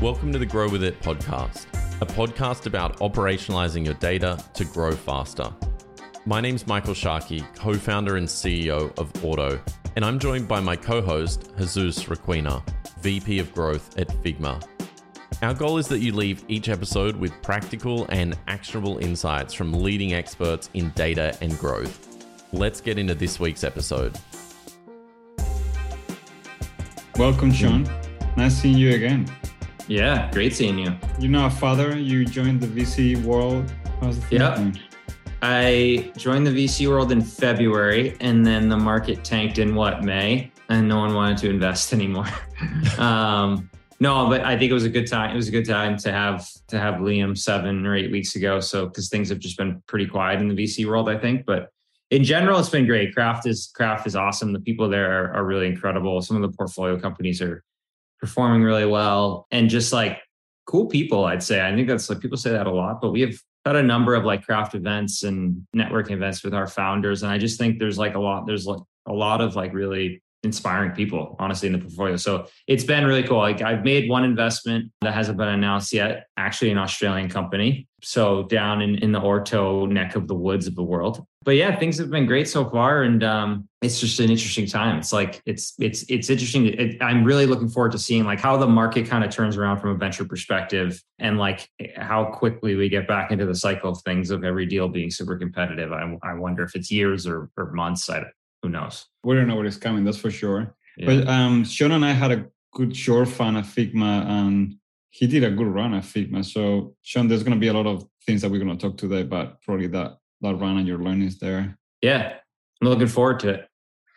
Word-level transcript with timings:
Welcome 0.00 0.30
to 0.30 0.38
the 0.38 0.46
Grow 0.46 0.68
With 0.68 0.84
It 0.84 1.02
podcast, 1.02 1.66
a 2.00 2.06
podcast 2.06 2.66
about 2.66 2.98
operationalizing 3.00 3.84
your 3.84 3.94
data 3.94 4.38
to 4.54 4.64
grow 4.64 4.92
faster. 4.92 5.52
My 6.24 6.40
name's 6.40 6.68
Michael 6.68 6.94
Sharkey, 6.94 7.42
co 7.56 7.74
founder 7.74 8.16
and 8.16 8.28
CEO 8.28 8.96
of 8.96 9.12
Ortto, 9.14 9.60
and 9.96 10.04
I'm 10.04 10.20
joined 10.20 10.46
by 10.46 10.60
my 10.60 10.76
co 10.76 11.02
host, 11.02 11.50
Jesus 11.58 12.04
Requena, 12.04 12.62
VP 13.00 13.40
of 13.40 13.52
Growth 13.52 13.98
at 13.98 14.06
Figma. 14.22 14.64
Our 15.42 15.52
goal 15.52 15.78
is 15.78 15.88
that 15.88 15.98
you 15.98 16.14
leave 16.14 16.44
each 16.46 16.68
episode 16.68 17.16
with 17.16 17.32
practical 17.42 18.06
and 18.10 18.38
actionable 18.46 18.98
insights 18.98 19.52
from 19.52 19.72
leading 19.72 20.14
experts 20.14 20.70
in 20.74 20.90
data 20.90 21.36
and 21.40 21.58
growth. 21.58 22.24
Let's 22.52 22.80
get 22.80 23.00
into 23.00 23.16
this 23.16 23.40
week's 23.40 23.64
episode. 23.64 24.16
Welcome, 27.16 27.52
Sean. 27.52 27.82
Nice 28.36 28.62
seeing 28.62 28.78
you 28.78 28.94
again. 28.94 29.28
Yeah, 29.88 30.30
great 30.32 30.54
seeing 30.54 30.78
you. 30.78 30.94
You're 31.18 31.30
now 31.30 31.46
a 31.46 31.50
father. 31.50 31.96
You 31.96 32.26
joined 32.26 32.60
the 32.60 32.66
VC 32.66 33.24
world. 33.24 33.72
How's 34.02 34.20
the 34.20 34.36
yeah. 34.36 34.72
I 35.40 36.12
joined 36.14 36.46
the 36.46 36.50
VC 36.50 36.86
world 36.88 37.10
in 37.10 37.22
February, 37.22 38.14
and 38.20 38.44
then 38.44 38.68
the 38.68 38.76
market 38.76 39.24
tanked 39.24 39.58
in 39.58 39.74
what 39.74 40.04
May, 40.04 40.52
and 40.68 40.86
no 40.86 40.98
one 40.98 41.14
wanted 41.14 41.38
to 41.38 41.48
invest 41.48 41.92
anymore. 41.94 42.28
um, 42.98 43.70
no, 43.98 44.28
but 44.28 44.42
I 44.42 44.58
think 44.58 44.70
it 44.70 44.74
was 44.74 44.84
a 44.84 44.90
good 44.90 45.06
time. 45.06 45.32
It 45.32 45.36
was 45.36 45.48
a 45.48 45.52
good 45.52 45.66
time 45.66 45.96
to 45.98 46.12
have 46.12 46.46
to 46.68 46.78
have 46.78 46.96
Liam 46.96 47.36
seven 47.36 47.86
or 47.86 47.96
eight 47.96 48.12
weeks 48.12 48.36
ago. 48.36 48.60
So 48.60 48.86
because 48.86 49.08
things 49.08 49.30
have 49.30 49.38
just 49.38 49.56
been 49.56 49.82
pretty 49.86 50.06
quiet 50.06 50.40
in 50.40 50.48
the 50.48 50.54
VC 50.54 50.86
world, 50.86 51.08
I 51.08 51.16
think. 51.16 51.46
But 51.46 51.70
in 52.10 52.24
general, 52.24 52.58
it's 52.58 52.68
been 52.68 52.86
great. 52.86 53.14
Craft 53.14 53.46
is 53.46 53.70
craft 53.74 54.06
is 54.06 54.14
awesome. 54.14 54.52
The 54.52 54.60
people 54.60 54.88
there 54.90 55.10
are, 55.10 55.34
are 55.34 55.44
really 55.44 55.66
incredible. 55.66 56.20
Some 56.20 56.36
of 56.36 56.42
the 56.42 56.54
portfolio 56.54 57.00
companies 57.00 57.40
are 57.40 57.64
performing 58.20 58.62
really 58.62 58.86
well 58.86 59.46
and 59.50 59.70
just 59.70 59.92
like 59.92 60.18
cool 60.66 60.86
people 60.86 61.24
i'd 61.26 61.42
say. 61.42 61.60
I 61.66 61.74
think 61.74 61.88
that's 61.88 62.10
like 62.10 62.20
people 62.20 62.38
say 62.38 62.50
that 62.50 62.66
a 62.66 62.72
lot 62.72 63.00
but 63.00 63.10
we 63.10 63.20
have 63.22 63.34
had 63.64 63.76
a 63.76 63.82
number 63.82 64.14
of 64.14 64.24
like 64.24 64.44
craft 64.44 64.74
events 64.74 65.22
and 65.22 65.66
networking 65.76 66.12
events 66.12 66.42
with 66.42 66.54
our 66.54 66.66
founders 66.66 67.22
and 67.22 67.30
i 67.30 67.38
just 67.38 67.58
think 67.58 67.78
there's 67.78 67.98
like 67.98 68.14
a 68.14 68.18
lot 68.18 68.46
there's 68.46 68.66
like 68.66 68.80
a 69.06 69.12
lot 69.12 69.40
of 69.40 69.56
like 69.56 69.72
really 69.74 70.22
inspiring 70.42 70.92
people 70.92 71.36
honestly 71.38 71.66
in 71.66 71.72
the 71.72 71.78
portfolio. 71.78 72.16
So 72.16 72.46
it's 72.66 72.84
been 72.84 73.04
really 73.04 73.22
cool. 73.22 73.38
Like 73.38 73.62
i've 73.62 73.84
made 73.84 74.08
one 74.08 74.24
investment 74.24 74.90
that 75.00 75.14
hasn't 75.14 75.38
been 75.38 75.48
announced 75.48 75.92
yet 75.92 76.26
actually 76.36 76.70
an 76.70 76.78
australian 76.78 77.28
company. 77.28 77.86
So 78.00 78.44
down 78.44 78.80
in, 78.80 78.96
in 78.96 79.10
the 79.10 79.20
Ortto 79.20 79.90
neck 79.90 80.14
of 80.14 80.28
the 80.28 80.34
woods 80.34 80.68
of 80.68 80.76
the 80.76 80.84
world. 80.84 81.26
But 81.42 81.56
yeah 81.56 81.76
things 81.76 81.98
have 81.98 82.10
been 82.10 82.26
great 82.26 82.48
so 82.48 82.68
far 82.68 83.02
and 83.02 83.24
um, 83.24 83.68
it's 83.80 84.00
just 84.00 84.18
an 84.18 84.30
interesting 84.30 84.66
time. 84.66 84.98
It's 84.98 85.12
like 85.12 85.40
it's 85.46 85.74
it's 85.78 86.02
it's 86.08 86.30
interesting. 86.30 86.66
It, 86.66 87.00
i'm 87.00 87.24
really 87.24 87.46
looking 87.46 87.68
forward 87.68 87.92
to 87.92 87.98
seeing 87.98 88.24
like 88.24 88.40
how 88.40 88.56
the 88.56 88.66
market 88.66 89.06
kind 89.06 89.24
of 89.24 89.30
turns 89.30 89.56
around 89.56 89.78
from 89.78 89.90
a 89.90 89.94
venture 89.94 90.24
perspective 90.24 91.00
and 91.18 91.38
like 91.38 91.68
how 91.96 92.24
quickly 92.24 92.74
we 92.74 92.88
get 92.88 93.06
back 93.06 93.30
into 93.30 93.46
the 93.46 93.54
cycle 93.54 93.90
of 93.90 94.00
things 94.02 94.30
of 94.30 94.44
every 94.44 94.66
deal 94.66 94.88
being 94.88 95.10
super 95.10 95.36
competitive. 95.36 95.92
I, 95.92 96.16
I 96.22 96.34
wonder 96.34 96.64
if 96.64 96.74
it's 96.74 96.90
years 96.90 97.26
or, 97.26 97.50
or 97.56 97.72
months. 97.72 98.10
I, 98.10 98.24
who 98.62 98.68
knows? 98.68 99.06
We 99.24 99.34
don't 99.36 99.48
know 99.48 99.56
what 99.56 99.66
is 99.66 99.76
coming, 99.76 100.04
that's 100.04 100.18
for 100.18 100.30
sure. 100.30 100.74
Yeah. 100.96 101.06
But 101.06 101.28
um, 101.28 101.64
Sean 101.64 101.92
and 101.92 102.04
I 102.04 102.12
had 102.12 102.32
a 102.32 102.46
good 102.72 102.96
short 102.96 103.28
fun 103.28 103.56
at 103.56 103.64
Figma, 103.64 104.26
and 104.26 104.74
he 105.10 105.26
did 105.26 105.44
a 105.44 105.50
good 105.50 105.66
run 105.66 105.94
at 105.94 106.04
Figma. 106.04 106.44
So, 106.44 106.94
Sean, 107.02 107.28
there's 107.28 107.42
going 107.42 107.54
to 107.54 107.60
be 107.60 107.68
a 107.68 107.72
lot 107.72 107.86
of 107.86 108.06
things 108.26 108.42
that 108.42 108.50
we're 108.50 108.62
going 108.62 108.76
to 108.76 108.88
talk 108.88 108.96
today 108.96 109.22
about 109.22 109.60
probably 109.62 109.86
that 109.88 110.18
that 110.40 110.54
run 110.54 110.78
and 110.78 110.86
your 110.86 110.98
learnings 110.98 111.38
there. 111.38 111.76
Yeah, 112.02 112.34
I'm 112.80 112.88
looking 112.88 113.08
forward 113.08 113.40
to 113.40 113.48
it. 113.50 113.68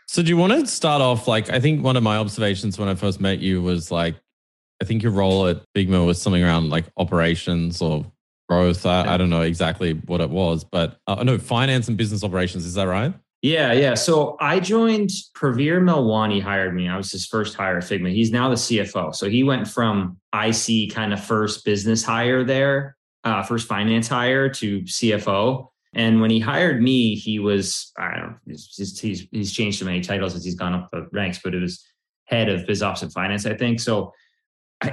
So, 0.07 0.21
do 0.21 0.29
you 0.29 0.37
want 0.37 0.53
to 0.53 0.67
start 0.67 1.01
off? 1.01 1.27
Like, 1.27 1.49
I 1.49 1.59
think 1.59 1.83
one 1.83 1.95
of 1.95 2.03
my 2.03 2.17
observations 2.17 2.77
when 2.77 2.89
I 2.89 2.95
first 2.95 3.21
met 3.21 3.39
you 3.39 3.61
was 3.61 3.91
like, 3.91 4.15
I 4.81 4.85
think 4.85 5.03
your 5.03 5.11
role 5.11 5.47
at 5.47 5.61
Figma 5.75 6.05
was 6.05 6.21
something 6.21 6.43
around 6.43 6.69
like 6.69 6.85
operations 6.97 7.81
or 7.81 8.05
growth. 8.49 8.85
I, 8.85 9.05
yeah. 9.05 9.13
I 9.13 9.17
don't 9.17 9.29
know 9.29 9.41
exactly 9.41 9.93
what 9.93 10.19
it 10.19 10.29
was, 10.29 10.63
but 10.63 10.99
uh, 11.07 11.23
no, 11.23 11.37
finance 11.37 11.87
and 11.87 11.97
business 11.97 12.23
operations. 12.23 12.65
Is 12.65 12.73
that 12.73 12.87
right? 12.87 13.13
Yeah, 13.41 13.73
yeah. 13.73 13.95
So 13.95 14.37
I 14.39 14.59
joined 14.59 15.09
Praveer 15.35 15.81
Melwani 15.81 16.41
hired 16.41 16.75
me. 16.75 16.87
I 16.87 16.95
was 16.95 17.11
his 17.11 17.25
first 17.25 17.55
hire 17.55 17.77
at 17.77 17.83
Figma. 17.83 18.11
He's 18.11 18.31
now 18.31 18.49
the 18.49 18.55
CFO. 18.55 19.15
So 19.15 19.29
he 19.29 19.43
went 19.43 19.67
from 19.67 20.17
IC 20.33 20.93
kind 20.93 21.11
of 21.11 21.23
first 21.23 21.65
business 21.65 22.03
hire 22.03 22.43
there, 22.43 22.95
uh, 23.23 23.41
first 23.41 23.67
finance 23.67 24.07
hire 24.07 24.47
to 24.49 24.81
CFO. 24.81 25.67
And 25.93 26.21
when 26.21 26.29
he 26.29 26.39
hired 26.39 26.81
me, 26.81 27.15
he 27.15 27.39
was 27.39 27.91
I 27.97 28.15
don't 28.15 28.29
know, 28.29 28.35
he's, 28.45 28.99
he's, 28.99 29.27
he's 29.31 29.51
changed 29.51 29.79
so 29.79 29.85
many 29.85 30.01
titles 30.01 30.35
as 30.35 30.45
he's 30.45 30.55
gone 30.55 30.73
up 30.73 30.89
the 30.91 31.07
ranks, 31.11 31.39
but 31.43 31.55
it 31.55 31.59
was 31.59 31.83
head 32.25 32.47
of 32.47 32.65
biz 32.67 32.83
ops 32.83 33.01
and 33.01 33.11
finance, 33.11 33.45
I 33.45 33.55
think. 33.55 33.79
So 33.79 34.13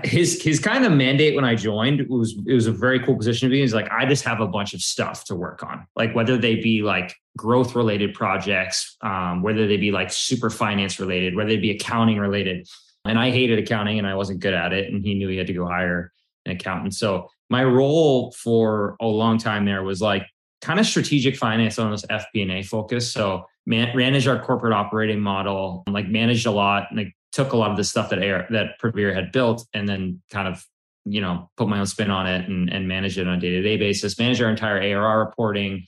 his 0.05 0.43
his 0.43 0.61
kind 0.61 0.85
of 0.85 0.93
mandate 0.93 1.35
when 1.35 1.45
I 1.45 1.55
joined 1.55 2.07
was 2.09 2.39
it 2.47 2.53
was 2.53 2.67
a 2.67 2.73
very 2.73 3.01
cool 3.01 3.17
position 3.17 3.49
to 3.49 3.53
be. 3.53 3.61
He's 3.61 3.75
like, 3.75 3.91
I 3.91 4.05
just 4.05 4.25
have 4.25 4.41
a 4.41 4.47
bunch 4.47 4.75
of 4.75 4.83
stuff 4.83 5.25
to 5.25 5.35
work 5.35 5.63
on, 5.63 5.87
like 5.97 6.15
whether 6.15 6.37
they 6.37 6.57
be 6.57 6.83
like 6.83 7.15
growth 7.37 7.75
related 7.75 8.13
projects, 8.13 8.97
um, 9.01 9.43
whether 9.43 9.67
they 9.67 9.79
be 9.79 9.91
like 9.91 10.13
super 10.13 10.51
finance 10.51 11.01
related, 11.01 11.35
whether 11.35 11.49
they 11.49 11.57
be 11.57 11.71
accounting 11.71 12.19
related. 12.19 12.69
And 13.07 13.19
I 13.19 13.31
hated 13.31 13.59
accounting 13.59 13.99
and 13.99 14.07
I 14.07 14.15
wasn't 14.15 14.41
good 14.41 14.53
at 14.53 14.73
it, 14.73 14.93
and 14.93 15.05
he 15.05 15.15
knew 15.15 15.29
he 15.29 15.39
had 15.39 15.47
to 15.47 15.55
go 15.55 15.67
hire 15.67 16.13
an 16.45 16.53
accountant. 16.53 16.95
So 16.95 17.31
my 17.49 17.65
role 17.65 18.33
for 18.33 18.97
a 19.01 19.07
long 19.07 19.39
time 19.39 19.65
there 19.65 19.83
was 19.83 20.03
like 20.03 20.27
kind 20.61 20.79
of 20.79 20.87
strategic 20.87 21.37
finance 21.37 21.79
on 21.79 21.91
this 21.91 22.05
FP&A 22.07 22.63
focus. 22.63 23.11
So 23.11 23.47
man, 23.65 23.97
managed 23.97 24.29
our 24.29 24.43
corporate 24.43 24.73
operating 24.73 25.21
model, 25.21 25.85
like 25.89 26.09
managed 26.09 26.47
a 26.47 26.51
lot, 26.51 26.89
like 26.95 27.15
took 27.33 27.53
a 27.53 27.57
lot 27.57 27.71
of 27.71 27.77
the 27.77 27.85
stuff 27.85 28.11
that 28.11 28.21
Air, 28.21 28.47
that 28.51 28.81
Praveer 28.81 29.15
had 29.15 29.33
built 29.33 29.67
and 29.75 29.89
then 29.89 30.23
kind 30.31 30.49
of 30.49 30.65
you 31.05 31.21
know 31.21 31.51
put 31.57 31.69
my 31.69 31.79
own 31.79 31.87
spin 31.87 32.11
on 32.11 32.27
it 32.27 32.49
and, 32.49 32.71
and 32.73 32.87
manage 32.87 33.19
it 33.19 33.27
on 33.27 33.35
a 33.35 33.41
day-to-day 33.41 33.77
basis 33.77 34.19
manage 34.19 34.41
our 34.41 34.51
entire 34.51 34.81
arr 34.81 35.19
reporting. 35.21 35.85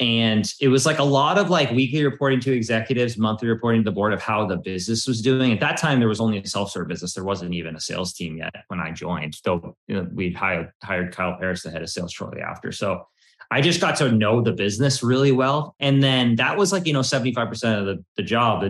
And 0.00 0.52
it 0.60 0.66
was 0.68 0.86
like 0.86 0.98
a 0.98 1.04
lot 1.04 1.38
of 1.38 1.50
like 1.50 1.70
weekly 1.70 2.04
reporting 2.04 2.40
to 2.40 2.52
executives 2.52 3.16
monthly 3.16 3.48
reporting 3.48 3.82
to 3.82 3.84
the 3.84 3.94
board 3.94 4.12
of 4.12 4.20
how 4.20 4.44
the 4.44 4.56
business 4.56 5.06
was 5.06 5.22
doing. 5.22 5.52
At 5.52 5.60
that 5.60 5.76
time 5.76 6.00
there 6.00 6.08
was 6.08 6.20
only 6.20 6.38
a 6.38 6.46
self-serve 6.46 6.88
business. 6.88 7.14
There 7.14 7.22
wasn't 7.22 7.54
even 7.54 7.76
a 7.76 7.80
sales 7.80 8.12
team 8.12 8.36
yet 8.36 8.52
when 8.68 8.80
i 8.80 8.90
joined 8.90 9.36
though 9.44 9.76
you 9.86 9.94
know, 9.94 10.08
we'd 10.12 10.34
hired, 10.34 10.72
hired 10.82 11.14
Kyle 11.14 11.36
Parrish 11.38 11.62
the 11.62 11.70
head 11.70 11.82
of 11.82 11.90
sales 11.90 12.12
shortly 12.12 12.40
after. 12.40 12.72
So 12.72 13.06
i 13.50 13.60
just 13.60 13.80
got 13.80 13.96
to 13.96 14.10
know 14.10 14.40
the 14.40 14.52
business 14.52 15.02
really 15.02 15.30
well. 15.30 15.76
And 15.78 16.02
then 16.02 16.36
that 16.36 16.56
was 16.56 16.72
like 16.72 16.86
you 16.86 16.92
know 16.92 17.00
75% 17.00 17.78
of 17.78 17.86
the, 17.86 18.04
the 18.16 18.22
job 18.24 18.64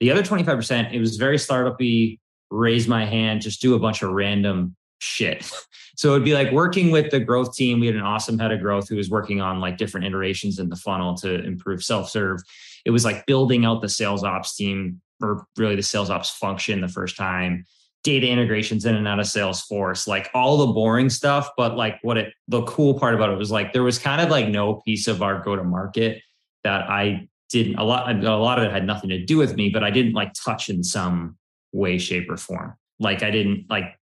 the 0.00 0.10
other 0.10 0.22
25%, 0.22 0.92
it 0.92 1.00
was 1.00 1.16
very 1.16 1.36
startupy, 1.36 2.18
raise 2.50 2.88
my 2.88 3.04
hand, 3.04 3.42
just 3.42 3.60
do 3.60 3.74
a 3.74 3.78
bunch 3.78 4.02
of 4.02 4.10
random 4.10 4.76
shit. 4.98 5.50
So 5.98 6.12
it'd 6.12 6.24
be 6.24 6.34
like 6.34 6.52
working 6.52 6.92
with 6.92 7.10
the 7.10 7.18
growth 7.18 7.56
team. 7.56 7.80
We 7.80 7.88
had 7.88 7.96
an 7.96 8.02
awesome 8.02 8.38
head 8.38 8.52
of 8.52 8.60
growth 8.60 8.88
who 8.88 8.94
was 8.94 9.10
working 9.10 9.40
on 9.40 9.58
like 9.58 9.78
different 9.78 10.06
iterations 10.06 10.60
in 10.60 10.68
the 10.68 10.76
funnel 10.76 11.16
to 11.16 11.42
improve 11.42 11.82
self-serve. 11.82 12.38
It 12.84 12.92
was 12.92 13.04
like 13.04 13.26
building 13.26 13.64
out 13.64 13.82
the 13.82 13.88
sales 13.88 14.22
ops 14.22 14.54
team 14.54 15.00
or 15.20 15.44
really 15.56 15.74
the 15.74 15.82
sales 15.82 16.08
ops 16.08 16.30
function 16.30 16.80
the 16.80 16.86
first 16.86 17.16
time, 17.16 17.64
data 18.04 18.28
integrations 18.28 18.84
in 18.84 18.94
and 18.94 19.08
out 19.08 19.18
of 19.18 19.26
Salesforce, 19.26 20.06
like 20.06 20.30
all 20.34 20.58
the 20.58 20.72
boring 20.72 21.10
stuff. 21.10 21.50
But 21.56 21.76
like 21.76 21.98
what 22.02 22.16
it, 22.16 22.32
the 22.46 22.62
cool 22.62 22.96
part 22.96 23.16
about 23.16 23.30
it 23.30 23.36
was 23.36 23.50
like 23.50 23.72
there 23.72 23.82
was 23.82 23.98
kind 23.98 24.20
of 24.20 24.30
like 24.30 24.46
no 24.46 24.74
piece 24.84 25.08
of 25.08 25.20
our 25.20 25.42
go 25.42 25.56
to 25.56 25.64
market 25.64 26.22
that 26.62 26.88
I 26.88 27.28
didn't 27.50 27.76
a 27.76 27.84
lot 27.84 28.14
a 28.24 28.36
lot 28.36 28.58
of 28.58 28.64
it 28.64 28.70
had 28.70 28.86
nothing 28.86 29.10
to 29.10 29.24
do 29.24 29.38
with 29.38 29.56
me 29.56 29.70
but 29.70 29.82
i 29.82 29.90
didn't 29.90 30.12
like 30.12 30.32
touch 30.34 30.68
in 30.68 30.82
some 30.84 31.36
way 31.72 31.98
shape 31.98 32.30
or 32.30 32.36
form. 32.36 32.74
Like 32.98 33.22
i 33.22 33.30
didn't 33.30 33.66
like 33.68 33.98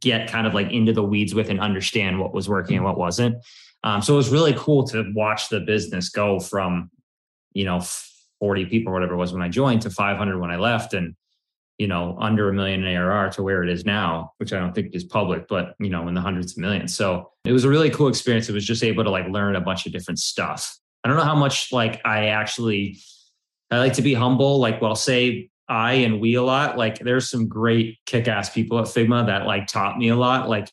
get 0.00 0.30
kind 0.30 0.46
of 0.46 0.54
like 0.54 0.70
into 0.70 0.92
the 0.92 1.02
weeds 1.02 1.34
with 1.34 1.48
and 1.48 1.60
understand 1.60 2.18
what 2.18 2.34
was 2.34 2.48
working 2.48 2.76
and 2.76 2.84
what 2.84 2.98
wasn't. 2.98 3.36
Um, 3.84 4.02
so 4.02 4.14
it 4.14 4.16
was 4.16 4.30
really 4.30 4.54
cool 4.54 4.86
to 4.88 5.10
watch 5.14 5.48
the 5.48 5.60
business 5.60 6.08
go 6.08 6.40
from 6.40 6.90
you 7.52 7.64
know 7.64 7.82
40 8.40 8.66
people 8.66 8.90
or 8.90 8.94
whatever 8.94 9.14
it 9.14 9.16
was 9.16 9.32
when 9.32 9.42
i 9.42 9.48
joined 9.48 9.82
to 9.82 9.90
500 9.90 10.38
when 10.38 10.50
i 10.50 10.56
left 10.56 10.92
and 10.92 11.16
you 11.78 11.86
know 11.86 12.16
under 12.20 12.48
a 12.48 12.52
million 12.52 12.84
in 12.84 12.96
arr 12.96 13.30
to 13.30 13.42
where 13.42 13.62
it 13.62 13.70
is 13.70 13.86
now 13.86 14.32
which 14.36 14.52
i 14.52 14.58
don't 14.58 14.74
think 14.74 14.94
is 14.94 15.02
public 15.02 15.48
but 15.48 15.74
you 15.80 15.88
know 15.88 16.06
in 16.08 16.14
the 16.14 16.20
hundreds 16.20 16.52
of 16.52 16.58
millions. 16.58 16.94
So 16.94 17.32
it 17.44 17.52
was 17.52 17.64
a 17.64 17.68
really 17.68 17.88
cool 17.88 18.08
experience. 18.08 18.48
It 18.48 18.52
was 18.52 18.66
just 18.66 18.84
able 18.84 19.04
to 19.04 19.10
like 19.10 19.26
learn 19.28 19.56
a 19.56 19.60
bunch 19.60 19.86
of 19.86 19.92
different 19.92 20.18
stuff 20.18 20.78
I 21.04 21.08
don't 21.08 21.16
know 21.16 21.24
how 21.24 21.36
much 21.36 21.72
like 21.72 22.00
I 22.04 22.26
actually 22.26 22.98
I 23.70 23.78
like 23.78 23.94
to 23.94 24.02
be 24.02 24.14
humble. 24.14 24.58
Like, 24.58 24.80
well, 24.80 24.94
say 24.94 25.50
I 25.68 25.94
and 25.94 26.20
we 26.20 26.34
a 26.34 26.42
lot. 26.42 26.78
Like, 26.78 26.98
there's 27.00 27.30
some 27.30 27.48
great 27.48 27.98
kick-ass 28.06 28.50
people 28.50 28.78
at 28.78 28.86
Figma 28.86 29.26
that 29.26 29.46
like 29.46 29.66
taught 29.66 29.98
me 29.98 30.08
a 30.08 30.16
lot. 30.16 30.48
Like, 30.48 30.70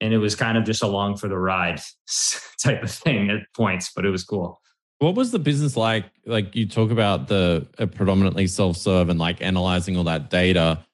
and 0.00 0.12
it 0.12 0.18
was 0.18 0.34
kind 0.34 0.58
of 0.58 0.64
just 0.64 0.82
along 0.82 1.16
for 1.16 1.28
the 1.28 1.38
ride 1.38 1.80
type 2.62 2.82
of 2.82 2.90
thing 2.90 3.30
at 3.30 3.40
points, 3.56 3.90
but 3.94 4.04
it 4.04 4.10
was 4.10 4.24
cool. 4.24 4.60
What 4.98 5.14
was 5.14 5.32
the 5.32 5.38
business 5.38 5.76
like? 5.76 6.04
Like 6.26 6.54
you 6.54 6.66
talk 6.66 6.90
about 6.90 7.28
the 7.28 7.66
uh, 7.78 7.86
predominantly 7.86 8.46
self-serve 8.46 9.08
and 9.08 9.18
like 9.18 9.42
analyzing 9.42 9.96
all 9.96 10.04
that 10.04 10.30
data. 10.30 10.84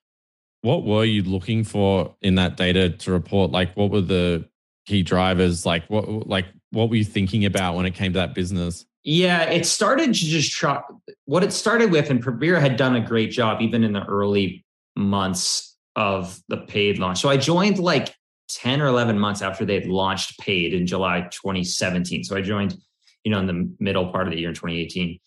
What 0.63 0.85
were 0.85 1.05
you 1.05 1.23
looking 1.23 1.65
for 1.65 2.15
in 2.23 2.37
that 2.37 2.57
data 2.57 2.91
to 2.91 3.13
report? 3.13 3.51
Like, 3.51 3.77
what 3.77 3.91
were 3.91 4.01
the 4.01 4.49
key 4.87 5.03
drivers? 5.03 5.65
Like, 5.65 5.85
what 5.89 6.29
like 6.29 6.47
what 6.71 6.89
were 6.89 6.97
you 6.97 7.05
thinking 7.05 7.45
about 7.45 7.75
when 7.77 7.87
it 7.87 7.95
came 7.95 8.13
to 8.13 8.19
that 8.19 8.35
business? 8.35 8.87
Yeah, 9.03 9.45
it 9.45 9.65
started 9.65 10.07
to 10.07 10.13
just 10.13 10.53
try 10.53 10.81
what 11.25 11.43
it 11.43 11.53
started 11.53 11.91
with, 11.91 12.11
and 12.11 12.23
Praveer 12.23 12.61
had 12.61 12.77
done 12.77 12.97
a 12.97 13.01
great 13.01 13.31
job 13.31 13.63
even 13.63 13.83
in 13.83 13.93
the 13.93 14.05
early 14.05 14.65
months 14.97 15.77
of 15.97 16.41
the 16.49 16.59
paid 16.59 16.99
launch. 16.99 17.21
So 17.21 17.29
I 17.29 17.37
joined 17.37 17.79
like 17.79 18.15
10 18.49 18.83
or 18.83 18.87
11 18.87 19.19
months 19.19 19.43
after 19.43 19.65
they 19.65 19.75
had 19.75 19.87
launched 19.87 20.39
paid 20.39 20.75
in 20.75 20.87
July 20.87 21.23
2017. 21.31 22.25
So 22.25 22.37
I 22.37 22.43
joined, 22.43 22.77
you 23.25 23.31
know, 23.31 23.39
in 23.39 23.47
the 23.47 23.75
middle 23.79 24.11
part 24.11 24.27
of 24.27 24.33
the 24.33 24.39
year 24.39 24.49
in 24.49 24.55
2018. 24.55 25.19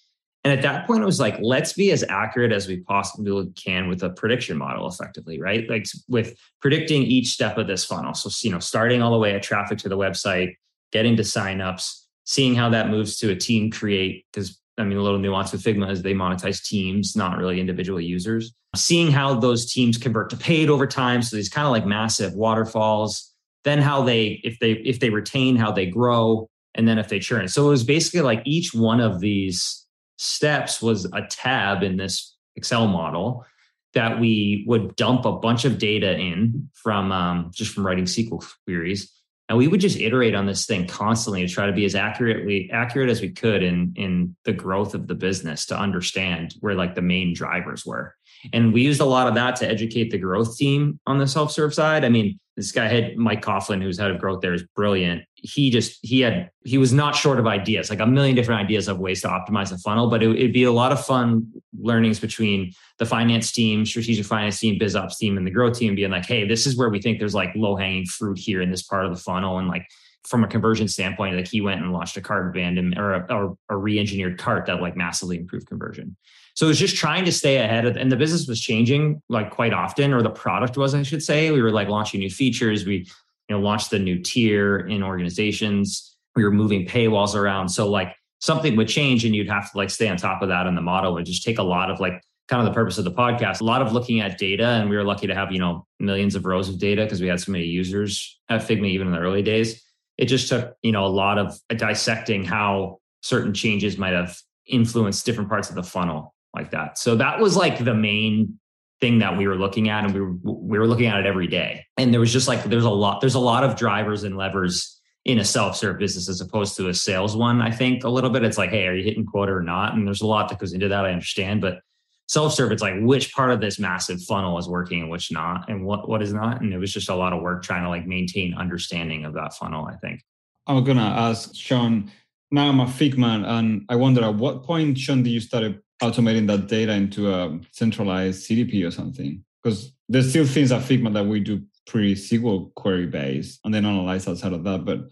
And 0.43 0.53
at 0.53 0.61
that 0.63 0.85
point, 0.85 1.01
it 1.01 1.05
was 1.05 1.21
like, 1.21 1.37
let's 1.41 1.71
be 1.71 1.91
as 1.91 2.03
accurate 2.09 2.51
as 2.51 2.67
we 2.67 2.81
possibly 2.81 3.49
can 3.55 3.87
with 3.87 4.03
a 4.03 4.09
prediction 4.09 4.57
model, 4.57 4.87
effectively, 4.89 5.39
right? 5.39 5.69
Like 5.69 5.87
with 6.09 6.37
predicting 6.61 7.03
each 7.03 7.29
step 7.29 7.57
of 7.57 7.67
this 7.67 7.85
funnel. 7.85 8.13
So, 8.13 8.29
you 8.45 8.51
know, 8.53 8.59
starting 8.59 9.01
all 9.01 9.11
the 9.11 9.17
way 9.17 9.33
at 9.35 9.41
traffic 9.41 9.77
to 9.79 9.89
the 9.89 9.97
website, 9.97 10.55
getting 10.93 11.17
to 11.17 11.23
signups, 11.23 12.03
seeing 12.23 12.55
how 12.55 12.69
that 12.69 12.89
moves 12.89 13.17
to 13.17 13.31
a 13.31 13.35
team 13.35 13.71
create, 13.71 14.25
because 14.31 14.57
I 14.77 14.83
mean, 14.83 14.97
a 14.97 15.01
little 15.01 15.19
nuance 15.19 15.51
with 15.51 15.63
Figma 15.63 15.91
is 15.91 16.01
they 16.01 16.13
monetize 16.13 16.63
teams, 16.63 17.15
not 17.15 17.37
really 17.37 17.59
individual 17.59 17.99
users. 17.99 18.53
Seeing 18.75 19.11
how 19.11 19.35
those 19.35 19.71
teams 19.71 19.97
convert 19.97 20.29
to 20.31 20.37
paid 20.37 20.69
over 20.69 20.87
time. 20.87 21.21
So 21.21 21.35
these 21.35 21.49
kind 21.49 21.67
of 21.67 21.71
like 21.71 21.85
massive 21.85 22.33
waterfalls. 22.33 23.31
Then 23.65 23.79
how 23.79 24.01
they, 24.03 24.41
if 24.43 24.59
they, 24.59 24.71
if 24.71 24.99
they 24.99 25.09
retain, 25.09 25.55
how 25.55 25.71
they 25.71 25.85
grow, 25.85 26.49
and 26.75 26.87
then 26.87 26.97
if 26.97 27.07
they 27.07 27.19
churn. 27.19 27.47
So 27.47 27.67
it 27.67 27.69
was 27.69 27.83
basically 27.83 28.21
like 28.21 28.41
each 28.45 28.73
one 28.73 28.99
of 28.99 29.19
these 29.19 29.85
steps 30.17 30.81
was 30.81 31.05
a 31.05 31.21
tab 31.29 31.83
in 31.83 31.97
this 31.97 32.35
Excel 32.55 32.87
model 32.87 33.45
that 33.93 34.19
we 34.19 34.63
would 34.67 34.95
dump 34.95 35.25
a 35.25 35.31
bunch 35.31 35.65
of 35.65 35.77
data 35.77 36.17
in 36.17 36.69
from 36.73 37.11
um, 37.11 37.51
just 37.53 37.73
from 37.73 37.85
writing 37.85 38.05
SQL 38.05 38.43
queries 38.65 39.11
and 39.53 39.59
we 39.59 39.67
would 39.67 39.81
just 39.81 39.99
iterate 39.99 40.33
on 40.33 40.47
this 40.47 40.65
thing 40.65 40.87
constantly 40.87 41.45
to 41.45 41.53
try 41.53 41.67
to 41.67 41.73
be 41.73 41.85
as 41.85 41.93
accurately 41.93 42.71
accurate 42.71 43.11
as 43.11 43.21
we 43.21 43.29
could 43.29 43.61
in 43.61 43.93
in 43.95 44.35
the 44.45 44.51
growth 44.51 44.95
of 44.95 45.05
the 45.05 45.13
business 45.13 45.67
to 45.67 45.77
understand 45.77 46.55
where 46.59 46.73
like 46.73 46.95
the 46.95 47.03
main 47.03 47.35
drivers 47.35 47.85
were 47.85 48.15
and 48.51 48.73
we 48.73 48.81
used 48.81 49.01
a 49.01 49.05
lot 49.05 49.27
of 49.27 49.35
that 49.35 49.55
to 49.57 49.69
educate 49.69 50.11
the 50.11 50.17
growth 50.17 50.57
team 50.57 50.99
on 51.05 51.17
the 51.19 51.27
self-serve 51.27 51.73
side. 51.73 52.03
I 52.03 52.09
mean 52.09 52.39
this 52.55 52.71
guy 52.71 52.87
had 52.87 53.17
mike 53.17 53.43
coughlin 53.43 53.81
who's 53.81 53.97
head 53.97 54.11
of 54.11 54.19
growth 54.19 54.41
there 54.41 54.53
is 54.53 54.63
brilliant. 54.75 55.23
He 55.35 55.69
just 55.69 55.99
he 56.01 56.21
had 56.21 56.49
he 56.63 56.77
was 56.77 56.93
not 56.93 57.15
short 57.15 57.39
of 57.39 57.47
ideas 57.47 57.89
like 57.89 57.99
a 57.99 58.05
million 58.05 58.35
different 58.35 58.61
ideas 58.61 58.87
of 58.87 58.99
ways 58.99 59.21
to 59.21 59.27
optimize 59.27 59.69
the 59.69 59.77
funnel 59.77 60.09
but 60.09 60.23
it, 60.23 60.27
would 60.27 60.53
be 60.53 60.63
a 60.63 60.71
lot 60.71 60.91
of 60.91 61.03
fun 61.03 61.51
learnings 61.77 62.19
between 62.19 62.71
the 62.99 63.05
finance 63.05 63.51
team 63.51 63.85
strategic 63.85 64.25
finance 64.25 64.59
team 64.59 64.77
biz 64.77 64.95
ops 64.95 65.17
team 65.17 65.37
and 65.37 65.45
the 65.45 65.51
growth 65.51 65.77
team 65.77 65.95
being 65.95 66.11
like 66.11 66.25
hey 66.25 66.47
this 66.47 66.65
is 66.65 66.77
where 66.77 66.89
we 66.89 67.01
think 67.01 67.19
there's 67.19 67.35
like 67.35 67.49
low 67.55 67.75
hanging 67.75 68.05
fruit 68.05 68.37
here 68.37 68.61
in 68.61 68.71
this 68.71 68.83
part 68.83 69.05
of 69.05 69.13
the 69.13 69.19
funnel. 69.19 69.57
And 69.57 69.67
like 69.67 69.87
from 70.25 70.43
a 70.43 70.47
conversion 70.47 70.87
standpoint 70.87 71.35
like 71.35 71.47
he 71.47 71.59
went 71.59 71.81
and 71.81 71.91
launched 71.91 72.15
a 72.15 72.21
cart 72.21 72.53
band 72.53 72.97
or 72.97 73.13
a, 73.13 73.33
or 73.33 73.57
a 73.69 73.75
re-engineered 73.75 74.37
cart 74.37 74.65
that 74.67 74.81
like 74.81 74.95
massively 74.95 75.37
improved 75.37 75.67
conversion 75.67 76.15
so 76.55 76.67
it 76.67 76.69
was 76.69 76.79
just 76.79 76.95
trying 76.95 77.25
to 77.25 77.31
stay 77.31 77.57
ahead 77.57 77.85
of, 77.85 77.97
and 77.97 78.11
the 78.11 78.15
business 78.15 78.47
was 78.47 78.61
changing 78.61 79.21
like 79.27 79.49
quite 79.49 79.73
often, 79.73 80.13
or 80.13 80.21
the 80.21 80.29
product 80.29 80.77
was, 80.77 80.93
I 80.93 81.01
should 81.01 81.23
say. 81.23 81.51
We 81.51 81.61
were 81.61 81.71
like 81.71 81.87
launching 81.87 82.19
new 82.19 82.29
features. 82.29 82.85
We, 82.85 83.07
you 83.49 83.55
know, 83.55 83.59
launched 83.59 83.89
the 83.89 83.99
new 83.99 84.19
tier 84.19 84.77
in 84.77 85.01
organizations. 85.01 86.15
We 86.35 86.43
were 86.43 86.51
moving 86.51 86.85
paywalls 86.85 87.33
around. 87.33 87.69
So 87.69 87.89
like 87.89 88.15
something 88.39 88.75
would 88.75 88.87
change 88.87 89.25
and 89.25 89.35
you'd 89.35 89.49
have 89.49 89.71
to 89.71 89.77
like 89.77 89.89
stay 89.89 90.07
on 90.07 90.17
top 90.17 90.41
of 90.41 90.49
that. 90.49 90.67
And 90.67 90.77
the 90.77 90.81
model 90.81 91.13
would 91.13 91.25
just 91.25 91.43
take 91.43 91.57
a 91.57 91.63
lot 91.63 91.89
of 91.89 91.99
like 91.99 92.21
kind 92.47 92.59
of 92.59 92.71
the 92.71 92.73
purpose 92.73 92.99
of 92.99 93.03
the 93.03 93.11
podcast, 93.11 93.61
a 93.61 93.63
lot 93.63 93.81
of 93.81 93.91
looking 93.91 94.19
at 94.19 94.37
data. 94.37 94.65
And 94.65 94.89
we 94.89 94.95
were 94.95 95.03
lucky 95.03 95.25
to 95.25 95.33
have, 95.33 95.51
you 95.51 95.59
know, 95.59 95.87
millions 95.99 96.35
of 96.35 96.45
rows 96.45 96.69
of 96.69 96.77
data 96.77 97.03
because 97.03 97.19
we 97.19 97.27
had 97.27 97.39
so 97.39 97.51
many 97.51 97.65
users 97.65 98.39
at 98.49 98.61
Figma, 98.61 98.87
even 98.87 99.07
in 99.07 99.13
the 99.13 99.19
early 99.19 99.41
days. 99.41 99.83
It 100.17 100.25
just 100.25 100.49
took, 100.49 100.75
you 100.83 100.91
know, 100.91 101.05
a 101.05 101.07
lot 101.07 101.39
of 101.39 101.57
uh, 101.71 101.73
dissecting 101.73 102.43
how 102.43 102.99
certain 103.21 103.53
changes 103.53 103.97
might 103.97 104.13
have 104.13 104.37
influenced 104.67 105.25
different 105.25 105.49
parts 105.49 105.69
of 105.69 105.75
the 105.75 105.83
funnel 105.83 106.32
like 106.53 106.71
that. 106.71 106.97
So 106.97 107.15
that 107.15 107.39
was 107.39 107.55
like 107.55 107.83
the 107.83 107.93
main 107.93 108.59
thing 109.01 109.19
that 109.19 109.37
we 109.37 109.47
were 109.47 109.55
looking 109.55 109.89
at 109.89 110.05
and 110.05 110.13
we 110.13 110.21
were 110.21 110.33
we 110.43 110.79
were 110.79 110.87
looking 110.87 111.07
at 111.07 111.19
it 111.19 111.25
every 111.25 111.47
day. 111.47 111.85
And 111.97 112.13
there 112.13 112.19
was 112.19 112.31
just 112.31 112.47
like 112.47 112.63
there's 112.63 112.85
a 112.85 112.89
lot 112.89 113.21
there's 113.21 113.35
a 113.35 113.39
lot 113.39 113.63
of 113.63 113.75
drivers 113.75 114.23
and 114.23 114.37
levers 114.37 114.99
in 115.25 115.39
a 115.39 115.45
self-serve 115.45 115.99
business 115.99 116.27
as 116.27 116.41
opposed 116.41 116.75
to 116.75 116.89
a 116.89 116.93
sales 116.93 117.35
one. 117.35 117.61
I 117.61 117.71
think 117.71 118.03
a 118.03 118.09
little 118.09 118.29
bit 118.29 118.43
it's 118.43 118.57
like, 118.57 118.71
hey, 118.71 118.87
are 118.87 118.93
you 118.93 119.03
hitting 119.03 119.25
quota 119.25 119.53
or 119.53 119.63
not? 119.63 119.93
And 119.93 120.05
there's 120.05 120.21
a 120.21 120.27
lot 120.27 120.49
that 120.49 120.59
goes 120.59 120.73
into 120.73 120.89
that. 120.89 121.05
I 121.05 121.11
understand, 121.11 121.61
but 121.61 121.79
self-serve 122.27 122.71
it's 122.71 122.81
like 122.81 122.95
which 123.01 123.33
part 123.33 123.51
of 123.51 123.59
this 123.59 123.79
massive 123.79 124.21
funnel 124.23 124.57
is 124.57 124.67
working 124.67 125.01
and 125.01 125.09
which 125.09 125.31
not 125.31 125.69
and 125.69 125.85
what 125.85 126.07
what 126.07 126.21
is 126.21 126.33
not 126.33 126.61
and 126.61 126.73
it 126.73 126.77
was 126.77 126.93
just 126.93 127.09
a 127.09 127.15
lot 127.15 127.33
of 127.33 127.41
work 127.41 127.63
trying 127.63 127.83
to 127.83 127.89
like 127.89 128.07
maintain 128.07 128.53
understanding 128.53 129.25
of 129.25 129.33
that 129.33 129.53
funnel 129.53 129.85
i 129.85 129.95
think 129.97 130.23
i'm 130.67 130.83
gonna 130.83 131.01
ask 131.01 131.53
sean 131.53 132.09
now 132.49 132.67
i'm 132.69 132.79
a 132.79 132.85
figma 132.85 133.45
and 133.45 133.85
i 133.89 133.95
wonder 133.95 134.23
at 134.23 134.35
what 134.35 134.63
point 134.63 134.97
sean 134.97 135.21
did 135.21 135.31
you 135.31 135.41
start 135.41 135.82
automating 136.03 136.47
that 136.47 136.67
data 136.67 136.93
into 136.93 137.33
a 137.33 137.59
centralized 137.71 138.47
CDP 138.47 138.85
or 138.85 138.91
something. 138.91 139.43
Because 139.61 139.93
there's 140.09 140.29
still 140.29 140.45
things 140.45 140.71
at 140.71 140.81
Figma 140.81 141.13
that 141.13 141.25
we 141.25 141.39
do 141.39 141.63
pretty 141.87 142.15
SQL 142.15 142.73
query 142.75 143.07
based 143.07 143.59
and 143.63 143.73
then 143.73 143.85
analyze 143.85 144.27
outside 144.27 144.53
of 144.53 144.63
that. 144.65 144.85
But 144.85 145.09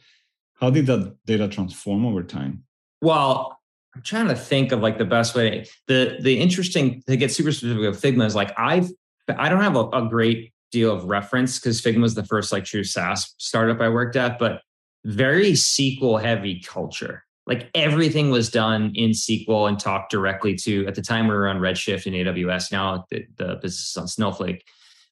how 0.60 0.70
did 0.70 0.86
that 0.88 1.16
data 1.26 1.48
transform 1.48 2.06
over 2.06 2.24
time? 2.24 2.64
Well, 3.02 3.58
I'm 3.96 4.02
trying 4.04 4.28
to 4.28 4.36
think 4.36 4.72
of 4.72 4.82
like 4.82 4.98
the 4.98 5.06
best 5.06 5.36
way. 5.36 5.66
The 5.88 6.18
the 6.22 6.40
interesting 6.40 7.04
to 7.08 7.18
get 7.18 7.32
super 7.32 7.52
specific 7.52 7.84
of 7.86 7.98
Figma 7.98 8.26
is 8.26 8.36
like 8.36 8.54
I've 8.58 8.90
I 9.28 9.50
don't 9.50 9.62
have 9.62 9.76
a, 9.76 9.88
a 9.90 10.08
great 10.08 10.54
deal 10.72 10.94
of 10.94 11.06
reference 11.06 11.60
because 11.60 11.82
Figma 11.82 12.02
was 12.02 12.16
the 12.16 12.26
first 12.26 12.52
like 12.52 12.64
true 12.64 12.84
SaaS 12.84 13.34
startup 13.38 13.82
I 13.82 13.90
worked 13.90 14.16
at, 14.16 14.40
but 14.40 14.62
very 15.04 15.54
SQL 15.54 16.22
heavy 16.22 16.62
culture 16.62 17.24
like 17.52 17.70
everything 17.76 18.30
was 18.30 18.50
done 18.50 18.94
in 18.96 19.10
SQL 19.10 19.68
and 19.68 19.78
talked 19.78 20.10
directly 20.10 20.56
to 20.56 20.88
at 20.88 20.96
the 20.96 21.02
time 21.02 21.28
we 21.28 21.34
were 21.34 21.50
on 21.50 21.58
Redshift 21.58 22.06
and 22.06 22.16
AWS. 22.16 22.72
Now 22.72 23.06
the, 23.10 23.26
the 23.36 23.56
business 23.56 23.90
is 23.90 23.98
on 23.98 24.08
Snowflake. 24.08 24.66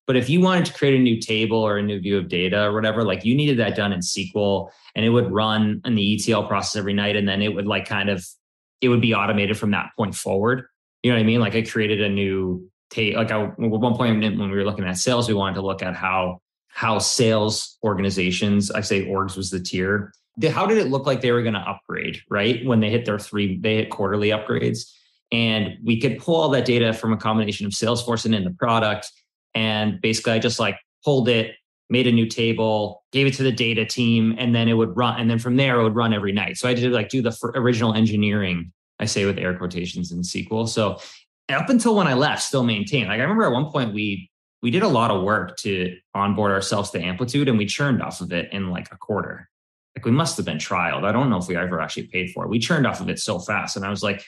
But 0.08 0.16
if 0.16 0.30
you 0.30 0.40
wanted 0.40 0.64
to 0.64 0.74
create 0.74 0.96
a 0.96 1.04
new 1.04 1.20
table 1.20 1.58
or 1.58 1.78
a 1.78 1.84
new 1.84 2.00
view 2.00 2.18
of 2.18 2.30
data 2.30 2.64
or 2.64 2.74
whatever, 2.74 3.04
like 3.04 3.26
you 3.26 3.36
needed 3.36 3.60
that 3.60 3.76
done 3.76 3.92
in 3.92 4.00
SQL 4.00 4.70
and 4.96 5.04
it 5.04 5.10
would 5.10 5.30
run 5.30 5.82
in 5.84 5.96
the 5.96 6.16
ETL 6.16 6.48
process 6.48 6.78
every 6.78 6.94
night. 6.94 7.18
And 7.18 7.28
then 7.28 7.42
it 7.42 7.54
would 7.54 7.68
like 7.68 7.86
kind 7.86 8.10
of, 8.10 8.26
it 8.80 8.88
would 8.88 9.02
be 9.02 9.14
automated 9.14 9.58
from 9.58 9.72
that 9.72 9.90
point 9.98 10.16
forward. 10.16 10.64
You 11.04 11.12
know 11.12 11.18
what 11.18 11.24
I 11.24 11.26
mean? 11.26 11.42
Like 11.42 11.56
I 11.56 11.64
created 11.64 12.00
a 12.00 12.08
new 12.08 12.72
tape. 12.90 13.18
Like 13.18 13.32
I, 13.32 13.44
at 13.44 13.60
one 13.60 13.96
point 13.96 14.22
when 14.22 14.50
we 14.50 14.56
were 14.56 14.64
looking 14.64 14.86
at 14.86 14.98
sales, 14.98 15.28
we 15.28 15.34
wanted 15.34 15.56
to 15.56 15.62
look 15.62 15.84
at 15.84 15.94
how, 15.94 16.40
how 16.70 17.00
sales 17.00 17.78
organizations, 17.84 18.72
I 18.72 18.80
say 18.80 19.06
orgs 19.08 19.36
was 19.36 19.50
the 19.50 19.60
tier, 19.60 20.14
how 20.48 20.66
did 20.66 20.78
it 20.78 20.88
look 20.88 21.06
like 21.06 21.22
they 21.22 21.32
were 21.32 21.42
going 21.42 21.56
to 21.56 21.60
upgrade, 21.60 22.22
right? 22.30 22.66
When 22.66 22.80
they 22.80 22.90
hit 22.90 23.06
their 23.06 23.20
three, 23.20 23.58
they 23.58 23.76
hit 23.78 23.90
quarterly 23.90 24.30
upgrades. 24.30 24.90
And 25.32 25.78
we 25.84 26.00
could 26.00 26.18
pull 26.18 26.36
all 26.36 26.50
that 26.50 26.66
data 26.66 26.94
from 26.94 27.14
a 27.14 27.18
combination 27.18 27.66
of 27.66 27.74
Salesforce 27.74 28.26
and 28.26 28.34
in 28.34 28.44
the 28.44 28.52
product. 28.52 29.12
And 29.54 30.02
basically, 30.02 30.34
I 30.34 30.40
just 30.40 30.60
like 30.60 30.80
pulled 31.04 31.28
it, 31.28 31.56
made 31.90 32.08
a 32.08 32.12
new 32.12 32.26
table, 32.26 33.04
gave 33.12 33.28
it 33.28 33.34
to 33.36 33.44
the 33.44 33.52
data 33.52 33.86
team, 33.86 34.36
and 34.38 34.56
then 34.56 34.68
it 34.68 34.74
would 34.74 34.96
run. 34.96 35.20
And 35.20 35.30
then 35.30 35.40
from 35.40 35.56
there, 35.56 35.80
it 35.80 35.84
would 35.84 35.96
run 35.96 36.14
every 36.14 36.32
night. 36.32 36.58
So 36.58 36.70
I 36.70 36.74
did 36.74 36.92
like 36.92 37.10
do 37.10 37.22
the 37.22 37.36
original 37.56 37.94
engineering, 37.94 38.72
I 39.00 39.06
say 39.06 39.26
with 39.26 39.38
air 39.38 39.58
quotations 39.58 40.12
in 40.12 40.22
SQL. 40.22 40.68
So 40.68 41.00
up 41.50 41.70
until 41.70 41.96
when 41.96 42.08
I 42.08 42.14
left, 42.14 42.44
still 42.44 42.64
maintained. 42.64 43.10
Like 43.10 43.20
I 43.20 43.24
remember 43.24 43.44
at 43.44 43.52
one 43.52 43.72
point 43.72 43.94
we 43.94 44.30
we 44.62 44.72
did 44.72 44.84
a 44.84 44.88
lot 44.88 45.10
of 45.10 45.24
work 45.24 45.58
to 45.58 45.96
onboard 46.14 46.52
ourselves 46.52 46.92
to 46.92 47.02
Amplitude, 47.02 47.48
and 47.48 47.58
we 47.58 47.66
churned 47.66 48.02
off 48.02 48.22
of 48.22 48.34
it 48.34 48.52
in 48.52 48.70
like 48.70 48.92
a 48.92 48.98
quarter 48.98 49.49
like 50.00 50.06
we 50.06 50.12
must 50.12 50.38
have 50.38 50.46
been 50.46 50.58
trialed. 50.58 51.04
I 51.04 51.12
don't 51.12 51.30
know 51.30 51.38
if 51.38 51.50
we 51.50 51.58
ever 51.58 51.82
actually 51.82 52.08
paid 52.08 52.32
for 52.32 52.46
it. 52.46 52.50
We 52.50 52.58
churned 52.58 52.88
off 52.88 53.02
of 53.02 53.10
it 53.10 53.20
so 53.20 53.38
fast. 53.38 53.76
And 53.76 53.86
I 53.86 53.90
was 53.90 54.02
like, 54.02 54.24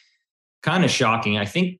kind 0.64 0.84
of 0.84 0.92
shocking. 0.92 1.38
I 1.38 1.46
think 1.46 1.80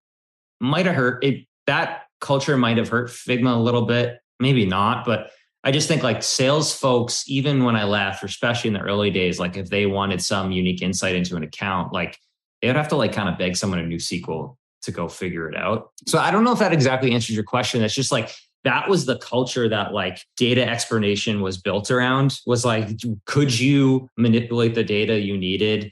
might 0.62 0.86
have 0.86 0.96
hurt 0.96 1.22
it. 1.26 1.46
That 1.68 2.04
culture 2.22 2.56
might 2.56 2.78
have 2.78 2.88
hurt 2.88 3.10
Figma 3.10 3.54
a 3.54 3.60
little 3.60 3.82
bit, 3.82 4.20
maybe 4.40 4.66
not, 4.66 5.04
but 5.06 5.32
I 5.66 5.72
just 5.72 5.90
think 5.90 6.04
like 6.04 6.24
sales 6.24 6.74
folks, 6.74 7.26
even 7.28 7.66
when 7.66 7.76
I 7.76 7.84
left, 7.84 8.24
especially 8.24 8.70
in 8.70 8.76
the 8.76 8.80
early 8.80 9.12
days, 9.12 9.40
like 9.40 9.58
if 9.58 9.70
they 9.70 9.86
wanted 9.86 10.22
some 10.22 10.54
unique 10.54 10.82
insight 10.82 11.16
into 11.16 11.36
an 11.36 11.44
account, 11.44 11.92
like 11.92 12.18
they 12.62 12.68
would 12.68 12.78
have 12.78 12.88
to 12.90 12.96
like 12.96 13.12
kind 13.12 13.28
of 13.28 13.38
beg 13.38 13.58
someone 13.58 13.80
a 13.80 13.84
new 13.84 13.98
SQL 13.98 14.56
to 14.84 14.92
go 14.92 15.10
figure 15.10 15.50
it 15.50 15.58
out. 15.58 15.92
So 16.08 16.18
I 16.18 16.32
don't 16.32 16.46
know 16.46 16.54
if 16.54 16.60
that 16.60 16.72
exactly 16.72 17.12
answers 17.12 17.36
your 17.36 17.44
question. 17.44 17.84
It's 17.84 17.94
just 17.94 18.12
like 18.12 18.34
that 18.64 18.88
was 18.90 19.06
the 19.06 19.18
culture 19.18 19.68
that 19.68 19.94
like 19.94 20.20
data 20.38 20.68
explanation 20.68 21.42
was 21.42 21.58
built 21.58 21.90
around 21.90 22.40
was 22.46 22.64
like 22.64 22.90
could 23.26 23.58
you 23.58 24.10
manipulate 24.18 24.76
the 24.76 24.84
data 24.84 25.20
you 25.20 25.38
needed 25.38 25.92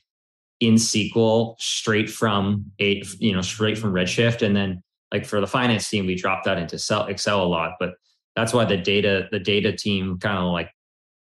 in 0.60 0.76
SQL 0.76 1.56
straight 1.58 2.10
from 2.10 2.66
a 2.80 3.02
you 3.20 3.34
know 3.34 3.42
straight 3.42 3.78
from 3.78 3.94
Redshift? 3.94 4.42
And 4.42 4.56
then 4.56 4.84
like 5.12 5.26
for 5.26 5.42
the 5.42 5.48
finance 5.48 5.90
team 5.90 6.06
we 6.06 6.16
dropped 6.16 6.46
that 6.46 6.58
into 6.58 6.76
Excel 7.08 7.44
a 7.44 7.46
lot 7.46 7.74
but 7.80 7.94
that's 8.36 8.54
why 8.54 8.66
the 8.66 8.78
data 8.78 9.28
the 9.32 9.40
data 9.40 9.76
team 9.76 10.20
kind 10.20 10.38
of 10.38 10.52
like 10.52 10.70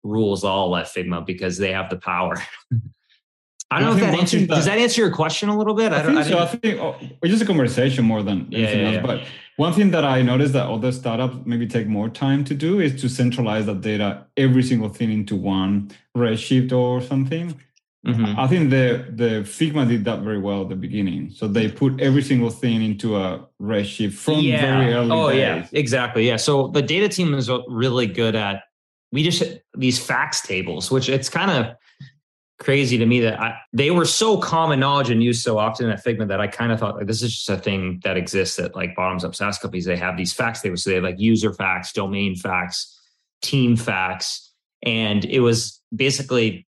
rules 0.04 0.44
all 0.44 0.76
at 0.76 0.86
Figma 0.86 1.26
because 1.26 1.58
they 1.58 1.72
have 1.72 1.90
the 1.90 1.98
power 1.98 2.42
I 3.72 3.80
don't 3.80 3.90
know 3.90 3.96
if 3.96 4.12
that 4.12 4.20
answers. 4.20 4.48
That, 4.48 4.56
does 4.56 4.66
that 4.66 4.78
answer 4.78 5.02
your 5.02 5.12
question 5.12 5.50
a 5.50 5.58
little 5.58 5.74
bit? 5.74 5.92
I, 5.92 6.00
I 6.00 6.04
think 6.04 6.18
I 6.18 6.24
so. 6.24 6.38
I 6.38 6.46
think 6.46 6.80
oh, 6.80 6.96
it's 7.02 7.32
just 7.32 7.42
a 7.42 7.46
conversation 7.46 8.06
more 8.06 8.22
than 8.22 8.48
yeah, 8.50 8.60
anything 8.60 8.80
yeah, 8.80 8.86
else. 8.88 8.96
Yeah. 8.96 9.02
But 9.02 9.24
one 9.58 9.74
thing 9.74 9.92
that 9.92 10.06
I 10.06 10.22
noticed 10.22 10.54
that 10.54 10.68
other 10.68 10.92
startups 10.92 11.38
maybe 11.46 11.66
take 11.66 11.88
more 11.88 12.10
time 12.10 12.44
to 12.46 12.54
do 12.54 12.80
is 12.80 13.02
to 13.02 13.10
centralize 13.10 13.66
that 13.66 13.82
data, 13.82 14.26
every 14.38 14.64
single 14.64 14.90
thing 14.90 15.12
into 15.12 15.36
one 15.36 15.92
Redshift 16.16 16.72
or 16.72 17.02
something. 17.02 17.60
Mm-hmm. 18.06 18.40
I 18.40 18.48
think 18.48 18.70
the 18.70 19.08
the 19.10 19.42
Figma 19.42 19.88
did 19.88 20.06
that 20.06 20.20
very 20.20 20.40
well 20.40 20.62
at 20.62 20.70
the 20.70 20.76
beginning. 20.76 21.32
So 21.32 21.48
they 21.48 21.68
put 21.68 22.00
every 22.00 22.22
single 22.22 22.52
thing 22.52 22.84
into 22.84 23.16
a 23.16 23.48
Redshift 23.60 24.14
from 24.14 24.42
yeah. 24.42 24.62
very 24.62 24.94
early. 24.94 25.12
Oh 25.12 25.30
days. 25.32 25.40
yeah, 25.40 25.68
exactly. 25.72 26.28
Yeah. 26.28 26.36
So 26.36 26.68
the 26.68 26.84
data 26.84 27.10
team 27.10 27.34
is 27.34 27.50
really 27.68 28.06
good 28.06 28.36
at 28.36 28.64
we 29.12 29.24
just 29.24 29.42
these 29.76 29.98
facts 29.98 30.42
tables, 30.42 30.92
which 30.92 31.10
it's 31.10 31.30
kind 31.30 31.50
of 31.50 31.76
crazy 32.58 32.98
to 32.98 33.06
me 33.06 33.20
that 33.20 33.40
I, 33.40 33.58
they 33.74 33.92
were 33.92 34.06
so 34.06 34.38
common 34.38 34.80
knowledge 34.80 35.10
and 35.10 35.22
used 35.22 35.44
so 35.44 35.58
often 35.58 35.90
at 35.90 36.04
Figma 36.04 36.28
that 36.28 36.40
I 36.40 36.48
kind 36.48 36.72
of 36.72 36.80
thought 36.80 36.96
like 36.96 37.08
this 37.08 37.22
is 37.22 37.34
just 37.34 37.50
a 37.50 37.58
thing 37.58 38.00
that 38.04 38.18
exists 38.18 38.58
at 38.60 38.76
like 38.76 38.96
bottoms 38.96 39.26
up 39.26 39.36
SaaS 39.36 39.58
companies. 39.58 39.86
They 39.86 39.98
have 39.98 40.18
these 40.18 40.34
facts 40.34 40.62
tables, 40.62 40.84
so 40.84 40.90
they 40.90 40.96
have 40.96 41.04
like 41.04 41.20
user 41.20 41.54
facts, 41.54 41.92
domain 41.92 42.36
facts, 42.36 43.00
team 43.42 43.76
facts, 43.76 44.54
and 44.84 45.26
it 45.26 45.42
was 45.42 45.82
basically 45.94 46.66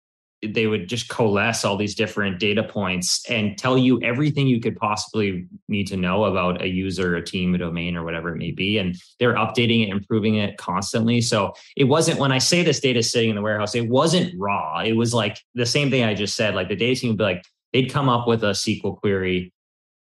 they 0.51 0.67
would 0.67 0.87
just 0.87 1.09
coalesce 1.09 1.63
all 1.63 1.77
these 1.77 1.95
different 1.95 2.39
data 2.39 2.63
points 2.63 3.23
and 3.29 3.57
tell 3.57 3.77
you 3.77 4.01
everything 4.01 4.47
you 4.47 4.59
could 4.59 4.75
possibly 4.75 5.47
need 5.67 5.87
to 5.87 5.97
know 5.97 6.25
about 6.25 6.61
a 6.61 6.67
user, 6.67 7.15
a 7.15 7.23
team, 7.23 7.55
a 7.55 7.57
domain, 7.57 7.95
or 7.95 8.03
whatever 8.03 8.29
it 8.29 8.37
may 8.37 8.51
be. 8.51 8.77
And 8.77 8.95
they're 9.19 9.35
updating 9.35 9.85
it, 9.85 9.89
improving 9.89 10.35
it 10.35 10.57
constantly. 10.57 11.21
So 11.21 11.53
it 11.75 11.85
wasn't 11.85 12.19
when 12.19 12.31
I 12.31 12.37
say 12.37 12.63
this 12.63 12.79
data 12.79 13.03
sitting 13.03 13.29
in 13.29 13.35
the 13.35 13.41
warehouse, 13.41 13.75
it 13.75 13.89
wasn't 13.89 14.33
raw. 14.37 14.79
It 14.79 14.93
was 14.93 15.13
like 15.13 15.39
the 15.55 15.65
same 15.65 15.89
thing 15.89 16.03
I 16.03 16.13
just 16.13 16.35
said. 16.35 16.55
Like 16.55 16.69
the 16.69 16.75
data 16.75 16.99
team 16.99 17.09
would 17.11 17.17
be 17.17 17.23
like, 17.23 17.45
they'd 17.71 17.91
come 17.91 18.09
up 18.09 18.27
with 18.27 18.43
a 18.43 18.51
SQL 18.51 18.97
query 18.97 19.53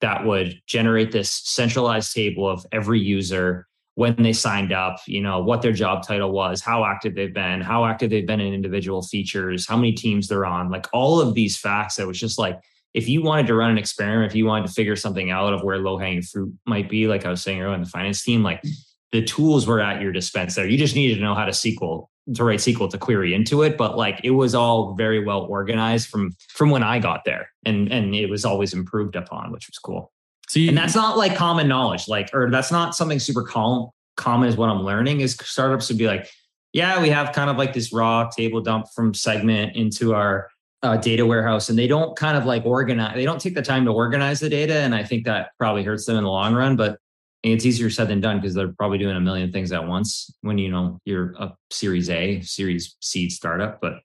that 0.01 0.25
would 0.25 0.59
generate 0.65 1.11
this 1.11 1.31
centralized 1.31 2.13
table 2.13 2.49
of 2.49 2.65
every 2.71 2.99
user 2.99 3.67
when 3.99 4.15
they 4.15 4.31
signed 4.31 4.71
up, 4.71 4.97
you 5.07 5.19
know, 5.19 5.41
what 5.41 5.61
their 5.61 5.73
job 5.73 6.07
title 6.07 6.31
was, 6.31 6.61
how 6.61 6.85
active 6.85 7.15
they've 7.15 7.33
been, 7.33 7.59
how 7.59 7.83
active 7.83 8.09
they've 8.09 8.25
been 8.25 8.39
in 8.39 8.53
individual 8.53 9.01
features, 9.01 9.67
how 9.67 9.75
many 9.75 9.91
teams 9.91 10.29
they're 10.29 10.45
on, 10.45 10.69
like 10.69 10.87
all 10.93 11.19
of 11.19 11.33
these 11.33 11.57
facts 11.57 11.97
that 11.97 12.07
was 12.07 12.17
just 12.17 12.39
like, 12.39 12.57
if 12.93 13.09
you 13.09 13.21
wanted 13.21 13.45
to 13.47 13.55
run 13.55 13.71
an 13.71 13.77
experiment, 13.77 14.31
if 14.31 14.37
you 14.37 14.45
wanted 14.45 14.67
to 14.67 14.73
figure 14.73 14.95
something 14.95 15.31
out 15.31 15.53
of 15.53 15.63
where 15.63 15.79
low 15.79 15.97
hanging 15.97 16.21
fruit 16.21 16.49
might 16.65 16.89
be, 16.89 17.07
like 17.07 17.25
I 17.25 17.29
was 17.29 17.41
saying 17.41 17.59
earlier 17.59 17.75
in 17.75 17.83
the 17.83 17.89
finance 17.89 18.23
team, 18.23 18.41
like 18.41 18.63
the 19.11 19.21
tools 19.21 19.67
were 19.67 19.81
at 19.81 20.01
your 20.01 20.13
dispense 20.13 20.55
there. 20.55 20.65
You 20.65 20.77
just 20.77 20.95
needed 20.95 21.15
to 21.15 21.21
know 21.21 21.35
how 21.35 21.43
to 21.43 21.51
SQL 21.51 22.07
to 22.35 22.43
write 22.45 22.59
SQL 22.59 22.89
to 22.91 22.97
query 22.97 23.33
into 23.33 23.63
it, 23.63 23.77
but 23.77 23.97
like 23.97 24.21
it 24.23 24.31
was 24.31 24.55
all 24.55 24.93
very 24.93 25.25
well 25.25 25.41
organized 25.41 26.07
from 26.07 26.31
from 26.47 26.69
when 26.69 26.83
I 26.83 26.99
got 26.99 27.25
there, 27.25 27.49
and 27.65 27.91
and 27.91 28.15
it 28.15 28.29
was 28.29 28.45
always 28.45 28.73
improved 28.73 29.17
upon, 29.17 29.51
which 29.51 29.67
was 29.67 29.77
cool. 29.77 30.13
And 30.55 30.77
that's 30.77 30.95
not 30.95 31.17
like 31.17 31.35
common 31.35 31.67
knowledge, 31.67 32.07
like, 32.07 32.29
or 32.33 32.49
that's 32.49 32.71
not 32.71 32.95
something 32.95 33.19
super 33.19 33.43
common. 33.43 33.89
Common 34.17 34.49
is 34.49 34.57
what 34.57 34.69
I'm 34.69 34.83
learning 34.83 35.21
is 35.21 35.33
startups 35.33 35.89
would 35.89 35.97
be 35.97 36.07
like, 36.07 36.29
yeah, 36.73 37.01
we 37.01 37.09
have 37.09 37.33
kind 37.33 37.49
of 37.49 37.57
like 37.57 37.73
this 37.73 37.93
raw 37.93 38.29
table 38.29 38.61
dump 38.61 38.87
from 38.93 39.13
segment 39.13 39.75
into 39.75 40.13
our 40.13 40.49
uh, 40.83 40.97
data 40.97 41.25
warehouse, 41.25 41.69
and 41.69 41.77
they 41.77 41.87
don't 41.87 42.15
kind 42.15 42.37
of 42.37 42.45
like 42.45 42.65
organize. 42.65 43.15
They 43.15 43.25
don't 43.25 43.39
take 43.39 43.55
the 43.55 43.61
time 43.61 43.85
to 43.85 43.91
organize 43.91 44.39
the 44.39 44.49
data, 44.49 44.79
and 44.79 44.95
I 44.95 45.03
think 45.03 45.25
that 45.25 45.51
probably 45.57 45.83
hurts 45.83 46.05
them 46.05 46.17
in 46.17 46.23
the 46.23 46.29
long 46.29 46.53
run. 46.53 46.75
But 46.75 46.97
it's 47.43 47.65
easier 47.65 47.89
said 47.89 48.07
than 48.07 48.21
done 48.21 48.37
because 48.37 48.53
they're 48.53 48.73
probably 48.73 48.97
doing 48.97 49.15
a 49.15 49.21
million 49.21 49.51
things 49.51 49.71
at 49.71 49.87
once 49.87 50.29
when 50.41 50.57
you 50.57 50.69
know 50.69 50.99
you're 51.05 51.33
a 51.39 51.53
Series 51.71 52.09
A, 52.09 52.41
Series 52.41 52.95
seed 53.01 53.31
startup. 53.31 53.79
But 53.81 53.99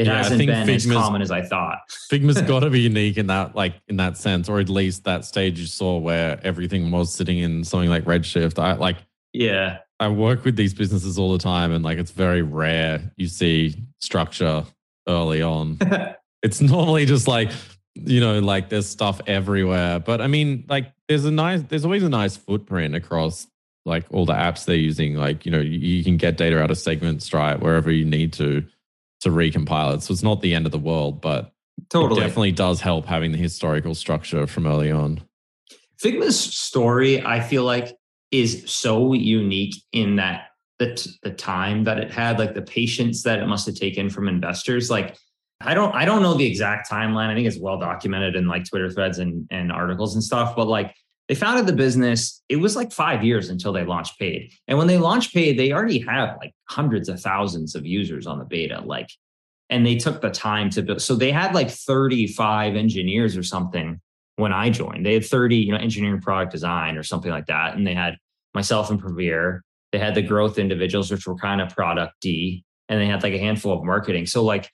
it 0.00 0.06
yeah, 0.06 0.16
hasn't 0.16 0.38
been 0.38 0.66
Figma's, 0.66 0.86
as 0.86 0.92
common 0.92 1.20
as 1.20 1.30
I 1.30 1.42
thought. 1.42 1.80
Figma's 2.10 2.40
got 2.40 2.60
to 2.60 2.70
be 2.70 2.80
unique 2.80 3.18
in 3.18 3.26
that, 3.26 3.54
like 3.54 3.74
in 3.86 3.98
that 3.98 4.16
sense, 4.16 4.48
or 4.48 4.58
at 4.58 4.70
least 4.70 5.04
that 5.04 5.26
stage 5.26 5.58
you 5.58 5.66
saw 5.66 5.98
where 5.98 6.40
everything 6.42 6.90
was 6.90 7.12
sitting 7.12 7.38
in 7.38 7.64
something 7.64 7.90
like 7.90 8.04
Redshift. 8.04 8.58
I 8.58 8.72
like, 8.74 8.96
yeah, 9.34 9.80
I 9.98 10.08
work 10.08 10.46
with 10.46 10.56
these 10.56 10.72
businesses 10.72 11.18
all 11.18 11.32
the 11.32 11.38
time, 11.38 11.70
and 11.70 11.84
like 11.84 11.98
it's 11.98 12.12
very 12.12 12.40
rare 12.40 13.12
you 13.18 13.28
see 13.28 13.76
structure 13.98 14.64
early 15.06 15.42
on. 15.42 15.76
it's 16.42 16.62
normally 16.62 17.04
just 17.04 17.28
like 17.28 17.50
you 17.94 18.20
know, 18.20 18.38
like 18.38 18.70
there's 18.70 18.88
stuff 18.88 19.20
everywhere. 19.26 19.98
But 19.98 20.22
I 20.22 20.28
mean, 20.28 20.64
like 20.66 20.92
there's 21.08 21.26
a 21.26 21.30
nice, 21.30 21.62
there's 21.64 21.84
always 21.84 22.04
a 22.04 22.08
nice 22.08 22.38
footprint 22.38 22.94
across 22.94 23.46
like 23.84 24.06
all 24.10 24.24
the 24.24 24.32
apps 24.32 24.64
they're 24.64 24.76
using. 24.76 25.16
Like 25.16 25.44
you 25.44 25.52
know, 25.52 25.60
you, 25.60 25.78
you 25.78 26.04
can 26.04 26.16
get 26.16 26.38
data 26.38 26.58
out 26.58 26.70
of 26.70 26.78
Segment, 26.78 27.22
Stripe, 27.22 27.60
wherever 27.60 27.90
you 27.90 28.06
need 28.06 28.32
to 28.34 28.64
to 29.20 29.30
recompile 29.30 29.94
it. 29.94 30.02
So 30.02 30.12
it's 30.12 30.22
not 30.22 30.40
the 30.40 30.54
end 30.54 30.66
of 30.66 30.72
the 30.72 30.78
world, 30.78 31.20
but 31.20 31.52
totally. 31.90 32.20
it 32.20 32.24
definitely 32.24 32.52
does 32.52 32.80
help 32.80 33.06
having 33.06 33.32
the 33.32 33.38
historical 33.38 33.94
structure 33.94 34.46
from 34.46 34.66
early 34.66 34.90
on. 34.90 35.20
Figma's 36.02 36.38
story, 36.38 37.24
I 37.24 37.40
feel 37.40 37.64
like, 37.64 37.96
is 38.30 38.70
so 38.70 39.12
unique 39.12 39.74
in 39.92 40.16
that 40.16 40.48
the, 40.78 41.14
the 41.22 41.30
time 41.30 41.84
that 41.84 41.98
it 41.98 42.10
had, 42.10 42.38
like 42.38 42.54
the 42.54 42.62
patience 42.62 43.22
that 43.24 43.38
it 43.38 43.46
must 43.46 43.66
have 43.66 43.74
taken 43.74 44.08
from 44.08 44.28
investors. 44.28 44.90
Like, 44.90 45.16
I 45.60 45.74
don't 45.74 45.94
I 45.94 46.06
don't 46.06 46.22
know 46.22 46.32
the 46.32 46.46
exact 46.46 46.90
timeline. 46.90 47.28
I 47.28 47.34
think 47.34 47.46
it's 47.46 47.60
well 47.60 47.78
documented 47.78 48.34
in 48.34 48.46
like 48.46 48.64
Twitter 48.64 48.90
threads 48.90 49.18
and, 49.18 49.46
and 49.50 49.70
articles 49.70 50.14
and 50.14 50.24
stuff, 50.24 50.56
but 50.56 50.66
like 50.66 50.94
they 51.30 51.36
founded 51.36 51.66
the 51.66 51.72
business. 51.72 52.42
It 52.48 52.56
was 52.56 52.74
like 52.74 52.90
five 52.90 53.22
years 53.22 53.50
until 53.50 53.72
they 53.72 53.84
launched 53.84 54.18
paid. 54.18 54.50
And 54.66 54.76
when 54.76 54.88
they 54.88 54.98
launched 54.98 55.32
paid, 55.32 55.56
they 55.56 55.70
already 55.70 56.00
have 56.00 56.36
like 56.38 56.52
hundreds 56.64 57.08
of 57.08 57.20
thousands 57.20 57.76
of 57.76 57.86
users 57.86 58.26
on 58.26 58.40
the 58.40 58.44
beta. 58.44 58.80
Like, 58.84 59.08
and 59.68 59.86
they 59.86 59.94
took 59.94 60.22
the 60.22 60.30
time 60.30 60.70
to 60.70 60.82
build. 60.82 61.00
So 61.00 61.14
they 61.14 61.30
had 61.30 61.54
like 61.54 61.70
35 61.70 62.74
engineers 62.74 63.36
or 63.36 63.44
something 63.44 64.00
when 64.34 64.52
I 64.52 64.70
joined. 64.70 65.06
They 65.06 65.14
had 65.14 65.24
30, 65.24 65.54
you 65.54 65.70
know, 65.70 65.78
engineering 65.78 66.20
product 66.20 66.50
design 66.50 66.96
or 66.96 67.04
something 67.04 67.30
like 67.30 67.46
that. 67.46 67.76
And 67.76 67.86
they 67.86 67.94
had 67.94 68.16
myself 68.52 68.90
and 68.90 69.00
Praveer. 69.00 69.60
They 69.92 70.00
had 70.00 70.16
the 70.16 70.22
growth 70.22 70.58
individuals, 70.58 71.12
which 71.12 71.28
were 71.28 71.36
kind 71.36 71.60
of 71.60 71.68
product 71.68 72.14
D, 72.20 72.64
and 72.88 73.00
they 73.00 73.06
had 73.06 73.22
like 73.22 73.34
a 73.34 73.38
handful 73.38 73.78
of 73.78 73.84
marketing. 73.84 74.26
So 74.26 74.42
like 74.42 74.68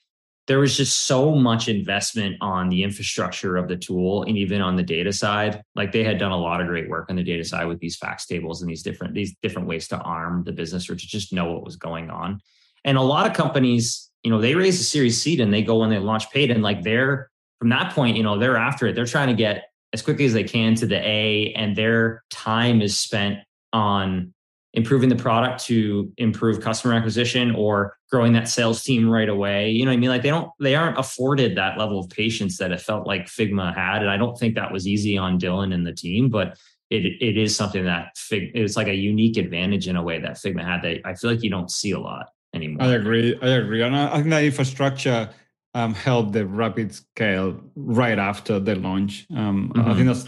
there 0.47 0.59
was 0.59 0.77
just 0.77 1.05
so 1.05 1.35
much 1.35 1.67
investment 1.67 2.37
on 2.39 2.69
the 2.69 2.81
infrastructure 2.81 3.57
of 3.57 3.67
the 3.67 3.75
tool 3.75 4.23
and 4.23 4.37
even 4.37 4.61
on 4.61 4.77
the 4.77 4.83
data 4.83 5.11
side. 5.11 5.61
Like 5.75 5.91
they 5.91 6.05
had 6.05 6.17
done 6.17 6.31
a 6.31 6.37
lot 6.37 6.61
of 6.61 6.67
great 6.67 6.89
work 6.89 7.09
on 7.09 7.17
the 7.17 7.23
data 7.23 7.43
side 7.43 7.65
with 7.65 7.79
these 7.79 7.97
facts 7.97 8.25
tables 8.25 8.61
and 8.61 8.71
these 8.71 8.81
different 8.81 9.13
these 9.13 9.35
different 9.41 9.67
ways 9.67 9.89
to 9.89 9.97
arm 9.97 10.43
the 10.45 10.53
business 10.53 10.89
or 10.89 10.95
to 10.95 11.07
just 11.07 11.33
know 11.33 11.51
what 11.51 11.65
was 11.65 11.75
going 11.75 12.09
on. 12.09 12.39
And 12.85 12.97
a 12.97 13.01
lot 13.01 13.27
of 13.27 13.35
companies 13.35 14.09
you 14.23 14.31
know 14.31 14.39
they 14.39 14.55
raise 14.55 14.79
a 14.79 14.83
series 14.83 15.21
seed 15.21 15.41
and 15.41 15.53
they 15.53 15.61
go 15.61 15.83
and 15.83 15.91
they 15.91 15.99
launch 15.99 16.31
paid 16.31 16.49
and 16.49 16.63
like 16.63 16.81
they're 16.81 17.29
from 17.59 17.69
that 17.69 17.93
point 17.93 18.17
you 18.17 18.23
know 18.23 18.39
they're 18.39 18.57
after 18.57 18.87
it. 18.87 18.95
They're 18.95 19.05
trying 19.05 19.27
to 19.27 19.35
get 19.35 19.65
as 19.91 20.01
quickly 20.01 20.25
as 20.25 20.33
they 20.33 20.43
can 20.43 20.75
to 20.75 20.85
the 20.85 20.97
a 20.97 21.53
and 21.53 21.75
their 21.75 22.23
time 22.31 22.81
is 22.81 22.97
spent 22.97 23.39
on 23.73 24.33
improving 24.77 25.09
the 25.09 25.15
product 25.15 25.65
to 25.65 26.13
improve 26.17 26.61
customer 26.61 26.93
acquisition 26.93 27.55
or 27.55 27.97
growing 28.11 28.31
that 28.33 28.47
sales 28.47 28.83
team 28.83 29.09
right 29.09 29.27
away. 29.27 29.71
You 29.71 29.83
know 29.83 29.89
what 29.89 29.97
I 29.97 29.97
mean? 29.97 30.09
Like 30.11 30.21
they 30.21 30.29
don't, 30.29 30.51
they 30.59 30.75
aren't 30.75 30.99
afforded 30.99 31.57
that 31.57 31.79
level 31.79 31.99
of 31.99 32.07
patience 32.11 32.59
that 32.59 32.71
it 32.71 32.79
felt 32.79 33.07
like 33.07 33.25
Figma 33.25 33.73
had. 33.73 34.03
And 34.03 34.11
I 34.11 34.17
don't 34.17 34.37
think 34.37 34.53
that 34.53 34.71
was 34.71 34.85
easy 34.85 35.17
on 35.17 35.39
Dylan 35.39 35.73
and 35.73 35.85
the 35.85 35.93
team, 35.93 36.29
but 36.29 36.59
it, 36.91 37.05
it 37.19 37.37
is 37.37 37.55
something 37.55 37.85
that 37.85 38.15
Fig, 38.15 38.51
it's 38.53 38.77
like 38.77 38.87
a 38.87 38.93
unique 38.93 39.35
advantage 39.37 39.87
in 39.87 39.95
a 39.95 40.03
way 40.03 40.19
that 40.21 40.33
Figma 40.33 40.63
had 40.63 40.83
that 40.83 41.01
I 41.05 41.15
feel 41.15 41.31
like 41.31 41.41
you 41.41 41.49
don't 41.49 41.71
see 41.71 41.91
a 41.91 41.99
lot 41.99 42.29
anymore. 42.53 42.87
I 42.87 42.93
agree. 42.93 43.35
I 43.41 43.47
agree. 43.47 43.81
And 43.81 43.97
I 43.97 44.17
think 44.17 44.29
that 44.29 44.43
infrastructure 44.43 45.27
um, 45.73 45.95
helped 45.95 46.33
the 46.33 46.45
rapid 46.45 46.93
scale 46.93 47.59
right 47.75 48.19
after 48.19 48.59
the 48.59 48.75
launch. 48.75 49.25
Um, 49.35 49.71
mm-hmm. 49.75 49.89
I 49.89 49.95
think 49.95 50.05
that's 50.05 50.27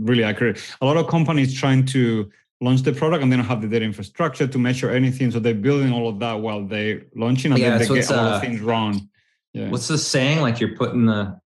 really 0.00 0.22
accurate. 0.22 0.62
A 0.80 0.86
lot 0.86 0.96
of 0.96 1.08
companies 1.08 1.52
trying 1.52 1.84
to 1.86 2.30
launch 2.60 2.82
the 2.82 2.92
product 2.92 3.22
and 3.22 3.30
they 3.30 3.36
don't 3.36 3.44
have 3.44 3.62
the 3.62 3.68
data 3.68 3.84
infrastructure 3.84 4.46
to 4.46 4.58
measure 4.58 4.90
anything. 4.90 5.30
So 5.30 5.38
they're 5.38 5.54
building 5.54 5.92
all 5.92 6.08
of 6.08 6.18
that 6.20 6.40
while 6.40 6.64
they're 6.64 7.02
launching 7.14 7.52
and 7.52 7.60
yeah, 7.60 7.78
then 7.78 7.88
they 7.88 7.94
get 7.94 8.10
all 8.10 8.18
uh, 8.18 8.34
the 8.34 8.40
things 8.40 8.60
wrong. 8.60 9.08
Yeah. 9.52 9.70
What's 9.70 9.88
the 9.88 9.98
saying? 9.98 10.40
Like 10.40 10.60
you're 10.60 10.76
putting 10.76 11.06
the 11.06 11.40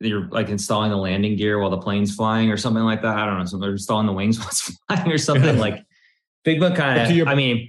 you're 0.00 0.28
like 0.28 0.48
installing 0.48 0.90
the 0.90 0.96
landing 0.96 1.36
gear 1.36 1.58
while 1.58 1.70
the 1.70 1.78
plane's 1.78 2.14
flying 2.14 2.50
or 2.50 2.56
something 2.56 2.82
like 2.82 3.02
that. 3.02 3.16
I 3.16 3.26
don't 3.26 3.38
know. 3.38 3.44
So 3.44 3.58
they're 3.58 3.72
installing 3.72 4.06
the 4.06 4.12
wings 4.12 4.38
while 4.40 4.48
it's 4.48 4.76
flying 4.86 5.10
or 5.10 5.18
something 5.18 5.58
like 5.58 5.84
Figma 6.44 6.76
kind 6.76 7.20
of 7.20 7.28
I 7.28 7.34
mean, 7.34 7.68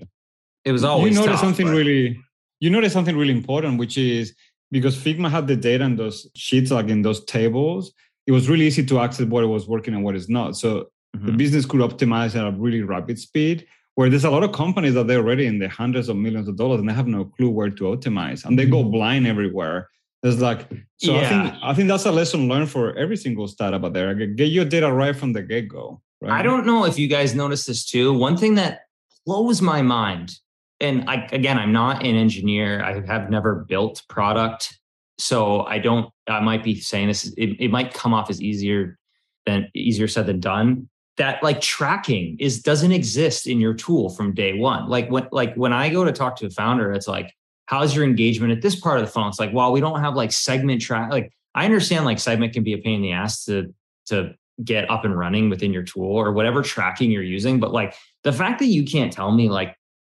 it 0.66 0.72
was 0.72 0.84
always 0.84 1.14
you 1.14 1.20
notice 1.20 1.34
tough, 1.34 1.42
something 1.42 1.68
but. 1.68 1.74
really 1.74 2.20
you 2.60 2.70
notice 2.70 2.94
something 2.94 3.18
really 3.18 3.34
important, 3.34 3.78
which 3.78 3.98
is 3.98 4.36
because 4.72 4.96
Figma 4.96 5.30
had 5.30 5.48
the 5.48 5.56
data 5.56 5.84
in 5.84 5.96
those 5.96 6.28
sheets, 6.36 6.72
like 6.72 6.88
in 6.88 7.02
those 7.02 7.24
tables, 7.26 7.94
it 8.26 8.32
was 8.32 8.50
really 8.50 8.66
easy 8.66 8.86
to 8.86 9.00
access 9.00 9.28
what 9.28 9.48
was 9.48 9.68
working 9.68 9.94
and 9.94 10.04
what 10.04 10.16
is 10.16 10.30
not. 10.30 10.56
So 10.56 10.88
Mm-hmm. 11.16 11.26
The 11.28 11.32
business 11.34 11.66
could 11.66 11.82
optimize 11.82 12.36
at 12.36 12.46
a 12.46 12.52
really 12.52 12.82
rapid 12.82 13.20
speed. 13.20 13.68
Where 13.96 14.10
there's 14.10 14.26
a 14.26 14.32
lot 14.32 14.44
of 14.44 14.54
companies 14.54 14.96
that 14.96 15.06
they're 15.06 15.20
already 15.20 15.46
in 15.46 15.60
the 15.60 15.70
hundreds 15.70 16.10
of 16.10 16.18
millions 16.18 16.48
of 16.48 16.56
dollars 16.56 16.80
and 16.80 16.90
they 16.90 16.94
have 16.94 17.06
no 17.06 17.26
clue 17.26 17.52
where 17.52 17.70
to 17.70 17.84
optimize 17.84 18.44
and 18.44 18.58
they 18.58 18.66
go 18.66 18.82
mm-hmm. 18.82 18.90
blind 18.90 19.28
everywhere. 19.28 19.90
It's 20.24 20.42
like 20.42 20.68
so. 20.98 21.14
Yeah. 21.14 21.20
I 21.20 21.30
think 21.30 21.64
I 21.64 21.74
think 21.74 21.88
that's 21.90 22.06
a 22.06 22.12
lesson 22.12 22.48
learned 22.48 22.72
for 22.72 22.96
every 22.96 23.18
single 23.18 23.48
startup 23.48 23.84
out 23.84 23.94
there. 23.94 24.16
Get 24.16 24.46
your 24.46 24.66
data 24.66 24.92
right 24.92 25.16
from 25.16 25.34
the 25.34 25.44
get 25.44 25.68
go. 25.68 26.02
Right? 26.22 26.32
I 26.32 26.42
don't 26.42 26.66
know 26.66 26.86
if 26.86 26.98
you 26.98 27.08
guys 27.08 27.36
noticed 27.36 27.68
this 27.68 27.86
too. 27.86 28.14
One 28.14 28.38
thing 28.38 28.56
that 28.56 28.80
blows 29.26 29.62
my 29.62 29.82
mind, 29.82 30.34
and 30.80 31.08
I, 31.10 31.28
again, 31.34 31.60
I'm 31.60 31.74
not 31.74 32.06
an 32.06 32.16
engineer. 32.16 32.82
I 32.82 33.06
have 33.06 33.30
never 33.30 33.66
built 33.68 34.02
product, 34.08 34.80
so 35.20 35.66
I 35.66 35.78
don't. 35.78 36.10
I 36.28 36.40
might 36.40 36.64
be 36.64 36.80
saying 36.80 37.10
this. 37.10 37.26
It, 37.38 37.58
it 37.60 37.70
might 37.70 37.94
come 37.94 38.14
off 38.14 38.30
as 38.30 38.42
easier 38.42 38.98
than 39.46 39.70
easier 39.76 40.08
said 40.08 40.26
than 40.26 40.40
done 40.40 40.88
that 41.18 41.44
like 41.44 41.62
tracking 41.62 42.38
is 42.40 42.62
doesn't 42.62 42.92
exist 42.92 43.48
in 43.48 43.60
your 43.60 43.74
tool 43.74 44.10
from 44.10 44.34
day 44.34 44.58
one. 44.58 44.90
Like 44.90 45.10
when 45.10 45.28
like 45.32 45.54
when 45.56 45.74
I 45.74 45.90
go 45.90 46.04
to 46.04 46.12
talk 46.12 46.36
to 46.38 46.48
a 46.48 46.50
founder, 46.50 46.92
it's 46.92 47.08
like, 47.08 47.34
how's 47.66 47.96
your 47.96 48.04
engagement 48.04 48.52
at 48.52 48.62
this 48.62 48.80
part 48.80 49.00
of 49.00 49.06
the 49.06 49.12
funnel? 49.12 49.30
It's 49.30 49.40
like, 49.40 49.54
well, 49.54 49.72
we 49.72 49.80
don't 49.80 50.00
have 50.00 50.16
like 50.16 50.32
segment 50.32 50.82
track. 50.82 51.12
Like 51.12 51.32
I 51.54 51.66
understand 51.66 52.06
like 52.06 52.20
segment 52.20 52.54
can 52.54 52.64
be 52.64 52.74
a 52.74 52.78
pain 52.80 52.96
in 52.96 53.02
the 53.02 53.12
ass 53.12 53.46
to 53.46 53.74
to 54.08 54.34
get 54.64 54.90
up 54.90 55.06
and 55.06 55.18
running 55.18 55.50
within 55.50 55.74
your 55.74 55.84
tool 55.84 56.12
or 56.12 56.32
whatever 56.32 56.62
tracking 56.62 57.12
you're 57.12 57.24
using. 57.24 57.60
But 57.60 57.74
like 57.74 57.96
the 58.24 58.34
fact 58.34 58.60
that 58.60 58.68
you 58.68 58.84
can't 58.84 59.12
tell 59.14 59.32
me 59.32 59.50
like 59.50 59.76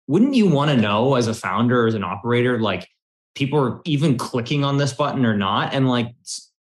wouldn't 0.08 0.34
you 0.34 0.46
want 0.46 0.70
to 0.70 0.76
know 0.76 1.16
as 1.16 1.26
a 1.26 1.34
founder, 1.34 1.86
as 1.86 1.94
an 1.94 2.04
operator, 2.04 2.60
like 2.60 2.88
people 3.34 3.58
are 3.58 3.80
even 3.84 4.16
clicking 4.16 4.64
on 4.64 4.76
this 4.76 4.92
button 4.92 5.26
or 5.26 5.36
not? 5.36 5.74
And 5.74 5.88
like 5.88 6.14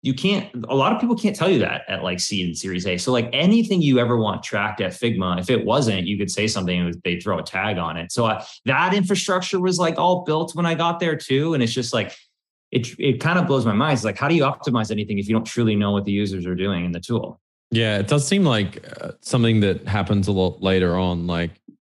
you 0.03 0.13
can't 0.13 0.49
a 0.67 0.75
lot 0.75 0.91
of 0.91 0.99
people 0.99 1.15
can't 1.15 1.35
tell 1.35 1.49
you 1.49 1.59
that 1.59 1.83
at 1.87 2.03
like 2.03 2.19
seed 2.19 2.47
and 2.47 2.57
series 2.57 2.85
a. 2.87 2.97
So 2.97 3.11
like 3.11 3.29
anything 3.33 3.81
you 3.81 3.99
ever 3.99 4.17
want 4.17 4.41
tracked 4.43 4.81
at 4.81 4.91
figma 4.91 5.39
if 5.39 5.49
it 5.49 5.63
wasn't 5.63 6.07
you 6.07 6.17
could 6.17 6.31
say 6.31 6.47
something 6.47 6.79
and 6.79 7.01
they'd 7.03 7.21
throw 7.21 7.37
a 7.37 7.43
tag 7.43 7.77
on 7.77 7.97
it. 7.97 8.11
So 8.11 8.25
uh, 8.25 8.43
that 8.65 8.93
infrastructure 8.93 9.59
was 9.59 9.77
like 9.77 9.97
all 9.99 10.23
built 10.23 10.55
when 10.55 10.65
i 10.65 10.73
got 10.73 10.99
there 10.99 11.15
too. 11.15 11.53
And 11.53 11.61
it's 11.61 11.73
just 11.73 11.93
like 11.93 12.15
it, 12.71 12.87
it 12.99 13.19
kind 13.19 13.37
of 13.37 13.47
blows 13.47 13.65
my 13.65 13.73
mind. 13.73 13.93
It's 13.93 14.03
like 14.03 14.17
how 14.17 14.27
do 14.27 14.35
you 14.35 14.43
optimize 14.43 14.91
anything 14.91 15.19
if 15.19 15.27
you 15.27 15.35
don't 15.35 15.45
truly 15.45 15.75
know 15.75 15.91
what 15.91 16.05
the 16.05 16.11
users 16.11 16.45
are 16.45 16.55
doing 16.55 16.85
in 16.85 16.91
the 16.91 16.99
tool? 16.99 17.39
Yeah 17.69 17.99
it 17.99 18.07
does 18.07 18.27
seem 18.27 18.43
like 18.43 18.83
uh, 19.01 19.11
something 19.21 19.59
that 19.59 19.87
happens 19.87 20.27
a 20.27 20.31
lot 20.31 20.63
later 20.63 20.97
on 20.97 21.27
like 21.27 21.51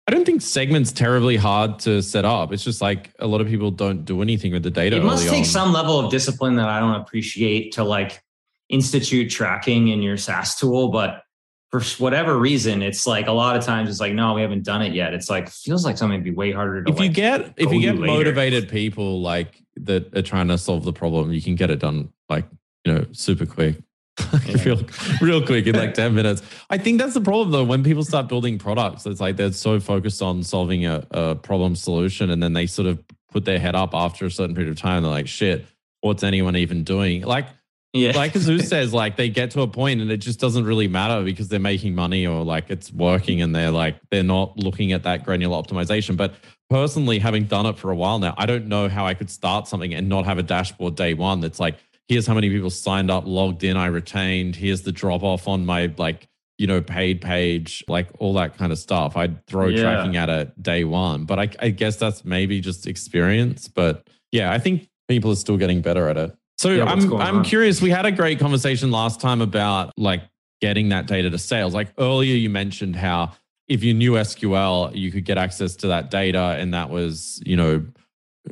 I 0.07 0.11
don't 0.11 0.25
think 0.25 0.41
segments 0.41 0.91
terribly 0.91 1.37
hard 1.37 1.79
to 1.79 2.01
set 2.01 2.25
up. 2.25 2.51
It's 2.51 2.63
just 2.63 2.81
like 2.81 3.13
a 3.19 3.27
lot 3.27 3.39
of 3.39 3.47
people 3.47 3.71
don't 3.71 4.03
do 4.03 4.21
anything 4.21 4.51
with 4.51 4.63
the 4.63 4.71
data. 4.71 4.97
It 4.97 5.03
must 5.03 5.27
take 5.29 5.39
on. 5.39 5.45
some 5.45 5.73
level 5.73 5.99
of 5.99 6.11
discipline 6.11 6.55
that 6.55 6.69
I 6.69 6.79
don't 6.79 6.95
appreciate 6.95 7.73
to 7.73 7.83
like 7.83 8.21
institute 8.69 9.29
tracking 9.29 9.89
in 9.89 10.01
your 10.01 10.17
SaaS 10.17 10.55
tool, 10.55 10.89
but 10.89 11.23
for 11.69 11.81
whatever 11.99 12.37
reason, 12.37 12.81
it's 12.81 13.07
like 13.07 13.27
a 13.27 13.31
lot 13.31 13.55
of 13.55 13.63
times 13.63 13.89
it's 13.89 13.99
like, 13.99 14.13
no, 14.13 14.33
we 14.33 14.41
haven't 14.41 14.63
done 14.63 14.81
it 14.81 14.93
yet. 14.93 15.13
It's 15.13 15.29
like 15.29 15.49
feels 15.49 15.85
like 15.85 15.97
something 15.97 16.17
would 16.17 16.25
be 16.25 16.31
way 16.31 16.51
harder 16.51 16.83
to. 16.83 16.91
If 16.91 16.99
like 16.99 17.07
you 17.07 17.13
get 17.13 17.53
if 17.57 17.71
you 17.71 17.79
get 17.79 17.97
motivated 17.97 18.67
people 18.69 19.21
like 19.21 19.63
that 19.77 20.15
are 20.17 20.21
trying 20.21 20.49
to 20.49 20.57
solve 20.57 20.83
the 20.83 20.93
problem, 20.93 21.31
you 21.31 21.41
can 21.41 21.55
get 21.55 21.69
it 21.69 21.79
done 21.79 22.11
like 22.27 22.45
you 22.85 22.93
know 22.93 23.05
super 23.11 23.45
quick. 23.45 23.77
I 24.19 24.57
feel 24.57 24.79
real 25.21 25.45
quick 25.45 25.67
in 25.67 25.75
like 25.75 25.93
10 25.93 26.13
minutes. 26.13 26.41
I 26.69 26.77
think 26.77 26.99
that's 26.99 27.13
the 27.13 27.21
problem 27.21 27.51
though. 27.51 27.63
When 27.63 27.83
people 27.83 28.03
start 28.03 28.27
building 28.27 28.57
products, 28.59 29.05
it's 29.05 29.21
like 29.21 29.37
they're 29.37 29.51
so 29.51 29.79
focused 29.79 30.21
on 30.21 30.43
solving 30.43 30.85
a, 30.85 31.05
a 31.11 31.35
problem 31.35 31.75
solution 31.75 32.29
and 32.29 32.41
then 32.41 32.53
they 32.53 32.67
sort 32.67 32.87
of 32.87 33.03
put 33.31 33.45
their 33.45 33.59
head 33.59 33.75
up 33.75 33.93
after 33.93 34.25
a 34.25 34.31
certain 34.31 34.55
period 34.55 34.71
of 34.71 34.77
time. 34.77 35.03
They're 35.03 35.11
like, 35.11 35.27
shit, 35.27 35.65
what's 36.01 36.23
anyone 36.23 36.55
even 36.55 36.83
doing? 36.83 37.21
Like, 37.23 37.47
yeah. 37.93 38.11
like 38.15 38.33
Azu 38.33 38.61
says, 38.65 38.93
like 38.93 39.15
they 39.15 39.29
get 39.29 39.51
to 39.51 39.61
a 39.61 39.67
point 39.67 40.01
and 40.01 40.11
it 40.11 40.17
just 40.17 40.39
doesn't 40.39 40.65
really 40.65 40.87
matter 40.87 41.23
because 41.23 41.47
they're 41.47 41.59
making 41.59 41.95
money 41.95 42.27
or 42.27 42.43
like 42.43 42.69
it's 42.69 42.91
working 42.91 43.41
and 43.41 43.55
they're 43.55 43.71
like, 43.71 43.97
they're 44.11 44.23
not 44.23 44.57
looking 44.57 44.91
at 44.91 45.03
that 45.03 45.23
granular 45.23 45.61
optimization. 45.61 46.17
But 46.17 46.35
personally, 46.69 47.19
having 47.19 47.45
done 47.45 47.65
it 47.65 47.77
for 47.77 47.91
a 47.91 47.95
while 47.95 48.19
now, 48.19 48.33
I 48.37 48.45
don't 48.45 48.67
know 48.67 48.89
how 48.89 49.05
I 49.05 49.13
could 49.13 49.29
start 49.29 49.67
something 49.67 49.93
and 49.93 50.09
not 50.09 50.25
have 50.25 50.37
a 50.37 50.43
dashboard 50.43 50.95
day 50.95 51.13
one 51.13 51.39
that's 51.39 51.59
like, 51.59 51.77
here's 52.07 52.27
how 52.27 52.33
many 52.33 52.49
people 52.49 52.69
signed 52.69 53.09
up, 53.09 53.25
logged 53.25 53.63
in, 53.63 53.77
I 53.77 53.87
retained. 53.87 54.55
Here's 54.55 54.81
the 54.81 54.91
drop 54.91 55.23
off 55.23 55.47
on 55.47 55.65
my 55.65 55.93
like, 55.97 56.27
you 56.57 56.67
know, 56.67 56.81
paid 56.81 57.21
page, 57.21 57.83
like 57.87 58.09
all 58.19 58.33
that 58.33 58.57
kind 58.57 58.71
of 58.71 58.77
stuff. 58.77 59.17
I'd 59.17 59.45
throw 59.47 59.67
yeah. 59.67 59.81
tracking 59.81 60.17
at 60.17 60.29
it 60.29 60.61
day 60.61 60.83
one. 60.83 61.25
But 61.25 61.39
I, 61.39 61.49
I 61.59 61.69
guess 61.69 61.95
that's 61.95 62.23
maybe 62.25 62.61
just 62.61 62.87
experience. 62.87 63.67
But 63.67 64.07
yeah, 64.31 64.51
I 64.51 64.59
think 64.59 64.89
people 65.07 65.31
are 65.31 65.35
still 65.35 65.57
getting 65.57 65.81
better 65.81 66.09
at 66.09 66.17
it. 66.17 66.35
So 66.57 66.69
yeah, 66.69 66.85
I'm 66.85 67.11
I'm 67.13 67.37
on? 67.37 67.43
curious. 67.43 67.81
We 67.81 67.89
had 67.89 68.05
a 68.05 68.11
great 68.11 68.39
conversation 68.39 68.91
last 68.91 69.19
time 69.19 69.41
about 69.41 69.91
like 69.97 70.21
getting 70.61 70.89
that 70.89 71.07
data 71.07 71.29
to 71.29 71.39
sales. 71.39 71.73
Like 71.73 71.87
earlier, 71.97 72.35
you 72.35 72.51
mentioned 72.51 72.95
how 72.95 73.33
if 73.67 73.83
you 73.83 73.93
knew 73.93 74.11
SQL, 74.11 74.95
you 74.95 75.11
could 75.11 75.25
get 75.25 75.39
access 75.39 75.75
to 75.77 75.87
that 75.87 76.11
data, 76.11 76.55
and 76.59 76.73
that 76.75 76.91
was 76.91 77.41
you 77.45 77.55
know 77.55 77.83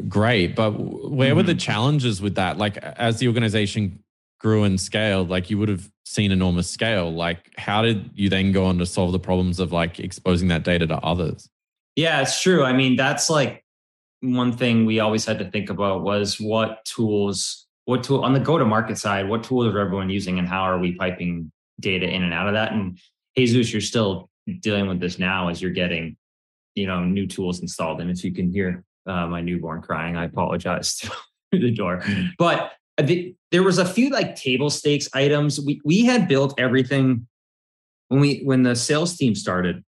great. 0.08 0.56
But 0.56 0.72
where 0.72 1.30
mm-hmm. 1.30 1.38
were 1.38 1.44
the 1.44 1.54
mm-hmm. 1.54 1.60
challenges 1.60 2.22
with 2.22 2.36
that? 2.36 2.58
Like 2.58 2.78
as 2.78 3.20
the 3.20 3.28
organization 3.28 4.04
grew 4.40 4.64
and 4.64 4.80
scaled, 4.80 5.30
like 5.30 5.50
you 5.50 5.58
would 5.58 5.70
have 5.70 5.90
seen 6.06 6.32
enormous 6.32 6.70
scale. 6.70 7.12
Like 7.12 7.52
how 7.58 7.82
did 7.82 8.12
you 8.16 8.30
then 8.30 8.52
go 8.52 8.66
on 8.66 8.78
to 8.80 8.86
solve 8.86 9.12
the 9.12 9.20
problems 9.20 9.60
of 9.60 9.72
like 9.72 10.00
exposing 10.00 10.48
that 10.50 10.64
data 10.64 10.88
to 10.88 10.98
others? 10.98 11.50
Yeah, 11.96 12.22
it's 12.22 12.42
true. 12.42 12.64
I 12.64 12.74
mean, 12.74 12.96
that's 12.96 13.30
like 13.30 13.66
one 14.22 14.52
thing 14.56 14.86
we 14.86 15.00
always 15.00 15.26
had 15.26 15.40
to 15.40 15.50
think 15.50 15.70
about 15.70 16.02
was 16.02 16.40
what 16.40 16.84
tools, 16.86 17.68
what 17.86 18.04
tool 18.04 18.24
on 18.24 18.34
the 18.34 18.40
go 18.40 18.58
to 18.58 18.66
market 18.66 18.98
side, 18.98 19.28
what 19.28 19.44
tools 19.44 19.74
are 19.74 19.80
everyone 19.80 20.10
using 20.10 20.40
and 20.40 20.48
how 20.48 20.62
are 20.62 20.80
we 20.80 20.96
piping 20.96 21.52
data 21.80 22.08
in 22.08 22.24
and 22.24 22.34
out 22.34 22.48
of 22.48 22.54
that? 22.54 22.72
And 22.72 22.98
Jesus, 23.38 23.72
you're 23.72 23.82
still 23.82 24.30
dealing 24.60 24.88
with 24.88 25.00
this 25.00 25.20
now 25.20 25.50
as 25.50 25.62
you're 25.62 25.72
getting, 25.72 26.18
you 26.76 26.88
know, 26.88 27.04
new 27.04 27.28
tools 27.28 27.60
installed. 27.60 28.02
And 28.02 28.10
if 28.10 28.24
you 28.24 28.34
can 28.34 28.52
hear 28.52 28.84
uh, 29.10 29.28
my 29.28 29.42
newborn 29.42 29.82
crying. 29.82 30.16
I 30.16 30.26
apologize 30.26 30.94
through 31.52 31.60
the 31.60 31.72
door. 31.72 32.04
But 32.38 32.74
the, 33.02 33.36
there 33.52 33.64
was 33.64 33.78
a 33.78 33.86
few 33.86 34.10
like 34.10 34.36
table 34.36 34.70
stakes 34.70 35.10
items. 35.14 35.60
We 35.60 35.82
we 35.84 36.06
had 36.06 36.28
built 36.28 36.54
everything 36.60 37.28
when 38.10 38.20
we 38.20 38.42
when 38.44 38.64
the 38.64 38.76
sales 38.76 39.18
team 39.18 39.36
started. 39.36 39.84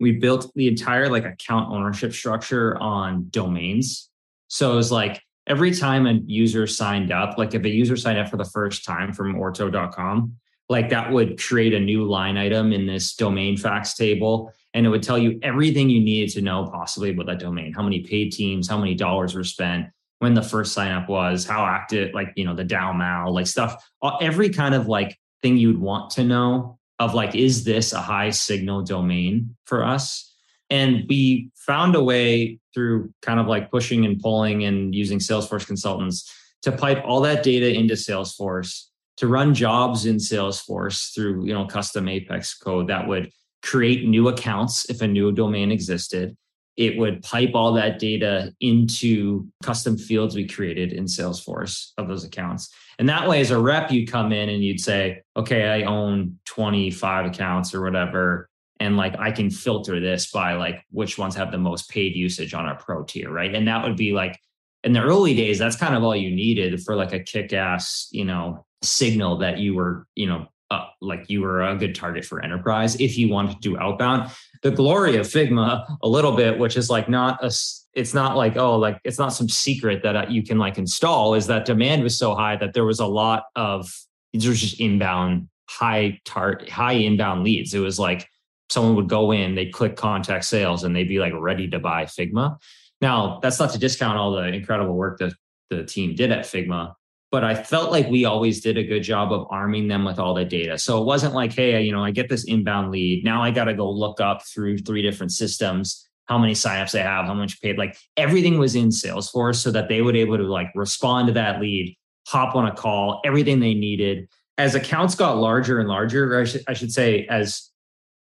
We 0.00 0.12
built 0.12 0.50
the 0.54 0.68
entire 0.68 1.08
like 1.08 1.24
account 1.24 1.72
ownership 1.72 2.12
structure 2.12 2.76
on 2.78 3.26
domains. 3.30 4.10
So 4.48 4.72
it 4.72 4.76
was 4.76 4.92
like 4.92 5.20
every 5.46 5.72
time 5.72 6.06
a 6.06 6.14
user 6.26 6.66
signed 6.66 7.12
up, 7.12 7.38
like 7.38 7.54
if 7.54 7.64
a 7.64 7.68
user 7.68 7.96
signed 7.96 8.18
up 8.18 8.28
for 8.28 8.36
the 8.36 8.44
first 8.44 8.84
time 8.84 9.12
from 9.12 9.34
ortto.com, 9.36 10.36
like 10.68 10.90
that 10.90 11.12
would 11.12 11.40
create 11.40 11.72
a 11.72 11.80
new 11.80 12.04
line 12.04 12.36
item 12.36 12.72
in 12.72 12.86
this 12.86 13.14
domain 13.14 13.56
facts 13.56 13.94
table 13.94 14.52
and 14.74 14.86
it 14.86 14.88
would 14.88 15.02
tell 15.02 15.18
you 15.18 15.38
everything 15.42 15.90
you 15.90 16.00
needed 16.00 16.32
to 16.34 16.40
know 16.40 16.66
possibly 16.66 17.10
about 17.10 17.26
that 17.26 17.38
domain 17.38 17.72
how 17.72 17.82
many 17.82 18.00
paid 18.00 18.30
teams 18.30 18.68
how 18.68 18.78
many 18.78 18.94
dollars 18.94 19.34
were 19.34 19.44
spent 19.44 19.86
when 20.22 20.34
the 20.34 20.42
first 20.42 20.72
sign 20.72 20.92
up 20.92 21.08
was 21.08 21.44
how 21.44 21.66
active 21.66 22.14
like 22.14 22.32
you 22.36 22.44
know 22.44 22.54
the 22.54 22.62
DAU 22.62 22.92
MAU 22.92 23.28
like 23.28 23.48
stuff. 23.48 23.84
Every 24.20 24.50
kind 24.50 24.72
of 24.72 24.86
like 24.86 25.18
thing 25.42 25.56
you'd 25.56 25.80
want 25.80 26.10
to 26.12 26.22
know 26.22 26.78
of 27.00 27.12
like 27.12 27.34
is 27.34 27.64
this 27.64 27.92
a 27.92 28.00
high 28.00 28.30
signal 28.30 28.82
domain 28.82 29.56
for 29.64 29.84
us? 29.84 30.32
And 30.70 31.06
we 31.08 31.50
found 31.56 31.96
a 31.96 32.02
way 32.04 32.60
through 32.72 33.12
kind 33.20 33.40
of 33.40 33.48
like 33.48 33.72
pushing 33.72 34.06
and 34.06 34.20
pulling 34.20 34.62
and 34.62 34.94
using 34.94 35.18
salesforce 35.18 35.66
consultants 35.66 36.32
to 36.62 36.70
pipe 36.70 37.02
all 37.04 37.20
that 37.22 37.42
data 37.42 37.74
into 37.74 37.94
salesforce 37.94 38.84
to 39.16 39.26
run 39.26 39.54
jobs 39.54 40.06
in 40.06 40.16
Salesforce 40.16 41.12
through, 41.12 41.44
you 41.46 41.52
know, 41.52 41.66
custom 41.66 42.08
Apex 42.08 42.56
code 42.56 42.88
that 42.88 43.08
would 43.08 43.30
create 43.62 44.06
new 44.06 44.28
accounts 44.28 44.88
if 44.90 45.00
a 45.00 45.08
new 45.08 45.32
domain 45.32 45.70
existed. 45.70 46.36
It 46.76 46.96
would 46.98 47.22
pipe 47.22 47.50
all 47.54 47.74
that 47.74 47.98
data 47.98 48.52
into 48.60 49.46
custom 49.62 49.98
fields 49.98 50.34
we 50.34 50.46
created 50.46 50.92
in 50.92 51.04
Salesforce 51.04 51.90
of 51.98 52.08
those 52.08 52.24
accounts. 52.24 52.70
And 52.98 53.08
that 53.08 53.28
way, 53.28 53.40
as 53.40 53.50
a 53.50 53.58
rep, 53.58 53.90
you'd 53.90 54.10
come 54.10 54.32
in 54.32 54.48
and 54.48 54.64
you'd 54.64 54.80
say, 54.80 55.22
okay, 55.36 55.68
I 55.68 55.82
own 55.82 56.38
25 56.46 57.26
accounts 57.26 57.74
or 57.74 57.82
whatever. 57.82 58.48
And 58.80 58.96
like 58.96 59.18
I 59.18 59.30
can 59.30 59.50
filter 59.50 60.00
this 60.00 60.30
by 60.30 60.54
like 60.54 60.84
which 60.90 61.18
ones 61.18 61.36
have 61.36 61.52
the 61.52 61.58
most 61.58 61.90
paid 61.90 62.16
usage 62.16 62.54
on 62.54 62.66
our 62.66 62.76
pro 62.76 63.04
tier, 63.04 63.30
right? 63.30 63.54
And 63.54 63.68
that 63.68 63.84
would 63.84 63.96
be 63.96 64.12
like 64.12 64.40
in 64.82 64.92
the 64.92 65.02
early 65.02 65.34
days, 65.34 65.58
that's 65.58 65.76
kind 65.76 65.94
of 65.94 66.02
all 66.02 66.16
you 66.16 66.34
needed 66.34 66.82
for 66.82 66.96
like 66.96 67.12
a 67.12 67.20
kick 67.20 67.52
ass, 67.52 68.08
you 68.10 68.24
know, 68.24 68.64
signal 68.82 69.38
that 69.38 69.58
you 69.58 69.74
were, 69.74 70.06
you 70.14 70.26
know, 70.26 70.48
uh, 70.72 70.86
like 71.00 71.28
you 71.28 71.42
were 71.42 71.62
a 71.62 71.76
good 71.76 71.94
target 71.94 72.24
for 72.24 72.42
enterprise 72.42 72.98
if 72.98 73.18
you 73.18 73.28
wanted 73.28 73.54
to 73.54 73.60
do 73.60 73.78
outbound. 73.78 74.30
The 74.62 74.70
glory 74.70 75.16
of 75.16 75.26
Figma, 75.26 75.98
a 76.02 76.08
little 76.08 76.32
bit, 76.32 76.58
which 76.58 76.76
is 76.76 76.88
like 76.88 77.08
not 77.08 77.42
a, 77.44 77.52
it's 77.94 78.14
not 78.14 78.36
like 78.36 78.56
oh, 78.56 78.78
like 78.78 78.98
it's 79.04 79.18
not 79.18 79.34
some 79.34 79.48
secret 79.48 80.02
that 80.02 80.16
uh, 80.16 80.26
you 80.28 80.42
can 80.42 80.58
like 80.58 80.78
install. 80.78 81.34
Is 81.34 81.46
that 81.48 81.66
demand 81.66 82.02
was 82.02 82.16
so 82.16 82.34
high 82.34 82.56
that 82.56 82.72
there 82.72 82.86
was 82.86 83.00
a 83.00 83.06
lot 83.06 83.44
of 83.54 83.92
these 84.32 84.46
were 84.46 84.54
just 84.54 84.80
inbound 84.80 85.48
high 85.68 86.18
tar 86.24 86.60
high 86.70 86.94
inbound 86.94 87.44
leads. 87.44 87.74
It 87.74 87.80
was 87.80 87.98
like 87.98 88.26
someone 88.70 88.94
would 88.96 89.08
go 89.08 89.32
in, 89.32 89.54
they'd 89.54 89.72
click 89.72 89.96
contact 89.96 90.46
sales, 90.46 90.84
and 90.84 90.96
they'd 90.96 91.08
be 91.08 91.18
like 91.18 91.34
ready 91.36 91.68
to 91.68 91.78
buy 91.78 92.06
Figma. 92.06 92.56
Now 93.02 93.40
that's 93.42 93.58
not 93.58 93.72
to 93.72 93.78
discount 93.78 94.16
all 94.16 94.32
the 94.32 94.46
incredible 94.46 94.94
work 94.94 95.18
that 95.18 95.34
the 95.68 95.84
team 95.84 96.14
did 96.14 96.32
at 96.32 96.46
Figma, 96.46 96.94
but 97.32 97.42
I 97.42 97.54
felt 97.54 97.90
like 97.90 98.08
we 98.08 98.26
always 98.26 98.60
did 98.60 98.76
a 98.76 98.84
good 98.84 99.02
job 99.02 99.32
of 99.32 99.46
arming 99.50 99.88
them 99.88 100.04
with 100.04 100.18
all 100.18 100.34
the 100.34 100.44
data. 100.44 100.78
So 100.78 101.00
it 101.00 101.06
wasn't 101.06 101.32
like, 101.32 101.54
hey, 101.54 101.82
you 101.82 101.90
know, 101.90 102.04
I 102.04 102.10
get 102.10 102.28
this 102.28 102.44
inbound 102.44 102.92
lead. 102.92 103.24
Now 103.24 103.42
I 103.42 103.50
got 103.50 103.64
to 103.64 103.74
go 103.74 103.90
look 103.90 104.20
up 104.20 104.42
through 104.46 104.78
three 104.78 105.00
different 105.00 105.32
systems 105.32 106.06
how 106.26 106.38
many 106.38 106.52
signups 106.52 106.92
they 106.92 107.02
have, 107.02 107.26
how 107.26 107.34
much 107.34 107.60
paid. 107.60 107.78
Like 107.78 107.96
everything 108.16 108.58
was 108.58 108.74
in 108.74 108.88
Salesforce 108.88 109.56
so 109.56 109.70
that 109.72 109.88
they 109.88 110.02
would 110.02 110.14
able 110.14 110.36
to 110.36 110.44
like 110.44 110.68
respond 110.74 111.26
to 111.26 111.32
that 111.32 111.60
lead, 111.60 111.96
hop 112.28 112.54
on 112.54 112.66
a 112.66 112.74
call, 112.74 113.20
everything 113.24 113.60
they 113.60 113.74
needed. 113.74 114.28
As 114.56 114.74
accounts 114.74 115.14
got 115.14 115.38
larger 115.38 115.80
and 115.80 115.88
larger, 115.88 116.40
I 116.40 116.44
should, 116.44 116.62
I 116.68 116.74
should 116.74 116.92
say, 116.92 117.26
as 117.26 117.70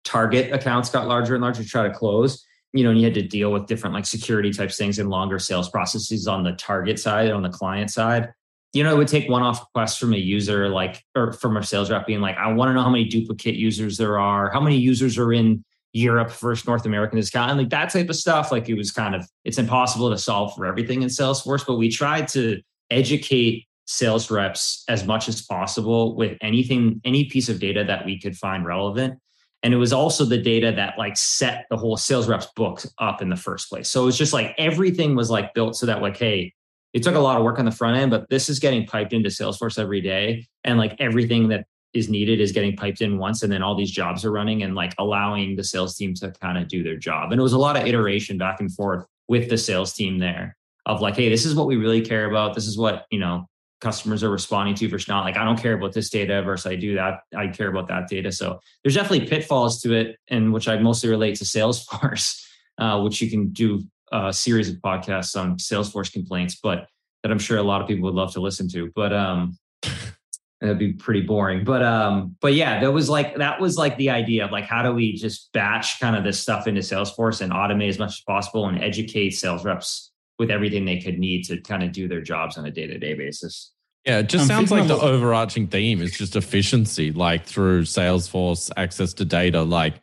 target 0.04 0.52
accounts 0.52 0.88
got 0.88 1.08
larger 1.08 1.34
and 1.34 1.42
larger 1.42 1.62
to 1.62 1.68
try 1.68 1.86
to 1.86 1.92
close, 1.92 2.44
you 2.72 2.84
know, 2.84 2.90
and 2.90 2.98
you 2.98 3.04
had 3.04 3.14
to 3.14 3.22
deal 3.22 3.52
with 3.52 3.66
different 3.66 3.94
like 3.94 4.06
security 4.06 4.52
types 4.52 4.78
things 4.78 4.98
and 4.98 5.10
longer 5.10 5.38
sales 5.38 5.68
processes 5.68 6.26
on 6.26 6.42
the 6.42 6.52
target 6.52 6.98
side, 6.98 7.30
on 7.30 7.42
the 7.42 7.50
client 7.50 7.90
side 7.90 8.32
you 8.74 8.82
know, 8.82 8.92
it 8.92 8.98
would 8.98 9.08
take 9.08 9.28
one-off 9.28 9.60
requests 9.60 9.96
from 9.96 10.12
a 10.12 10.18
user, 10.18 10.68
like 10.68 11.02
or 11.14 11.32
from 11.32 11.56
a 11.56 11.62
sales 11.62 11.90
rep 11.90 12.06
being 12.06 12.20
like, 12.20 12.36
I 12.36 12.52
want 12.52 12.70
to 12.70 12.74
know 12.74 12.82
how 12.82 12.90
many 12.90 13.04
duplicate 13.04 13.54
users 13.54 13.96
there 13.96 14.18
are, 14.18 14.50
how 14.50 14.60
many 14.60 14.76
users 14.76 15.16
are 15.16 15.32
in 15.32 15.64
Europe 15.92 16.32
versus 16.32 16.66
North 16.66 16.84
American 16.84 17.16
discount, 17.16 17.52
and 17.52 17.60
like 17.60 17.70
that 17.70 17.90
type 17.90 18.10
of 18.10 18.16
stuff. 18.16 18.50
Like 18.50 18.68
it 18.68 18.74
was 18.74 18.90
kind 18.90 19.14
of 19.14 19.26
it's 19.44 19.58
impossible 19.58 20.10
to 20.10 20.18
solve 20.18 20.54
for 20.56 20.66
everything 20.66 21.02
in 21.02 21.08
Salesforce, 21.08 21.64
but 21.64 21.76
we 21.76 21.88
tried 21.88 22.28
to 22.28 22.60
educate 22.90 23.66
sales 23.86 24.30
reps 24.30 24.82
as 24.88 25.06
much 25.06 25.28
as 25.28 25.42
possible 25.42 26.16
with 26.16 26.36
anything, 26.40 27.00
any 27.04 27.26
piece 27.26 27.48
of 27.48 27.60
data 27.60 27.84
that 27.84 28.04
we 28.04 28.18
could 28.18 28.36
find 28.36 28.66
relevant. 28.66 29.20
And 29.62 29.72
it 29.72 29.76
was 29.76 29.92
also 29.92 30.24
the 30.24 30.38
data 30.38 30.72
that 30.72 30.98
like 30.98 31.16
set 31.16 31.66
the 31.70 31.76
whole 31.76 31.96
sales 31.96 32.28
reps 32.28 32.48
book 32.56 32.82
up 32.98 33.22
in 33.22 33.28
the 33.28 33.36
first 33.36 33.70
place. 33.70 33.88
So 33.88 34.02
it 34.02 34.06
was 34.06 34.18
just 34.18 34.32
like 34.32 34.54
everything 34.58 35.14
was 35.14 35.30
like 35.30 35.54
built 35.54 35.76
so 35.76 35.86
that 35.86 36.02
like, 36.02 36.16
hey, 36.16 36.52
it 36.94 37.02
took 37.02 37.16
a 37.16 37.20
lot 37.20 37.36
of 37.36 37.44
work 37.44 37.58
on 37.58 37.64
the 37.64 37.72
front 37.72 37.96
end, 37.96 38.10
but 38.10 38.30
this 38.30 38.48
is 38.48 38.60
getting 38.60 38.86
piped 38.86 39.12
into 39.12 39.28
Salesforce 39.28 39.78
every 39.78 40.00
day. 40.00 40.46
And 40.62 40.78
like 40.78 40.96
everything 41.00 41.48
that 41.48 41.66
is 41.92 42.08
needed 42.08 42.40
is 42.40 42.52
getting 42.52 42.76
piped 42.76 43.00
in 43.00 43.18
once. 43.18 43.42
And 43.42 43.52
then 43.52 43.62
all 43.62 43.74
these 43.74 43.90
jobs 43.90 44.24
are 44.24 44.30
running 44.30 44.62
and 44.62 44.74
like 44.74 44.94
allowing 44.98 45.56
the 45.56 45.64
sales 45.64 45.96
team 45.96 46.14
to 46.14 46.32
kind 46.40 46.56
of 46.56 46.68
do 46.68 46.82
their 46.82 46.96
job. 46.96 47.32
And 47.32 47.40
it 47.40 47.42
was 47.42 47.52
a 47.52 47.58
lot 47.58 47.76
of 47.76 47.86
iteration 47.86 48.38
back 48.38 48.60
and 48.60 48.72
forth 48.72 49.04
with 49.28 49.50
the 49.50 49.58
sales 49.58 49.92
team 49.92 50.18
there 50.18 50.56
of 50.86 51.00
like, 51.00 51.16
hey, 51.16 51.28
this 51.28 51.44
is 51.44 51.54
what 51.54 51.66
we 51.66 51.76
really 51.76 52.00
care 52.00 52.30
about. 52.30 52.54
This 52.54 52.66
is 52.66 52.78
what, 52.78 53.06
you 53.10 53.18
know, 53.18 53.48
customers 53.80 54.22
are 54.22 54.30
responding 54.30 54.74
to 54.76 54.88
versus 54.88 55.08
not. 55.08 55.24
Like, 55.24 55.36
I 55.36 55.44
don't 55.44 55.58
care 55.58 55.74
about 55.74 55.92
this 55.92 56.10
data 56.10 56.42
versus 56.42 56.66
I 56.66 56.76
do 56.76 56.94
that. 56.94 57.20
I 57.36 57.48
care 57.48 57.68
about 57.68 57.88
that 57.88 58.08
data. 58.08 58.30
So 58.30 58.60
there's 58.82 58.94
definitely 58.94 59.26
pitfalls 59.26 59.80
to 59.82 59.94
it, 59.94 60.16
and 60.28 60.52
which 60.52 60.68
I 60.68 60.78
mostly 60.78 61.10
relate 61.10 61.36
to 61.36 61.44
Salesforce, 61.44 62.40
uh, 62.78 63.00
which 63.00 63.20
you 63.20 63.30
can 63.30 63.50
do 63.50 63.82
a 64.14 64.32
series 64.32 64.68
of 64.70 64.76
podcasts 64.76 65.38
on 65.38 65.56
Salesforce 65.56 66.12
complaints, 66.12 66.58
but 66.62 66.86
that 67.22 67.32
I'm 67.32 67.38
sure 67.38 67.58
a 67.58 67.62
lot 67.62 67.80
of 67.80 67.88
people 67.88 68.04
would 68.04 68.14
love 68.14 68.32
to 68.34 68.40
listen 68.40 68.68
to. 68.70 68.90
But 68.94 69.12
um, 69.12 69.58
that'd 70.60 70.78
be 70.78 70.92
pretty 70.92 71.22
boring. 71.22 71.64
But 71.64 71.82
um, 71.82 72.36
but 72.40 72.54
yeah, 72.54 72.80
that 72.80 72.92
was 72.92 73.10
like 73.10 73.36
that 73.36 73.60
was 73.60 73.76
like 73.76 73.96
the 73.96 74.10
idea 74.10 74.44
of 74.44 74.52
like 74.52 74.64
how 74.64 74.82
do 74.82 74.92
we 74.92 75.14
just 75.14 75.52
batch 75.52 76.00
kind 76.00 76.16
of 76.16 76.24
this 76.24 76.40
stuff 76.40 76.66
into 76.66 76.80
Salesforce 76.80 77.40
and 77.40 77.52
automate 77.52 77.88
as 77.88 77.98
much 77.98 78.12
as 78.12 78.20
possible 78.20 78.68
and 78.68 78.82
educate 78.82 79.30
sales 79.30 79.64
reps 79.64 80.12
with 80.38 80.50
everything 80.50 80.84
they 80.84 81.00
could 81.00 81.18
need 81.18 81.44
to 81.44 81.60
kind 81.60 81.82
of 81.82 81.92
do 81.92 82.08
their 82.08 82.20
jobs 82.20 82.58
on 82.58 82.66
a 82.66 82.70
day-to-day 82.70 83.14
basis. 83.14 83.72
Yeah, 84.04 84.18
it 84.18 84.28
just 84.28 84.46
sounds 84.46 84.70
like 84.70 84.86
the 84.86 84.98
overarching 84.98 85.68
theme 85.68 86.02
is 86.02 86.12
just 86.12 86.36
efficiency, 86.36 87.10
like 87.10 87.46
through 87.46 87.82
Salesforce, 87.82 88.70
access 88.76 89.14
to 89.14 89.24
data, 89.24 89.62
like 89.62 89.94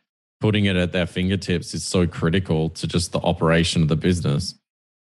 putting 0.42 0.66
it 0.66 0.76
at 0.76 0.92
their 0.92 1.06
fingertips 1.06 1.72
is 1.72 1.84
so 1.84 2.06
critical 2.06 2.68
to 2.70 2.86
just 2.86 3.12
the 3.12 3.20
operation 3.20 3.80
of 3.80 3.88
the 3.88 3.96
business. 3.96 4.54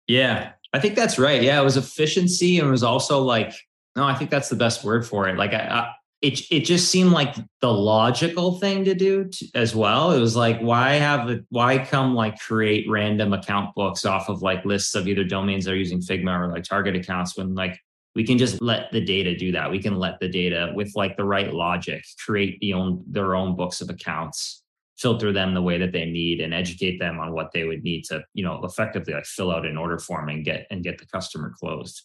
Yeah, 0.06 0.52
I 0.72 0.80
think 0.80 0.96
that's 0.96 1.18
right. 1.18 1.40
Yeah, 1.42 1.60
it 1.60 1.64
was 1.64 1.76
efficiency 1.76 2.58
and 2.58 2.68
it 2.68 2.70
was 2.70 2.82
also 2.82 3.22
like, 3.22 3.54
no, 3.96 4.04
I 4.04 4.14
think 4.14 4.30
that's 4.30 4.48
the 4.48 4.56
best 4.56 4.84
word 4.84 5.06
for 5.06 5.28
it. 5.28 5.36
Like, 5.36 5.54
I, 5.54 5.60
I 5.60 5.92
it 6.20 6.40
it 6.50 6.64
just 6.66 6.90
seemed 6.90 7.12
like 7.12 7.34
the 7.60 7.72
logical 7.72 8.58
thing 8.58 8.84
to 8.84 8.94
do 8.94 9.24
to, 9.24 9.46
as 9.54 9.74
well. 9.74 10.12
It 10.12 10.20
was 10.20 10.36
like, 10.36 10.60
why 10.60 10.94
have 10.94 11.30
it? 11.30 11.44
Why 11.48 11.78
come 11.78 12.14
like 12.14 12.38
create 12.38 12.90
random 12.90 13.32
account 13.32 13.74
books 13.74 14.04
off 14.04 14.28
of 14.28 14.42
like 14.42 14.64
lists 14.64 14.94
of 14.94 15.08
either 15.08 15.24
domains 15.24 15.64
that 15.64 15.72
are 15.72 15.76
using 15.76 16.00
Figma 16.00 16.38
or 16.38 16.52
like 16.52 16.64
target 16.64 16.94
accounts 16.94 17.38
when 17.38 17.54
like 17.54 17.78
we 18.14 18.24
can 18.24 18.36
just 18.36 18.60
let 18.60 18.90
the 18.92 19.00
data 19.00 19.36
do 19.36 19.52
that. 19.52 19.70
We 19.70 19.78
can 19.78 19.98
let 19.98 20.20
the 20.20 20.28
data 20.28 20.72
with 20.74 20.92
like 20.94 21.16
the 21.16 21.24
right 21.24 21.54
logic 21.54 22.04
create 22.24 22.58
the 22.60 22.74
own 22.74 23.02
their 23.06 23.34
own 23.34 23.56
books 23.56 23.80
of 23.80 23.88
accounts, 23.88 24.62
filter 25.00 25.32
them 25.32 25.54
the 25.54 25.62
way 25.62 25.78
that 25.78 25.92
they 25.92 26.04
need, 26.04 26.40
and 26.40 26.52
educate 26.52 26.98
them 26.98 27.18
on 27.18 27.32
what 27.32 27.50
they 27.52 27.64
would 27.64 27.82
need 27.82 28.04
to 28.04 28.22
you 28.34 28.44
know 28.44 28.60
effectively 28.64 29.14
like 29.14 29.26
fill 29.26 29.50
out 29.50 29.66
an 29.66 29.76
order 29.76 29.98
form 29.98 30.28
and 30.28 30.44
get 30.44 30.66
and 30.70 30.84
get 30.84 30.98
the 30.98 31.06
customer 31.06 31.52
closed. 31.58 32.02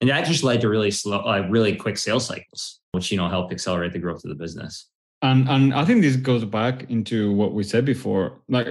And 0.00 0.08
that 0.08 0.24
just 0.24 0.42
led 0.42 0.62
to 0.62 0.68
really 0.70 0.90
slow, 0.90 1.22
like 1.24 1.44
really 1.50 1.76
quick 1.76 1.98
sales 1.98 2.26
cycles, 2.26 2.80
which 2.92 3.10
you 3.12 3.18
know 3.18 3.28
helped 3.28 3.52
accelerate 3.52 3.92
the 3.92 3.98
growth 3.98 4.24
of 4.24 4.30
the 4.30 4.34
business. 4.34 4.88
And 5.22 5.48
and 5.48 5.74
I 5.74 5.84
think 5.84 6.02
this 6.02 6.16
goes 6.16 6.44
back 6.44 6.90
into 6.90 7.32
what 7.32 7.52
we 7.52 7.62
said 7.62 7.84
before. 7.84 8.40
Like 8.48 8.68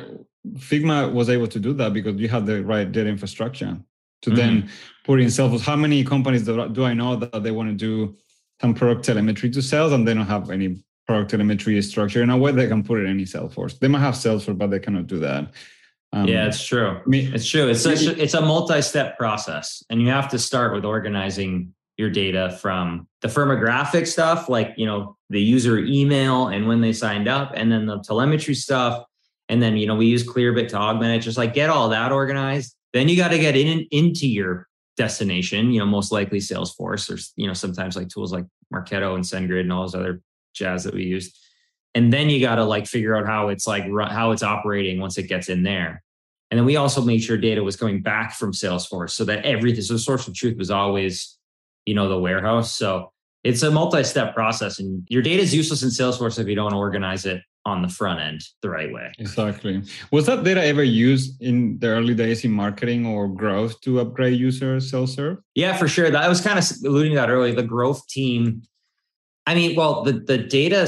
Figma 0.57 1.13
was 1.13 1.29
able 1.29 1.47
to 1.47 1.59
do 1.59 1.73
that 1.73 1.93
because 1.93 2.15
you 2.19 2.29
have 2.29 2.45
the 2.45 2.63
right 2.63 2.91
data 2.91 3.09
infrastructure 3.09 3.77
to 4.21 4.29
mm-hmm. 4.29 4.37
then 4.37 4.69
put 5.05 5.19
in 5.19 5.29
sales 5.29 5.61
How 5.61 5.75
many 5.75 6.03
companies 6.03 6.45
do, 6.45 6.67
do 6.69 6.83
I 6.83 6.93
know 6.93 7.15
that 7.15 7.43
they 7.43 7.51
want 7.51 7.69
to 7.69 7.75
do 7.75 8.17
some 8.61 8.73
product 8.73 9.05
telemetry 9.05 9.49
to 9.51 9.61
sales 9.61 9.93
and 9.93 10.07
they 10.07 10.13
don't 10.13 10.25
have 10.25 10.49
any 10.49 10.83
product 11.09 11.31
telemetry 11.31 11.81
structure 11.81 12.21
in 12.21 12.29
a 12.29 12.37
way 12.37 12.51
they 12.51 12.67
can 12.67 12.83
put 12.83 12.99
it 12.99 13.05
in 13.05 13.09
any 13.09 13.23
Salesforce. 13.23 13.79
They 13.79 13.87
might 13.87 14.01
have 14.01 14.13
Salesforce, 14.13 14.55
but 14.55 14.69
they 14.69 14.77
cannot 14.77 15.07
do 15.07 15.17
that. 15.17 15.51
Um, 16.13 16.27
yeah, 16.27 16.45
it's 16.45 16.63
true. 16.63 17.01
it's 17.07 17.49
true. 17.49 17.67
It's 17.67 17.81
such 17.81 18.03
a, 18.03 18.21
it's 18.21 18.35
a 18.35 18.41
multi-step 18.41 19.17
process, 19.17 19.83
and 19.89 19.99
you 19.99 20.09
have 20.09 20.29
to 20.29 20.37
start 20.37 20.71
with 20.71 20.85
organizing 20.85 21.73
your 21.97 22.11
data 22.11 22.55
from 22.61 23.07
the 23.21 23.27
firmographic 23.27 24.05
stuff, 24.05 24.49
like 24.49 24.75
you 24.77 24.85
know 24.85 25.17
the 25.31 25.41
user 25.41 25.79
email 25.79 26.49
and 26.49 26.67
when 26.67 26.79
they 26.79 26.93
signed 26.93 27.27
up, 27.27 27.53
and 27.55 27.71
then 27.71 27.87
the 27.87 27.99
telemetry 28.03 28.53
stuff, 28.53 29.03
and 29.49 29.63
then 29.63 29.77
you 29.77 29.87
know 29.87 29.95
we 29.95 30.05
use 30.05 30.23
Clearbit 30.23 30.67
to 30.69 30.77
augment 30.77 31.15
it. 31.15 31.25
Just 31.25 31.39
like 31.39 31.55
get 31.55 31.71
all 31.71 31.89
that 31.89 32.11
organized. 32.11 32.75
Then 32.93 33.09
you 33.09 33.17
got 33.17 33.29
to 33.29 33.39
get 33.39 33.55
in 33.55 33.87
into 33.89 34.27
your 34.27 34.67
destination. 34.95 35.71
You 35.71 35.79
know, 35.79 35.87
most 35.87 36.11
likely 36.11 36.39
Salesforce, 36.39 37.09
or 37.09 37.17
you 37.35 37.47
know 37.47 37.53
sometimes 37.53 37.95
like 37.95 38.09
tools 38.09 38.31
like 38.31 38.45
Marketo 38.71 39.15
and 39.15 39.23
SendGrid 39.23 39.61
and 39.61 39.73
all 39.73 39.81
those 39.81 39.95
other 39.95 40.21
jazz 40.59 40.83
that 40.83 40.93
we 40.93 41.03
use 41.05 41.33
and 41.95 42.13
then 42.13 42.29
you 42.29 42.39
got 42.39 42.55
to 42.55 42.63
like 42.63 42.87
figure 42.87 43.15
out 43.15 43.25
how 43.25 43.49
it's 43.49 43.67
like 43.67 43.83
how 44.09 44.31
it's 44.31 44.43
operating 44.43 44.99
once 44.99 45.17
it 45.17 45.23
gets 45.23 45.49
in 45.49 45.63
there. 45.63 46.03
And 46.51 46.57
then 46.57 46.65
we 46.65 46.77
also 46.77 47.01
made 47.01 47.19
sure 47.19 47.37
data 47.37 47.63
was 47.63 47.75
coming 47.75 48.01
back 48.01 48.33
from 48.33 48.53
salesforce 48.53 49.11
so 49.11 49.23
that 49.25 49.45
everything 49.45 49.83
so 49.83 49.93
the 49.93 49.99
source 49.99 50.27
of 50.27 50.33
truth 50.33 50.57
was 50.57 50.71
always 50.71 51.37
you 51.85 51.95
know 51.95 52.09
the 52.09 52.19
warehouse. 52.19 52.73
So 52.73 53.11
it's 53.43 53.63
a 53.63 53.71
multi-step 53.71 54.35
process 54.35 54.79
and 54.79 55.07
your 55.09 55.21
data 55.21 55.41
is 55.41 55.53
useless 55.53 55.83
in 55.83 55.89
salesforce 55.89 56.39
if 56.39 56.47
you 56.47 56.55
don't 56.55 56.73
organize 56.73 57.25
it 57.25 57.41
on 57.65 57.81
the 57.81 57.87
front 57.87 58.19
end 58.19 58.41
the 58.61 58.69
right 58.69 58.91
way. 58.91 59.11
Exactly. 59.19 59.83
Was 60.11 60.25
that 60.25 60.43
data 60.43 60.63
ever 60.63 60.83
used 60.83 61.41
in 61.41 61.77
the 61.79 61.87
early 61.87 62.15
days 62.15 62.43
in 62.43 62.51
marketing 62.51 63.05
or 63.05 63.27
growth 63.27 63.79
to 63.81 63.99
upgrade 63.99 64.39
users 64.39 64.89
self-serve? 64.89 65.37
Yeah 65.55 65.75
for 65.75 65.87
sure. 65.87 66.09
That 66.09 66.23
I 66.23 66.29
was 66.29 66.41
kind 66.41 66.59
of 66.59 66.65
alluding 66.85 67.11
to 67.11 67.15
that 67.15 67.29
earlier 67.29 67.53
the 67.53 67.63
growth 67.63 68.07
team 68.07 68.63
i 69.45 69.55
mean 69.55 69.75
well 69.75 70.03
the 70.03 70.13
the 70.13 70.37
data 70.37 70.87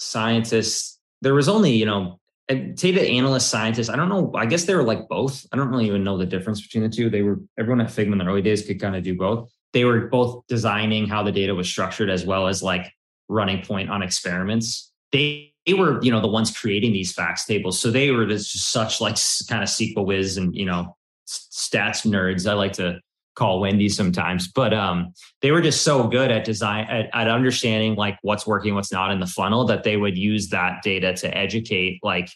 scientists, 0.00 0.98
there 1.20 1.34
was 1.34 1.48
only, 1.48 1.72
you 1.72 1.86
know, 1.86 2.18
data 2.48 3.02
analyst 3.02 3.48
scientists. 3.48 3.88
I 3.88 3.96
don't 3.96 4.08
know. 4.08 4.32
I 4.34 4.46
guess 4.46 4.64
they 4.64 4.74
were 4.74 4.82
like 4.82 5.08
both. 5.08 5.46
I 5.52 5.56
don't 5.56 5.68
really 5.68 5.86
even 5.86 6.02
know 6.02 6.18
the 6.18 6.26
difference 6.26 6.60
between 6.60 6.82
the 6.82 6.88
two. 6.88 7.08
They 7.08 7.22
were 7.22 7.38
everyone 7.58 7.80
at 7.80 7.88
Figma 7.88 8.12
in 8.12 8.18
the 8.18 8.24
early 8.24 8.42
days 8.42 8.66
could 8.66 8.80
kind 8.80 8.96
of 8.96 9.04
do 9.04 9.16
both. 9.16 9.52
They 9.72 9.84
were 9.84 10.08
both 10.08 10.44
designing 10.48 11.06
how 11.06 11.22
the 11.22 11.30
data 11.30 11.54
was 11.54 11.68
structured 11.68 12.10
as 12.10 12.24
well 12.24 12.48
as 12.48 12.60
like 12.62 12.92
running 13.28 13.62
point 13.62 13.88
on 13.88 14.02
experiments. 14.02 14.90
They, 15.12 15.52
they 15.64 15.74
were, 15.74 16.02
you 16.02 16.10
know, 16.10 16.20
the 16.20 16.26
ones 16.26 16.56
creating 16.56 16.92
these 16.92 17.12
facts 17.12 17.44
tables. 17.44 17.78
So 17.78 17.92
they 17.92 18.10
were 18.10 18.26
just 18.26 18.72
such 18.72 19.00
like 19.00 19.16
kind 19.48 19.62
of 19.62 19.68
SQL 19.68 20.06
whiz 20.06 20.36
and, 20.36 20.56
you 20.56 20.64
know, 20.64 20.96
stats 21.28 22.04
nerds. 22.04 22.50
I 22.50 22.54
like 22.54 22.72
to 22.74 23.00
call 23.40 23.58
Wendy 23.58 23.88
sometimes, 23.88 24.48
but 24.48 24.74
um, 24.74 25.14
they 25.40 25.50
were 25.50 25.62
just 25.62 25.80
so 25.80 26.06
good 26.06 26.30
at 26.30 26.44
design 26.44 26.86
at, 26.90 27.08
at, 27.14 27.26
understanding 27.26 27.94
like 27.94 28.18
what's 28.20 28.46
working, 28.46 28.74
what's 28.74 28.92
not 28.92 29.10
in 29.10 29.18
the 29.18 29.26
funnel 29.26 29.64
that 29.64 29.82
they 29.82 29.96
would 29.96 30.18
use 30.18 30.50
that 30.50 30.82
data 30.82 31.14
to 31.14 31.34
educate 31.34 32.00
like 32.02 32.28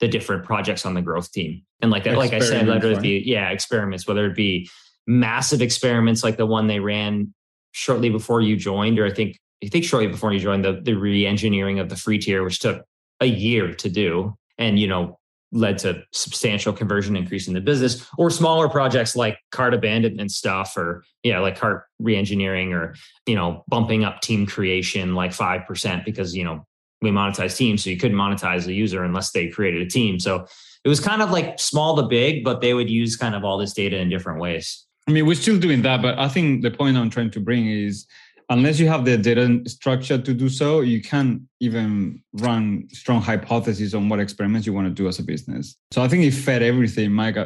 the 0.00 0.08
different 0.08 0.44
projects 0.44 0.86
on 0.86 0.94
the 0.94 1.02
growth 1.02 1.30
team. 1.30 1.60
And 1.82 1.90
like 1.90 2.06
like 2.06 2.32
I 2.32 2.38
said, 2.38 2.66
whether 2.66 2.90
it 2.90 3.02
be 3.02 3.22
yeah 3.26 3.50
experiments, 3.50 4.08
whether 4.08 4.24
it 4.24 4.34
be 4.34 4.70
massive 5.06 5.60
experiments 5.60 6.24
like 6.24 6.38
the 6.38 6.46
one 6.46 6.68
they 6.68 6.80
ran 6.80 7.34
shortly 7.72 8.08
before 8.08 8.40
you 8.40 8.56
joined, 8.56 8.98
or 8.98 9.04
I 9.04 9.12
think 9.12 9.38
I 9.62 9.68
think 9.68 9.84
shortly 9.84 10.08
before 10.08 10.32
you 10.32 10.40
joined 10.40 10.64
the 10.64 10.80
the 10.82 10.94
re-engineering 10.94 11.80
of 11.80 11.90
the 11.90 11.96
free 11.96 12.18
tier, 12.18 12.42
which 12.42 12.60
took 12.60 12.82
a 13.20 13.26
year 13.26 13.74
to 13.74 13.90
do, 13.90 14.34
and 14.56 14.80
you 14.80 14.86
know 14.86 15.18
led 15.52 15.78
to 15.78 16.02
substantial 16.12 16.72
conversion 16.72 17.16
increase 17.16 17.48
in 17.48 17.54
the 17.54 17.60
business 17.60 18.06
or 18.18 18.30
smaller 18.30 18.68
projects 18.68 19.14
like 19.14 19.38
cart 19.52 19.74
abandonment 19.74 20.30
stuff 20.30 20.76
or 20.76 21.04
yeah 21.22 21.38
like 21.38 21.56
cart 21.56 21.84
reengineering 22.02 22.72
or 22.74 22.94
you 23.26 23.34
know 23.34 23.64
bumping 23.68 24.04
up 24.04 24.20
team 24.20 24.44
creation 24.46 25.14
like 25.14 25.30
5% 25.30 26.04
because 26.04 26.34
you 26.34 26.44
know 26.44 26.66
we 27.02 27.10
monetize 27.10 27.56
teams 27.56 27.84
so 27.84 27.90
you 27.90 27.96
couldn't 27.96 28.16
monetize 28.16 28.64
the 28.64 28.74
user 28.74 29.04
unless 29.04 29.30
they 29.30 29.48
created 29.48 29.82
a 29.82 29.86
team. 29.86 30.18
So 30.18 30.46
it 30.82 30.88
was 30.88 30.98
kind 30.98 31.20
of 31.20 31.30
like 31.30 31.60
small 31.60 31.96
to 31.96 32.02
big 32.02 32.42
but 32.42 32.60
they 32.60 32.74
would 32.74 32.90
use 32.90 33.16
kind 33.16 33.34
of 33.34 33.44
all 33.44 33.58
this 33.58 33.72
data 33.72 33.98
in 33.98 34.08
different 34.08 34.40
ways. 34.40 34.84
I 35.06 35.12
mean 35.12 35.26
we're 35.26 35.36
still 35.36 35.58
doing 35.58 35.82
that 35.82 36.02
but 36.02 36.18
i 36.18 36.28
think 36.28 36.62
the 36.62 36.70
point 36.72 36.96
i'm 36.96 37.10
trying 37.10 37.30
to 37.30 37.38
bring 37.38 37.68
is 37.68 38.06
unless 38.48 38.78
you 38.78 38.88
have 38.88 39.04
the 39.04 39.16
data 39.18 39.60
structure 39.66 40.18
to 40.18 40.32
do 40.32 40.48
so, 40.48 40.80
you 40.80 41.02
can't 41.02 41.42
even 41.60 42.22
run 42.34 42.86
strong 42.92 43.20
hypotheses 43.20 43.94
on 43.94 44.08
what 44.08 44.20
experiments 44.20 44.66
you 44.66 44.72
want 44.72 44.86
to 44.86 44.94
do 44.94 45.08
as 45.08 45.18
a 45.18 45.22
business. 45.22 45.76
So 45.92 46.02
I 46.02 46.08
think 46.08 46.24
it 46.24 46.32
fed 46.32 46.62
everything. 46.62 47.12
Mike, 47.12 47.36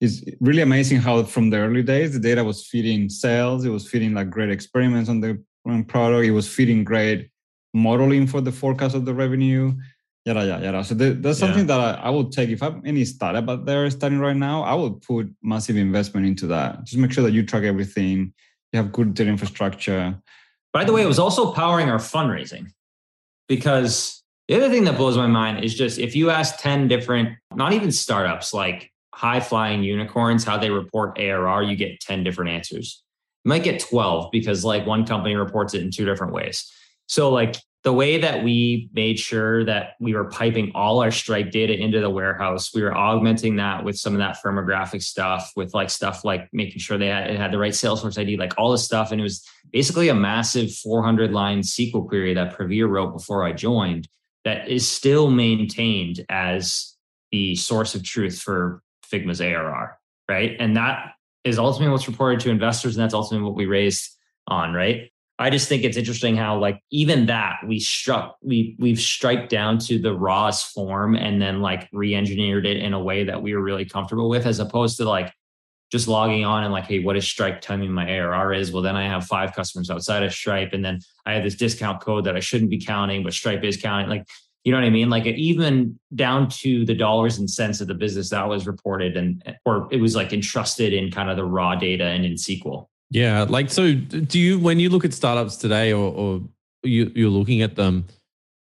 it's 0.00 0.22
really 0.40 0.62
amazing 0.62 0.98
how 0.98 1.22
from 1.24 1.50
the 1.50 1.58
early 1.58 1.82
days 1.82 2.12
the 2.12 2.20
data 2.20 2.44
was 2.44 2.66
feeding 2.66 3.08
sales, 3.08 3.64
it 3.64 3.70
was 3.70 3.88
feeding 3.88 4.14
like 4.14 4.30
great 4.30 4.50
experiments 4.50 5.10
on 5.10 5.20
the 5.20 5.42
product, 5.88 6.26
it 6.26 6.30
was 6.30 6.48
feeding 6.48 6.84
great 6.84 7.30
modeling 7.72 8.26
for 8.26 8.40
the 8.40 8.52
forecast 8.52 8.94
of 8.94 9.04
the 9.04 9.14
revenue. 9.14 9.72
Yada 10.24 10.46
yada 10.46 10.64
yada. 10.64 10.84
So 10.84 10.94
that's 10.94 11.38
something 11.38 11.68
yeah. 11.68 11.76
that 11.76 11.98
I, 11.98 12.04
I 12.04 12.10
would 12.10 12.32
take 12.32 12.48
if 12.48 12.62
I'm 12.62 12.80
any 12.86 13.04
startup 13.04 13.46
out 13.46 13.66
there 13.66 13.90
starting 13.90 14.20
right 14.20 14.36
now. 14.36 14.62
I 14.62 14.72
would 14.72 15.02
put 15.02 15.28
massive 15.42 15.76
investment 15.76 16.26
into 16.26 16.46
that. 16.46 16.84
Just 16.84 16.96
make 16.96 17.12
sure 17.12 17.24
that 17.24 17.32
you 17.32 17.42
track 17.44 17.64
everything. 17.64 18.32
You 18.72 18.78
have 18.78 18.90
good 18.90 19.12
data 19.12 19.28
infrastructure 19.28 20.18
by 20.74 20.84
the 20.84 20.92
way, 20.92 21.02
it 21.02 21.06
was 21.06 21.20
also 21.20 21.52
powering 21.52 21.88
our 21.88 21.98
fundraising 21.98 22.66
because 23.48 24.22
the 24.48 24.56
other 24.56 24.68
thing 24.68 24.84
that 24.84 24.96
blows 24.96 25.16
my 25.16 25.28
mind 25.28 25.64
is 25.64 25.72
just 25.72 26.00
if 26.00 26.16
you 26.16 26.30
ask 26.30 26.58
10 26.58 26.88
different, 26.88 27.38
not 27.54 27.72
even 27.72 27.92
startups, 27.92 28.52
like 28.52 28.90
high 29.14 29.38
flying 29.38 29.84
unicorns, 29.84 30.42
how 30.42 30.58
they 30.58 30.70
report 30.70 31.16
ARR, 31.18 31.62
you 31.62 31.76
get 31.76 32.00
10 32.00 32.24
different 32.24 32.50
answers. 32.50 33.04
You 33.44 33.50
might 33.50 33.62
get 33.62 33.80
12 33.80 34.30
because 34.32 34.64
like 34.64 34.84
one 34.84 35.06
company 35.06 35.36
reports 35.36 35.74
it 35.74 35.82
in 35.82 35.92
two 35.92 36.04
different 36.04 36.32
ways. 36.32 36.68
So 37.06 37.30
like 37.30 37.56
the 37.84 37.92
way 37.92 38.18
that 38.18 38.42
we 38.42 38.88
made 38.94 39.18
sure 39.18 39.62
that 39.66 39.90
we 40.00 40.14
were 40.14 40.24
piping 40.24 40.72
all 40.74 41.02
our 41.02 41.10
Stripe 41.10 41.50
data 41.50 41.74
into 41.74 42.00
the 42.00 42.08
warehouse, 42.08 42.74
we 42.74 42.82
were 42.82 42.96
augmenting 42.96 43.56
that 43.56 43.84
with 43.84 43.98
some 43.98 44.14
of 44.14 44.20
that 44.20 44.38
firmographic 44.42 45.02
stuff, 45.02 45.52
with 45.54 45.74
like 45.74 45.90
stuff 45.90 46.24
like 46.24 46.48
making 46.50 46.78
sure 46.78 46.96
they 46.96 47.08
had, 47.08 47.30
had 47.36 47.52
the 47.52 47.58
right 47.58 47.74
Salesforce 47.74 48.18
ID, 48.18 48.38
like 48.38 48.54
all 48.56 48.72
this 48.72 48.84
stuff. 48.84 49.12
And 49.12 49.20
it 49.20 49.22
was 49.22 49.46
basically 49.70 50.08
a 50.08 50.14
massive 50.14 50.72
400 50.72 51.30
line 51.30 51.60
SQL 51.60 52.08
query 52.08 52.32
that 52.32 52.56
Praveer 52.56 52.88
wrote 52.88 53.12
before 53.12 53.44
I 53.44 53.52
joined 53.52 54.08
that 54.46 54.68
is 54.68 54.88
still 54.88 55.30
maintained 55.30 56.24
as 56.30 56.94
the 57.32 57.54
source 57.54 57.94
of 57.94 58.02
truth 58.02 58.40
for 58.40 58.82
Figma's 59.06 59.42
ARR, 59.42 59.98
right? 60.26 60.56
And 60.58 60.76
that 60.78 61.12
is 61.44 61.58
ultimately 61.58 61.92
what's 61.92 62.08
reported 62.08 62.40
to 62.40 62.50
investors, 62.50 62.96
and 62.96 63.02
that's 63.02 63.14
ultimately 63.14 63.46
what 63.46 63.56
we 63.56 63.66
raised 63.66 64.10
on, 64.46 64.72
right? 64.72 65.10
I 65.38 65.50
just 65.50 65.68
think 65.68 65.82
it's 65.82 65.96
interesting 65.96 66.36
how 66.36 66.58
like 66.58 66.80
even 66.90 67.26
that 67.26 67.56
we 67.66 67.80
struck 67.80 68.36
we 68.40 68.76
we've 68.78 69.00
striped 69.00 69.50
down 69.50 69.78
to 69.78 69.98
the 69.98 70.14
rawest 70.14 70.72
form 70.72 71.16
and 71.16 71.42
then 71.42 71.60
like 71.60 71.88
re-engineered 71.92 72.66
it 72.66 72.76
in 72.76 72.92
a 72.92 73.02
way 73.02 73.24
that 73.24 73.42
we 73.42 73.54
were 73.54 73.62
really 73.62 73.84
comfortable 73.84 74.28
with 74.28 74.46
as 74.46 74.60
opposed 74.60 74.96
to 74.98 75.04
like 75.04 75.32
just 75.90 76.06
logging 76.06 76.44
on 76.44 76.62
and 76.62 76.72
like 76.72 76.84
hey 76.84 77.00
what 77.00 77.16
is 77.16 77.26
stripe 77.26 77.60
telling 77.60 77.80
me 77.80 77.88
my 77.88 78.08
arr 78.08 78.52
is? 78.52 78.70
Well 78.70 78.82
then 78.82 78.96
i 78.96 79.08
have 79.08 79.26
five 79.26 79.54
customers 79.54 79.90
outside 79.90 80.22
of 80.22 80.32
stripe 80.32 80.72
and 80.72 80.84
then 80.84 81.00
i 81.26 81.34
have 81.34 81.42
this 81.42 81.56
discount 81.56 82.00
code 82.00 82.24
that 82.24 82.36
i 82.36 82.40
shouldn't 82.40 82.70
be 82.70 82.80
counting 82.80 83.24
but 83.24 83.32
stripe 83.32 83.64
is 83.64 83.76
counting 83.76 84.08
like 84.08 84.26
you 84.62 84.72
know 84.72 84.78
what 84.78 84.86
i 84.86 84.90
mean? 84.90 85.10
Like 85.10 85.26
even 85.26 85.98
down 86.14 86.48
to 86.60 86.84
the 86.84 86.94
dollars 86.94 87.38
and 87.38 87.50
cents 87.50 87.80
of 87.80 87.88
the 87.88 87.94
business 87.94 88.30
that 88.30 88.48
was 88.48 88.66
reported 88.68 89.16
and 89.16 89.42
or 89.64 89.88
it 89.90 90.00
was 90.00 90.14
like 90.14 90.32
entrusted 90.32 90.92
in 90.92 91.10
kind 91.10 91.28
of 91.28 91.36
the 91.36 91.44
raw 91.44 91.74
data 91.74 92.04
and 92.04 92.24
in 92.24 92.34
sql 92.34 92.86
yeah, 93.14 93.44
like 93.48 93.70
so. 93.70 93.94
Do 93.94 94.38
you 94.40 94.58
when 94.58 94.80
you 94.80 94.90
look 94.90 95.04
at 95.04 95.14
startups 95.14 95.56
today, 95.56 95.92
or, 95.92 96.12
or 96.12 96.40
you, 96.82 97.12
you're 97.14 97.30
looking 97.30 97.62
at 97.62 97.76
them, 97.76 98.06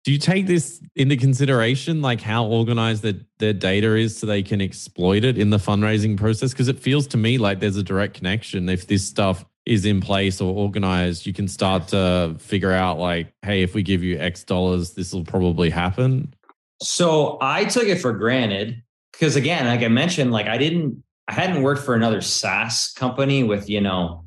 do 0.03 0.11
you 0.11 0.19
take 0.19 0.45
this 0.45 0.79
into 0.95 1.17
consideration, 1.17 2.01
like 2.01 2.21
how 2.21 2.45
organized 2.45 3.01
their, 3.01 3.15
their 3.39 3.53
data 3.53 3.95
is 3.95 4.15
so 4.15 4.27
they 4.27 4.43
can 4.43 4.61
exploit 4.61 5.23
it 5.23 5.37
in 5.37 5.49
the 5.49 5.57
fundraising 5.57 6.17
process? 6.17 6.51
Because 6.51 6.67
it 6.67 6.77
feels 6.77 7.07
to 7.07 7.17
me 7.17 7.37
like 7.37 7.61
there's 7.61 7.77
a 7.77 7.83
direct 7.83 8.13
connection. 8.13 8.69
If 8.69 8.85
this 8.87 9.07
stuff 9.07 9.43
is 9.65 9.85
in 9.85 10.01
place 10.01 10.39
or 10.39 10.53
organized, 10.53 11.25
you 11.25 11.33
can 11.33 11.47
start 11.47 11.87
to 11.87 12.35
figure 12.37 12.73
out, 12.73 12.99
like, 12.99 13.33
hey, 13.43 13.63
if 13.63 13.73
we 13.73 13.81
give 13.81 14.03
you 14.03 14.19
X 14.19 14.43
dollars, 14.43 14.93
this 14.93 15.13
will 15.13 15.23
probably 15.23 15.69
happen. 15.69 16.33
So 16.81 17.37
I 17.41 17.63
took 17.65 17.85
it 17.85 18.01
for 18.01 18.11
granted 18.11 18.83
because, 19.13 19.35
again, 19.37 19.65
like 19.65 19.81
I 19.81 19.87
mentioned, 19.87 20.31
like 20.31 20.47
I 20.47 20.57
didn't, 20.57 21.01
I 21.29 21.33
hadn't 21.33 21.63
worked 21.63 21.81
for 21.81 21.95
another 21.95 22.19
SaaS 22.19 22.91
company 22.91 23.43
with, 23.43 23.69
you 23.69 23.79
know, 23.79 24.22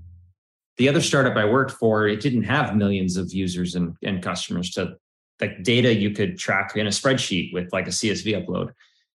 the 0.78 0.88
other 0.88 1.00
startup 1.00 1.36
I 1.36 1.44
worked 1.44 1.72
for, 1.72 2.06
it 2.06 2.20
didn't 2.20 2.44
have 2.44 2.76
millions 2.76 3.16
of 3.16 3.32
users 3.32 3.74
and, 3.74 3.96
and 4.02 4.22
customers 4.22 4.70
to 4.72 4.96
like 5.40 5.62
data 5.62 5.94
you 5.94 6.10
could 6.10 6.38
track 6.38 6.76
in 6.76 6.86
a 6.86 6.90
spreadsheet 6.90 7.52
with 7.52 7.72
like 7.72 7.86
a 7.86 7.90
CSV 7.90 8.46
upload. 8.46 8.72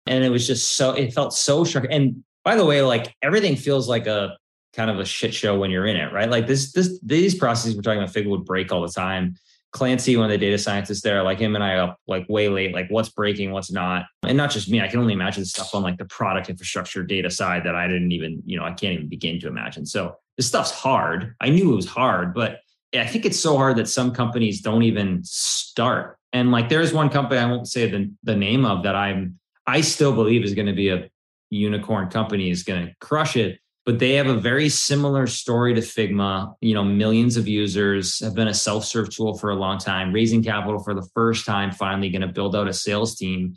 And 0.07 0.23
it 0.23 0.29
was 0.29 0.47
just 0.47 0.75
so, 0.75 0.93
it 0.93 1.13
felt 1.13 1.33
so 1.33 1.63
sharp. 1.63 1.85
And 1.89 2.23
by 2.43 2.55
the 2.55 2.65
way, 2.65 2.81
like 2.81 3.15
everything 3.21 3.55
feels 3.55 3.87
like 3.87 4.07
a 4.07 4.37
kind 4.73 4.89
of 4.89 4.99
a 4.99 5.05
shit 5.05 5.33
show 5.33 5.59
when 5.59 5.69
you're 5.69 5.85
in 5.85 5.97
it, 5.97 6.11
right? 6.13 6.29
Like 6.29 6.47
this, 6.47 6.71
this, 6.71 6.99
these 7.03 7.35
processes 7.35 7.75
we're 7.75 7.81
talking 7.81 8.01
about 8.01 8.13
Figma 8.13 8.29
would 8.29 8.45
break 8.45 8.71
all 8.71 8.81
the 8.81 8.91
time. 8.91 9.35
Clancy, 9.71 10.17
one 10.17 10.25
of 10.25 10.31
the 10.31 10.37
data 10.37 10.57
scientists 10.57 11.01
there, 11.01 11.23
like 11.23 11.39
him 11.39 11.55
and 11.55 11.63
I 11.63 11.75
up 11.75 11.97
like 12.05 12.27
way 12.27 12.49
late, 12.49 12.73
like 12.73 12.89
what's 12.89 13.09
breaking, 13.09 13.51
what's 13.51 13.71
not. 13.71 14.05
And 14.23 14.35
not 14.37 14.51
just 14.51 14.69
me, 14.69 14.81
I 14.81 14.87
can 14.87 14.99
only 14.99 15.13
imagine 15.13 15.45
stuff 15.45 15.73
on 15.73 15.81
like 15.81 15.97
the 15.97 16.05
product 16.05 16.49
infrastructure 16.49 17.03
data 17.03 17.29
side 17.29 17.63
that 17.63 17.75
I 17.75 17.87
didn't 17.87 18.11
even, 18.11 18.43
you 18.45 18.57
know, 18.57 18.65
I 18.65 18.71
can't 18.71 18.93
even 18.93 19.07
begin 19.07 19.39
to 19.39 19.47
imagine. 19.47 19.85
So 19.85 20.17
this 20.41 20.47
stuff's 20.47 20.71
hard. 20.71 21.35
I 21.39 21.51
knew 21.51 21.71
it 21.71 21.75
was 21.75 21.85
hard, 21.85 22.33
but 22.33 22.61
I 22.95 23.05
think 23.05 23.25
it's 23.25 23.39
so 23.39 23.57
hard 23.57 23.77
that 23.77 23.87
some 23.87 24.11
companies 24.11 24.59
don't 24.59 24.81
even 24.81 25.21
start. 25.23 26.17
And 26.33 26.49
like 26.49 26.67
there's 26.67 26.91
one 26.91 27.09
company 27.09 27.39
I 27.39 27.45
won't 27.45 27.67
say 27.67 27.87
the, 27.87 28.11
the 28.23 28.35
name 28.35 28.65
of 28.65 28.81
that 28.81 28.95
I'm 28.95 29.39
I 29.67 29.81
still 29.81 30.15
believe 30.15 30.43
is 30.43 30.55
going 30.55 30.65
to 30.65 30.73
be 30.73 30.89
a 30.89 31.11
unicorn 31.51 32.09
company 32.09 32.49
is 32.49 32.63
going 32.63 32.87
to 32.87 32.93
crush 33.01 33.35
it. 33.37 33.59
But 33.85 33.99
they 33.99 34.13
have 34.13 34.25
a 34.25 34.35
very 34.35 34.67
similar 34.67 35.27
story 35.27 35.75
to 35.75 35.81
Figma. 35.81 36.55
You 36.59 36.73
know, 36.73 36.83
millions 36.83 37.37
of 37.37 37.47
users 37.47 38.17
have 38.21 38.33
been 38.33 38.47
a 38.47 38.53
self-serve 38.55 39.11
tool 39.11 39.37
for 39.37 39.51
a 39.51 39.55
long 39.55 39.77
time, 39.77 40.11
raising 40.11 40.43
capital 40.43 40.81
for 40.81 40.95
the 40.95 41.07
first 41.13 41.45
time, 41.45 41.71
finally 41.71 42.09
going 42.09 42.23
to 42.23 42.27
build 42.27 42.55
out 42.55 42.67
a 42.67 42.73
sales 42.73 43.15
team. 43.15 43.53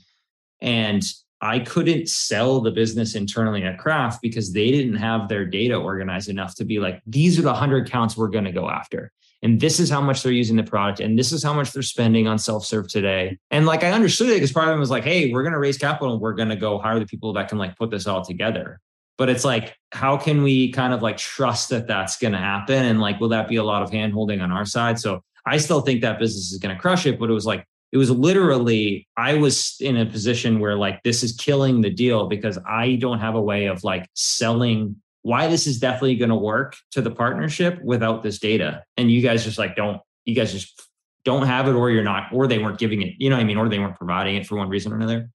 And 0.61 1.03
I 1.45 1.59
couldn't 1.59 2.09
sell 2.09 2.63
the 2.63 2.71
business 2.71 3.15
internally 3.15 3.65
at 3.65 3.79
Craft 3.79 4.23
because 4.23 4.55
they 4.55 4.71
didn't 4.71 4.97
have 4.97 5.29
their 5.29 5.45
data 5.45 5.77
organized 5.77 6.31
enough 6.31 6.55
to 6.55 6.65
be 6.65 6.81
like, 6.81 7.03
these 7.07 7.39
are 7.39 7.43
the 7.43 7.49
100 7.49 7.87
accounts 7.87 8.17
we're 8.17 8.29
going 8.29 8.47
to 8.47 8.53
go 8.53 8.71
after. 8.71 9.13
And 9.43 9.61
this 9.61 9.79
is 9.79 9.91
how 9.91 10.01
much 10.01 10.23
they're 10.23 10.33
using 10.33 10.57
the 10.57 10.63
product. 10.63 11.01
And 11.01 11.19
this 11.19 11.33
is 11.33 11.43
how 11.43 11.53
much 11.53 11.73
they're 11.73 11.83
spending 11.83 12.27
on 12.27 12.39
self 12.39 12.65
serve 12.65 12.89
today. 12.89 13.37
And 13.51 13.67
like, 13.67 13.85
I 13.85 13.93
understood 13.93 14.31
it 14.31 14.37
because 14.37 14.53
part 14.53 14.69
of 14.69 14.73
them 14.73 14.81
was 14.81 14.89
like, 14.89 15.05
hey, 15.05 15.31
we're 15.33 15.43
going 15.43 15.53
to 15.53 15.59
raise 15.59 15.77
capital 15.77 16.15
and 16.15 16.21
we're 16.23 16.33
going 16.33 16.49
to 16.49 16.57
go 16.57 16.79
hire 16.79 16.99
the 16.99 17.05
people 17.05 17.35
that 17.35 17.51
can 17.51 17.59
like 17.59 17.77
put 17.77 17.91
this 17.91 18.07
all 18.07 18.25
together. 18.25 18.81
But 19.19 19.29
it's 19.29 19.45
like, 19.45 19.77
how 19.93 20.17
can 20.17 20.43
we 20.43 20.73
kind 20.73 20.95
of 20.95 21.03
like 21.03 21.19
trust 21.19 21.69
that 21.69 21.87
that's 21.87 22.17
going 22.17 22.33
to 22.33 22.39
happen? 22.39 22.87
And 22.87 23.03
like, 23.03 23.21
will 23.21 23.29
that 23.29 23.49
be 23.49 23.57
a 23.57 23.65
lot 23.65 23.83
of 23.83 23.91
hand 23.91 24.15
holding 24.15 24.41
on 24.41 24.51
our 24.51 24.65
side? 24.65 24.99
So 24.99 25.21
I 25.45 25.59
still 25.59 25.83
think 25.83 26.01
that 26.01 26.19
business 26.19 26.53
is 26.53 26.59
going 26.59 26.75
to 26.75 26.81
crush 26.81 27.05
it. 27.05 27.19
But 27.19 27.29
it 27.29 27.35
was 27.35 27.45
like, 27.45 27.67
it 27.95 27.97
was 27.97 28.11
literally 28.11 29.09
i 29.17 29.33
was 29.33 29.77
in 29.81 29.97
a 29.97 30.05
position 30.05 30.61
where 30.61 30.77
like 30.77 31.03
this 31.05 31.23
is 31.23 31.33
killing 31.33 31.81
the 31.81 31.89
deal 31.89 32.27
because 32.27 32.59
i 32.69 32.97
don't 32.97 33.21
have 33.21 33.35
a 33.35 33.41
way 33.41 33.67
of 33.67 33.83
like 33.83 34.07
selling 34.15 34.97
why 35.25 35.47
this 35.49 35.67
is 35.67 35.79
definitely 35.79 36.17
going 36.17 36.29
to 36.29 36.37
work 36.37 36.77
to 36.91 37.01
the 37.01 37.11
partnership 37.11 37.83
without 37.83 38.23
this 38.23 38.39
data. 38.39 38.85
And 38.99 39.11
you 39.11 39.23
guys 39.23 39.43
just 39.43 39.59
like 39.59 39.75
don't 39.75 40.01
you 40.27 40.35
guys 40.35 40.53
just 40.53 40.81
don't 41.25 41.47
have 41.47 41.67
it 41.67 41.73
or 41.73 41.91
you're 41.91 42.05
not 42.05 42.25
or 42.31 42.47
they 42.47 42.59
weren't 42.59 42.79
giving 42.79 43.01
it 43.01 43.15
you 43.19 43.31
know 43.31 43.37
what 43.37 43.43
i 43.43 43.45
mean? 43.45 43.57
Or 43.57 43.69
they 43.69 43.79
weren't 43.79 43.97
providing 43.97 44.37
it 44.37 44.47
for 44.47 44.57
one 44.57 44.69
reason 44.69 44.93
or 44.93 44.97
another. 44.97 45.31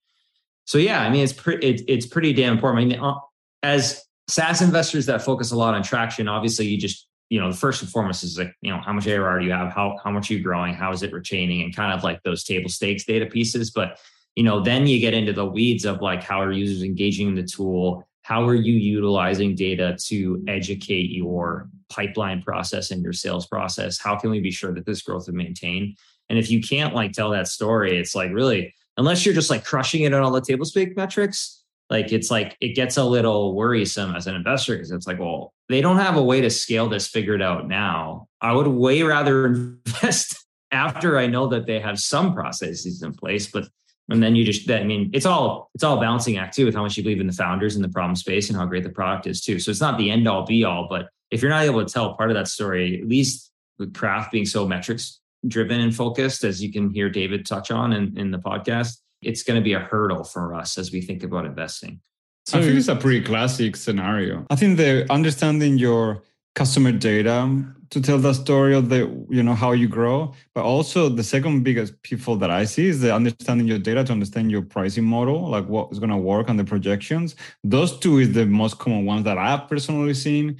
So 0.64 0.78
yeah 0.78 1.02
i 1.02 1.10
mean 1.10 1.24
it's 1.24 1.32
pretty 1.32 1.66
it, 1.68 1.82
it's 1.88 2.06
pretty 2.06 2.32
damn 2.32 2.54
important 2.54 2.84
i 2.84 2.86
mean 2.86 3.04
uh, 3.04 3.16
as 3.62 4.02
SaaS 4.28 4.62
investors 4.62 5.06
that 5.06 5.22
focus 5.22 5.50
a 5.50 5.56
lot 5.56 5.74
on 5.74 5.82
traction, 5.82 6.28
obviously 6.28 6.64
you 6.66 6.78
just 6.78 7.08
you 7.30 7.40
know, 7.40 7.50
the 7.50 7.56
first 7.56 7.80
and 7.80 7.90
foremost 7.90 8.24
is 8.24 8.36
like, 8.36 8.54
you 8.60 8.70
know, 8.70 8.80
how 8.80 8.92
much 8.92 9.06
ARR 9.06 9.38
do 9.38 9.46
you 9.46 9.52
have? 9.52 9.72
How 9.72 9.96
how 10.02 10.10
much 10.10 10.30
are 10.30 10.34
you 10.34 10.42
growing? 10.42 10.74
How 10.74 10.92
is 10.92 11.02
it 11.02 11.12
retaining? 11.12 11.62
And 11.62 11.74
kind 11.74 11.92
of 11.92 12.02
like 12.02 12.22
those 12.24 12.44
table 12.44 12.68
stakes 12.68 13.04
data 13.04 13.24
pieces. 13.24 13.70
But 13.70 13.98
you 14.34 14.42
know, 14.42 14.60
then 14.60 14.86
you 14.86 14.98
get 15.00 15.14
into 15.14 15.32
the 15.32 15.46
weeds 15.46 15.84
of 15.84 16.02
like 16.02 16.22
how 16.22 16.42
are 16.42 16.52
users 16.52 16.82
engaging 16.82 17.28
in 17.28 17.34
the 17.36 17.44
tool? 17.44 18.06
How 18.22 18.46
are 18.46 18.54
you 18.54 18.74
utilizing 18.74 19.54
data 19.54 19.96
to 20.06 20.44
educate 20.46 21.10
your 21.10 21.68
pipeline 21.88 22.42
process 22.42 22.90
and 22.90 23.02
your 23.02 23.12
sales 23.12 23.46
process? 23.46 23.98
How 23.98 24.16
can 24.16 24.30
we 24.30 24.40
be 24.40 24.50
sure 24.50 24.74
that 24.74 24.84
this 24.84 25.02
growth 25.02 25.28
is 25.28 25.34
maintained? 25.34 25.96
And 26.28 26.38
if 26.38 26.50
you 26.50 26.60
can't 26.60 26.94
like 26.94 27.12
tell 27.12 27.30
that 27.30 27.48
story, 27.48 27.96
it's 27.96 28.14
like 28.14 28.32
really, 28.32 28.74
unless 28.96 29.24
you're 29.24 29.34
just 29.34 29.50
like 29.50 29.64
crushing 29.64 30.02
it 30.02 30.12
on 30.12 30.22
all 30.22 30.30
the 30.30 30.40
table 30.40 30.64
stake 30.64 30.96
metrics, 30.96 31.59
like 31.90 32.12
it's 32.12 32.30
like 32.30 32.56
it 32.60 32.74
gets 32.74 32.96
a 32.96 33.04
little 33.04 33.54
worrisome 33.54 34.14
as 34.14 34.26
an 34.26 34.36
investor 34.36 34.74
because 34.74 34.92
it's 34.92 35.06
like, 35.06 35.18
well, 35.18 35.52
they 35.68 35.80
don't 35.80 35.98
have 35.98 36.16
a 36.16 36.22
way 36.22 36.40
to 36.40 36.48
scale 36.48 36.88
this 36.88 37.08
figured 37.08 37.42
out 37.42 37.66
now. 37.68 38.28
I 38.40 38.52
would 38.52 38.68
way 38.68 39.02
rather 39.02 39.46
invest 39.86 40.36
after 40.70 41.18
I 41.18 41.26
know 41.26 41.48
that 41.48 41.66
they 41.66 41.80
have 41.80 41.98
some 41.98 42.32
processes 42.32 43.02
in 43.02 43.12
place, 43.12 43.48
but 43.48 43.68
and 44.08 44.22
then 44.22 44.34
you 44.34 44.44
just 44.44 44.70
I 44.70 44.84
mean 44.84 45.10
it's 45.12 45.26
all 45.26 45.70
it's 45.74 45.84
all 45.84 46.00
balancing 46.00 46.38
act 46.38 46.54
too 46.54 46.64
with 46.64 46.74
how 46.74 46.82
much 46.82 46.96
you 46.96 47.02
believe 47.02 47.20
in 47.20 47.26
the 47.26 47.32
founders 47.32 47.74
and 47.74 47.84
the 47.84 47.88
problem 47.88 48.16
space 48.16 48.48
and 48.48 48.58
how 48.58 48.66
great 48.66 48.84
the 48.84 48.90
product 48.90 49.26
is 49.26 49.40
too. 49.40 49.58
So 49.58 49.70
it's 49.70 49.80
not 49.80 49.98
the 49.98 50.10
end 50.10 50.28
all 50.28 50.46
be 50.46 50.64
all, 50.64 50.86
but 50.88 51.08
if 51.30 51.42
you're 51.42 51.50
not 51.50 51.64
able 51.64 51.84
to 51.84 51.92
tell 51.92 52.14
part 52.14 52.30
of 52.30 52.36
that 52.36 52.48
story, 52.48 53.00
at 53.00 53.08
least 53.08 53.52
with 53.78 53.94
craft 53.94 54.32
being 54.32 54.46
so 54.46 54.66
metrics 54.66 55.20
driven 55.46 55.80
and 55.80 55.94
focused, 55.94 56.44
as 56.44 56.62
you 56.62 56.72
can 56.72 56.90
hear 56.90 57.08
David 57.08 57.46
touch 57.46 57.70
on 57.70 57.92
in, 57.92 58.16
in 58.18 58.30
the 58.30 58.38
podcast, 58.38 58.98
it's 59.22 59.42
going 59.42 59.56
to 59.56 59.64
be 59.64 59.72
a 59.72 59.80
hurdle 59.80 60.24
for 60.24 60.54
us 60.54 60.78
as 60.78 60.92
we 60.92 61.00
think 61.00 61.22
about 61.22 61.44
investing. 61.44 62.00
So 62.46 62.58
I 62.58 62.62
think 62.62 62.76
it's 62.76 62.88
a 62.88 62.96
pretty 62.96 63.22
classic 63.22 63.76
scenario. 63.76 64.46
I 64.50 64.56
think 64.56 64.76
the 64.76 65.06
understanding 65.12 65.78
your 65.78 66.22
customer 66.54 66.92
data 66.92 67.64
to 67.90 68.00
tell 68.00 68.18
the 68.18 68.32
story 68.32 68.74
of 68.74 68.88
the 68.88 68.98
you 69.30 69.42
know 69.42 69.54
how 69.54 69.72
you 69.72 69.86
grow 69.86 70.32
but 70.54 70.64
also 70.64 71.08
the 71.08 71.22
second 71.22 71.62
biggest 71.62 72.00
pitfall 72.02 72.36
that 72.36 72.50
i 72.50 72.64
see 72.64 72.88
is 72.88 73.00
the 73.00 73.14
understanding 73.14 73.66
your 73.68 73.78
data 73.78 74.02
to 74.02 74.12
understand 74.12 74.50
your 74.50 74.62
pricing 74.62 75.04
model 75.04 75.48
like 75.48 75.66
what 75.68 75.88
is 75.92 75.98
going 76.00 76.10
to 76.10 76.16
work 76.16 76.48
on 76.48 76.56
the 76.56 76.64
projections 76.64 77.36
those 77.62 77.98
two 77.98 78.18
is 78.18 78.32
the 78.32 78.44
most 78.46 78.78
common 78.78 79.04
ones 79.04 79.24
that 79.24 79.38
i've 79.38 79.68
personally 79.68 80.12
seen 80.12 80.56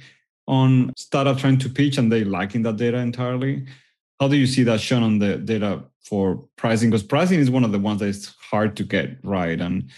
on 0.47 0.93
startup 0.95 1.37
trying 1.37 1.57
to 1.57 1.69
pitch 1.69 1.97
and 1.97 2.11
they 2.11 2.23
liking 2.23 2.63
that 2.63 2.77
data 2.77 2.97
entirely 2.97 3.65
how 4.19 4.27
do 4.29 4.37
you 4.37 4.47
see 4.47 4.63
that 4.63 4.79
shown 4.79 5.03
on 5.03 5.19
the 5.19 5.37
data 5.37 5.83
for 6.03 6.43
pricing 6.57 6.89
because 6.89 7.03
pricing 7.03 7.39
is 7.39 7.49
one 7.49 7.63
of 7.63 7.71
the 7.71 7.79
ones 7.79 7.99
that 7.99 8.07
is 8.07 8.33
hard 8.39 8.75
to 8.75 8.83
get 8.83 9.17
right 9.23 9.59
and 9.61 9.89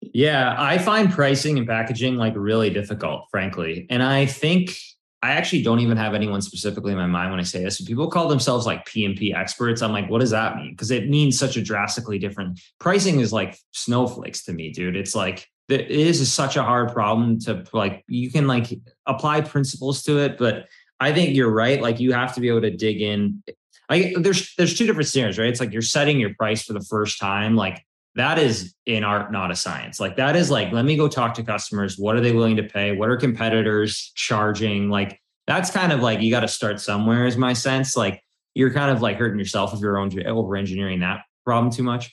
yeah 0.00 0.54
i 0.58 0.78
find 0.78 1.12
pricing 1.12 1.58
and 1.58 1.66
packaging 1.66 2.16
like 2.16 2.34
really 2.36 2.70
difficult 2.70 3.26
frankly 3.30 3.86
and 3.88 4.02
i 4.02 4.26
think 4.26 4.76
i 5.22 5.32
actually 5.32 5.62
don't 5.62 5.78
even 5.78 5.96
have 5.96 6.14
anyone 6.14 6.42
specifically 6.42 6.92
in 6.92 6.98
my 6.98 7.06
mind 7.06 7.30
when 7.30 7.38
i 7.40 7.44
say 7.44 7.62
this 7.62 7.80
people 7.80 8.10
call 8.10 8.28
themselves 8.28 8.66
like 8.66 8.84
pmp 8.86 9.34
experts 9.34 9.82
i'm 9.82 9.92
like 9.92 10.10
what 10.10 10.20
does 10.20 10.30
that 10.30 10.56
mean? 10.56 10.72
Because 10.72 10.90
it 10.90 11.08
means 11.08 11.38
such 11.38 11.56
a 11.56 11.62
drastically 11.62 12.18
different 12.18 12.60
pricing 12.80 13.20
is 13.20 13.32
like 13.32 13.56
snowflakes 13.70 14.44
to 14.44 14.52
me 14.52 14.72
dude 14.72 14.96
it's 14.96 15.14
like 15.14 15.48
it 15.68 15.90
is 15.90 16.30
such 16.30 16.56
a 16.56 16.62
hard 16.62 16.92
problem 16.92 17.38
to 17.38 17.64
like 17.72 18.04
you 18.08 18.30
can 18.30 18.46
like 18.46 18.78
apply 19.06 19.40
principles 19.40 20.02
to 20.02 20.18
it 20.18 20.36
but 20.36 20.66
i 20.98 21.12
think 21.12 21.36
you're 21.36 21.50
right 21.50 21.80
like 21.80 22.00
you 22.00 22.12
have 22.12 22.34
to 22.34 22.40
be 22.40 22.48
able 22.48 22.60
to 22.60 22.76
dig 22.76 23.00
in 23.00 23.42
there's 23.88 24.54
there's 24.56 24.76
two 24.76 24.86
different 24.86 25.08
scenarios, 25.08 25.38
right? 25.38 25.48
It's 25.48 25.60
like 25.60 25.72
you're 25.72 25.82
setting 25.82 26.18
your 26.18 26.34
price 26.34 26.62
for 26.64 26.72
the 26.72 26.80
first 26.80 27.18
time, 27.18 27.56
like 27.56 27.84
that 28.14 28.38
is 28.38 28.74
an 28.86 29.04
art, 29.04 29.32
not 29.32 29.50
a 29.50 29.56
science. 29.56 29.98
Like 29.98 30.16
that 30.16 30.36
is 30.36 30.50
like, 30.50 30.72
let 30.72 30.84
me 30.84 30.96
go 30.96 31.08
talk 31.08 31.34
to 31.34 31.42
customers. 31.42 31.98
What 31.98 32.14
are 32.14 32.20
they 32.20 32.32
willing 32.32 32.56
to 32.56 32.62
pay? 32.62 32.94
What 32.94 33.08
are 33.08 33.16
competitors 33.16 34.12
charging? 34.14 34.90
Like 34.90 35.18
that's 35.46 35.70
kind 35.70 35.92
of 35.92 36.00
like 36.00 36.20
you 36.20 36.30
got 36.30 36.40
to 36.40 36.48
start 36.48 36.80
somewhere, 36.80 37.26
is 37.26 37.36
my 37.36 37.52
sense. 37.52 37.96
Like 37.96 38.22
you're 38.54 38.72
kind 38.72 38.90
of 38.90 39.00
like 39.00 39.16
hurting 39.16 39.38
yourself 39.38 39.72
if 39.72 39.80
you're 39.80 39.98
over 39.98 40.56
engineering 40.56 41.00
that 41.00 41.22
problem 41.44 41.72
too 41.72 41.82
much. 41.82 42.12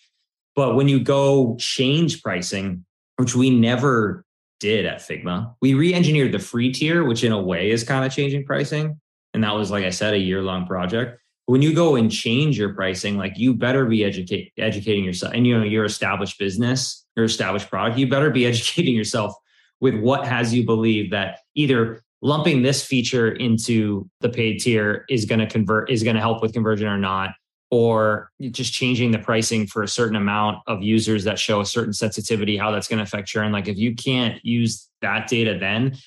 But 0.56 0.76
when 0.76 0.88
you 0.88 1.00
go 1.00 1.56
change 1.60 2.24
pricing, 2.24 2.86
which 3.18 3.36
we 3.36 3.50
never 3.50 4.26
did 4.60 4.86
at 4.86 5.00
Figma, 5.00 5.54
we 5.62 5.74
re-engineered 5.74 6.32
the 6.32 6.40
free 6.40 6.72
tier, 6.72 7.04
which 7.04 7.24
in 7.24 7.32
a 7.32 7.42
way 7.42 7.72
is 7.72 7.84
kind 7.84 8.06
of 8.06 8.12
changing 8.12 8.46
pricing. 8.46 9.00
And 9.34 9.44
that 9.44 9.54
was, 9.54 9.70
like 9.70 9.84
I 9.84 9.90
said, 9.90 10.14
a 10.14 10.18
year-long 10.18 10.66
project 10.66 11.20
when 11.50 11.64
you 11.64 11.74
go 11.74 11.96
and 11.96 12.12
change 12.12 12.60
your 12.60 12.76
pricing, 12.76 13.18
like 13.18 13.36
you 13.36 13.56
better 13.56 13.84
be 13.88 14.04
educate, 14.04 14.54
educating 14.60 15.04
yourself. 15.04 15.34
And 15.34 15.48
you 15.48 15.58
know, 15.58 15.64
your 15.64 15.84
established 15.84 16.38
business, 16.38 17.08
your 17.16 17.26
established 17.26 17.72
product, 17.72 17.98
you 17.98 18.08
better 18.08 18.30
be 18.30 18.46
educating 18.46 18.94
yourself 18.94 19.34
with 19.82 19.96
what 19.96 20.28
has 20.28 20.54
you 20.54 20.64
believe 20.64 21.10
that 21.10 21.40
either 21.56 22.04
lumping 22.22 22.62
this 22.62 22.86
feature 22.86 23.32
into 23.32 24.08
the 24.22 24.30
paid 24.30 24.60
tier 24.60 25.06
is 25.10 25.26
going 25.26 25.40
to 25.40 25.48
convert, 25.48 25.90
is 25.90 26.04
going 26.04 26.16
to 26.16 26.22
help 26.22 26.44
with 26.44 26.54
conversion 26.54 26.88
or 26.88 27.00
not, 27.00 27.32
or 27.72 28.30
just 28.52 28.72
changing 28.72 29.10
the 29.10 29.18
pricing 29.18 29.66
for 29.66 29.82
a 29.82 29.88
certain 29.88 30.18
amount 30.18 30.60
of 30.68 30.84
users 30.84 31.24
that 31.24 31.40
show 31.40 31.62
a 31.62 31.66
certain 31.66 31.94
sensitivity, 31.94 32.58
how 32.58 32.70
that's 32.70 32.88
going 32.88 33.00
to 33.00 33.04
affect 33.04 33.28
churn. 33.28 33.52
Like 33.52 33.68
if 33.68 33.76
you 33.76 33.96
can't 33.96 34.40
use 34.46 34.88
that 35.02 35.28
data, 35.28 35.58
then 35.60 35.98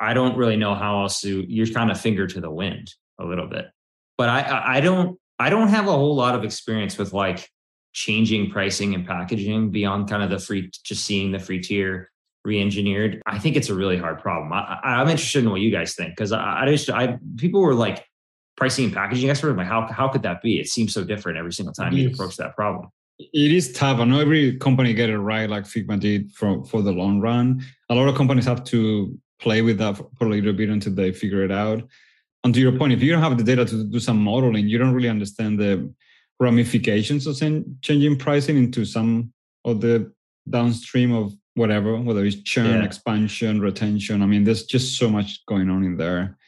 I 0.00 0.12
don't 0.12 0.36
really 0.36 0.56
know 0.56 0.74
how 0.74 1.02
else 1.02 1.20
to, 1.20 1.44
you're 1.48 1.68
kind 1.68 1.92
of 1.92 2.00
finger 2.00 2.26
to 2.26 2.40
the 2.40 2.50
wind 2.50 2.94
a 3.20 3.24
little 3.24 3.46
bit 3.46 3.66
but 4.18 4.28
I 4.28 4.76
I 4.76 4.80
don't 4.80 5.18
I 5.38 5.48
don't 5.48 5.68
have 5.68 5.86
a 5.86 5.92
whole 5.92 6.14
lot 6.14 6.34
of 6.34 6.44
experience 6.44 6.98
with 6.98 7.14
like 7.14 7.48
changing 7.94 8.50
pricing 8.50 8.94
and 8.94 9.06
packaging 9.06 9.70
beyond 9.70 10.10
kind 10.10 10.22
of 10.22 10.28
the 10.28 10.38
free 10.38 10.70
just 10.84 11.06
seeing 11.06 11.32
the 11.32 11.38
free 11.38 11.60
tier 11.60 12.10
re-engineered. 12.44 13.22
I 13.26 13.38
think 13.38 13.56
it's 13.56 13.68
a 13.68 13.74
really 13.74 13.96
hard 13.96 14.20
problem. 14.20 14.52
I, 14.52 14.78
I'm 14.82 15.08
interested 15.08 15.44
in 15.44 15.50
what 15.50 15.60
you 15.60 15.70
guys 15.70 15.94
think 15.94 16.10
because 16.14 16.32
I, 16.32 16.62
I 16.62 16.66
just 16.66 16.90
I 16.90 17.18
people 17.36 17.60
were 17.60 17.74
like 17.74 18.04
pricing 18.56 18.86
and 18.86 18.94
packaging 18.94 19.30
experts. 19.30 19.56
Like 19.56 19.66
how 19.66 19.86
how 19.86 20.08
could 20.08 20.22
that 20.22 20.42
be? 20.42 20.60
It 20.60 20.68
seems 20.68 20.92
so 20.92 21.04
different 21.04 21.38
every 21.38 21.52
single 21.52 21.72
time 21.72 21.92
you 21.92 22.10
approach 22.10 22.36
that 22.36 22.56
problem. 22.56 22.90
It 23.20 23.52
is 23.52 23.72
tough. 23.72 23.98
I 23.98 24.04
know 24.04 24.20
every 24.20 24.56
company 24.58 24.94
get 24.94 25.10
it 25.10 25.18
right, 25.18 25.50
like 25.50 25.64
Figma 25.64 25.98
did 25.98 26.32
for 26.32 26.64
for 26.64 26.82
the 26.82 26.92
long 26.92 27.20
run. 27.20 27.64
A 27.88 27.94
lot 27.94 28.08
of 28.08 28.16
companies 28.16 28.44
have 28.44 28.64
to 28.64 29.16
play 29.40 29.62
with 29.62 29.78
that 29.78 29.96
for 29.96 30.26
a 30.26 30.28
little 30.28 30.52
bit 30.52 30.68
until 30.68 30.94
they 30.94 31.12
figure 31.12 31.44
it 31.44 31.52
out 31.52 31.82
and 32.44 32.54
to 32.54 32.60
your 32.60 32.72
point, 32.72 32.92
if 32.92 33.02
you 33.02 33.12
don't 33.12 33.22
have 33.22 33.36
the 33.36 33.44
data 33.44 33.64
to 33.64 33.84
do 33.84 34.00
some 34.00 34.22
modeling, 34.22 34.68
you 34.68 34.78
don't 34.78 34.94
really 34.94 35.08
understand 35.08 35.58
the 35.58 35.92
ramifications 36.40 37.26
of 37.26 37.36
changing 37.82 38.16
pricing 38.16 38.56
into 38.56 38.84
some 38.84 39.32
of 39.64 39.80
the 39.80 40.12
downstream 40.48 41.12
of 41.12 41.32
whatever, 41.54 41.96
whether 42.00 42.24
it's 42.24 42.40
churn, 42.42 42.80
yeah. 42.80 42.84
expansion, 42.84 43.60
retention. 43.60 44.22
I 44.22 44.26
mean, 44.26 44.44
there's 44.44 44.64
just 44.64 44.96
so 44.96 45.08
much 45.08 45.44
going 45.46 45.68
on 45.68 45.84
in 45.84 45.96
there. 45.96 46.38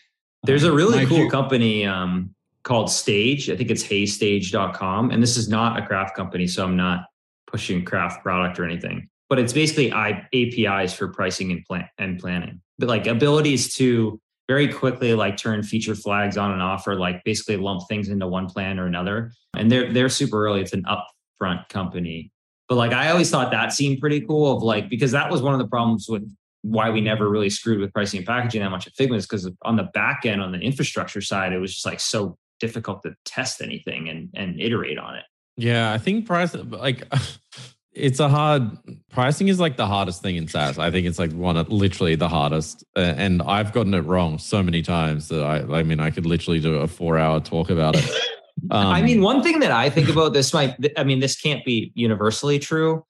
There's 0.44 0.64
a 0.64 0.72
really 0.72 1.04
cool 1.06 1.18
you, 1.18 1.28
company 1.28 1.84
um, 1.84 2.34
called 2.62 2.90
Stage. 2.90 3.50
I 3.50 3.56
think 3.56 3.70
it's 3.70 3.82
heystage.com. 3.82 5.10
And 5.10 5.22
this 5.22 5.36
is 5.36 5.48
not 5.48 5.78
a 5.78 5.84
craft 5.84 6.16
company, 6.16 6.46
so 6.46 6.64
I'm 6.64 6.76
not 6.76 7.04
pushing 7.46 7.84
craft 7.84 8.22
product 8.22 8.58
or 8.58 8.64
anything. 8.64 9.08
But 9.28 9.38
it's 9.38 9.52
basically 9.52 9.92
APIs 9.92 10.94
for 10.94 11.08
pricing 11.08 11.52
and 11.52 11.64
plan 11.64 11.88
and 11.98 12.18
planning. 12.18 12.60
But 12.78 12.88
like 12.88 13.06
abilities 13.06 13.74
to 13.76 14.20
very 14.50 14.66
quickly 14.66 15.14
like 15.14 15.36
turn 15.36 15.62
feature 15.62 15.94
flags 15.94 16.36
on 16.36 16.50
and 16.50 16.60
off 16.60 16.84
or 16.88 16.96
like 16.96 17.22
basically 17.22 17.56
lump 17.56 17.82
things 17.88 18.08
into 18.08 18.26
one 18.26 18.48
plan 18.48 18.80
or 18.80 18.86
another. 18.86 19.30
And 19.56 19.70
they're 19.70 19.92
they're 19.92 20.08
super 20.08 20.44
early. 20.44 20.60
It's 20.60 20.72
an 20.72 20.82
upfront 20.84 21.68
company. 21.68 22.32
But 22.68 22.74
like 22.74 22.90
I 22.90 23.12
always 23.12 23.30
thought 23.30 23.52
that 23.52 23.72
seemed 23.72 24.00
pretty 24.00 24.22
cool 24.22 24.56
of 24.56 24.64
like 24.64 24.90
because 24.90 25.12
that 25.12 25.30
was 25.30 25.40
one 25.40 25.54
of 25.54 25.60
the 25.60 25.68
problems 25.68 26.06
with 26.08 26.28
why 26.62 26.90
we 26.90 27.00
never 27.00 27.30
really 27.30 27.48
screwed 27.48 27.78
with 27.78 27.92
pricing 27.92 28.18
and 28.18 28.26
packaging 28.26 28.60
that 28.60 28.70
much 28.70 28.88
at 28.88 28.94
Figma 28.94 29.14
is 29.14 29.24
because 29.24 29.48
on 29.62 29.76
the 29.76 29.88
back 29.94 30.26
end, 30.26 30.42
on 30.42 30.50
the 30.50 30.58
infrastructure 30.58 31.20
side, 31.20 31.52
it 31.52 31.58
was 31.58 31.72
just 31.72 31.86
like 31.86 32.00
so 32.00 32.36
difficult 32.58 33.04
to 33.04 33.14
test 33.24 33.62
anything 33.62 34.08
and 34.08 34.30
and 34.34 34.60
iterate 34.60 34.98
on 34.98 35.14
it. 35.14 35.24
Yeah, 35.58 35.92
I 35.92 35.98
think 35.98 36.26
price 36.26 36.56
like 36.56 37.04
it's 37.92 38.20
a 38.20 38.28
hard 38.28 38.70
pricing 39.10 39.48
is 39.48 39.58
like 39.58 39.76
the 39.76 39.86
hardest 39.86 40.22
thing 40.22 40.36
in 40.36 40.46
SaaS. 40.46 40.78
I 40.78 40.90
think 40.90 41.06
it's 41.06 41.18
like 41.18 41.32
one 41.32 41.56
of 41.56 41.68
literally 41.68 42.14
the 42.14 42.28
hardest, 42.28 42.84
and 42.94 43.42
I've 43.42 43.72
gotten 43.72 43.94
it 43.94 44.00
wrong 44.00 44.38
so 44.38 44.62
many 44.62 44.82
times 44.82 45.28
that 45.28 45.42
I, 45.42 45.78
I 45.78 45.82
mean, 45.82 46.00
I 46.00 46.10
could 46.10 46.26
literally 46.26 46.60
do 46.60 46.76
a 46.76 46.86
four-hour 46.86 47.40
talk 47.40 47.70
about 47.70 47.96
it. 47.96 48.10
Um, 48.70 48.88
I 48.88 49.00
mean, 49.00 49.22
one 49.22 49.42
thing 49.42 49.60
that 49.60 49.70
I 49.70 49.88
think 49.88 50.10
about 50.10 50.34
this 50.34 50.52
might, 50.52 50.76
I 50.96 51.02
mean, 51.02 51.20
this 51.20 51.40
can't 51.40 51.64
be 51.64 51.92
universally 51.94 52.58
true. 52.58 53.06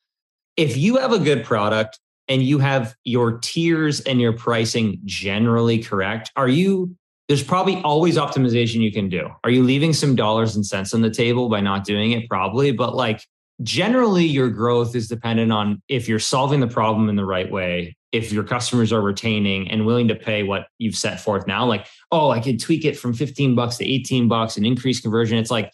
If 0.57 0.77
you 0.77 0.99
have 0.99 1.12
a 1.12 1.19
good 1.19 1.45
product 1.45 1.99
and 2.29 2.43
you 2.43 2.59
have 2.59 2.95
your 3.03 3.38
tiers 3.38 4.01
and 4.03 4.21
your 4.21 4.33
pricing 4.33 5.01
generally 5.05 5.83
correct, 5.83 6.31
are 6.37 6.49
you? 6.49 6.95
There's 7.27 7.43
probably 7.43 7.81
always 7.83 8.16
optimization 8.16 8.77
you 8.77 8.93
can 8.93 9.09
do. 9.09 9.29
Are 9.43 9.51
you 9.51 9.64
leaving 9.64 9.93
some 9.93 10.14
dollars 10.14 10.55
and 10.55 10.64
cents 10.64 10.95
on 10.95 11.01
the 11.01 11.11
table 11.11 11.49
by 11.49 11.61
not 11.61 11.85
doing 11.85 12.12
it? 12.12 12.29
Probably, 12.29 12.71
but 12.71 12.95
like 12.95 13.25
generally 13.62 14.25
your 14.25 14.49
growth 14.49 14.94
is 14.94 15.09
dependent 15.09 15.53
on 15.53 15.83
if 15.88 16.09
you're 16.09 16.18
solving 16.18 16.61
the 16.61 16.66
problem 16.66 17.09
in 17.09 17.16
the 17.16 17.25
right 17.25 17.51
way 17.51 17.96
if 18.12 18.33
your 18.33 18.42
customers 18.42 18.92
are 18.92 19.03
retaining 19.03 19.70
and 19.70 19.87
willing 19.87 20.09
to 20.09 20.14
pay 20.14 20.42
what 20.42 20.66
you've 20.79 20.96
set 20.96 21.20
forth 21.20 21.46
now 21.46 21.64
like 21.66 21.87
oh 22.11 22.31
i 22.31 22.40
could 22.40 22.59
tweak 22.59 22.85
it 22.85 22.99
from 22.99 23.12
15 23.12 23.55
bucks 23.55 23.77
to 23.77 23.87
18 23.87 24.29
bucks 24.29 24.57
and 24.57 24.66
increase 24.66 25.01
conversion. 25.01 25.38
It's 25.38 25.51
like 25.51 25.73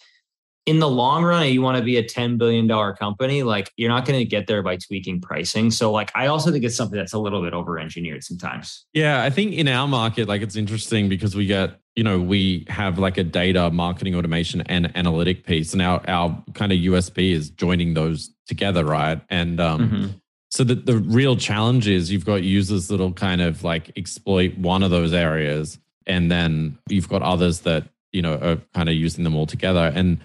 in 0.67 0.79
the 0.81 0.89
long 0.89 1.25
run 1.25 1.49
you 1.49 1.63
want 1.63 1.79
to 1.79 1.83
be 1.83 1.97
a 1.97 2.03
10 2.03 2.37
billion 2.37 2.67
dollar 2.67 2.93
company 2.95 3.43
like 3.43 3.73
you're 3.77 3.89
not 3.89 4.05
going 4.05 4.19
to 4.19 4.25
get 4.25 4.47
there 4.47 4.63
by 4.63 4.77
tweaking 4.77 5.21
pricing 5.21 5.71
so 5.71 5.91
like 5.91 6.13
i 6.15 6.27
also 6.27 6.51
think 6.51 6.65
it's 6.65 6.77
something 6.77 6.99
that's 6.99 7.13
a 7.13 7.19
little 7.19 7.43
bit 7.43 7.55
over 7.55 7.79
engineered 7.79 8.23
sometimes 8.23 8.87
yeah 8.93 9.23
i 9.23 9.31
think 9.31 9.53
in 9.53 9.69
our 9.69 9.89
market 9.89 10.29
like 10.29 10.43
it's 10.43 10.57
interesting 10.57 11.09
because 11.09 11.35
we 11.35 11.47
get 11.47 11.81
you 11.97 12.05
know, 12.05 12.21
we 12.21 12.67
have 12.69 12.99
like 12.99 13.17
a 13.17 13.25
data 13.25 13.71
marketing 13.71 14.15
automation 14.15 14.61
and 14.63 14.95
analytic 14.97 15.47
piece. 15.47 15.73
And 15.73 15.81
our, 15.81 16.03
our 16.07 16.45
kind 16.53 16.71
of 16.71 16.79
USP 16.79 17.33
is 17.33 17.49
joining 17.49 17.95
those 17.95 18.31
together, 18.47 18.85
right? 18.85 19.21
And 19.31 19.59
um, 19.59 19.81
mm-hmm. 19.81 20.07
so 20.51 20.63
the, 20.63 20.75
the 20.75 20.99
real 20.99 21.37
challenge 21.37 21.89
is 21.89 22.13
you've 22.13 22.27
got 22.27 22.43
users 22.43 22.89
that'll 22.89 23.15
kind 23.15 23.41
of 23.41 23.65
like 23.65 23.97
exploit 23.97 24.57
one 24.59 24.83
of 24.83 24.91
those 24.91 25.15
areas. 25.15 25.79
And 26.07 26.31
then 26.31 26.79
you've 26.89 27.09
got 27.09 27.23
others 27.23 27.61
that, 27.61 27.89
you 28.13 28.21
know, 28.21 28.35
are 28.35 28.59
kind 28.75 28.91
of 28.91 28.95
using 28.95 29.25
them 29.25 29.35
all 29.35 29.47
together. 29.47 29.91
And 29.95 30.21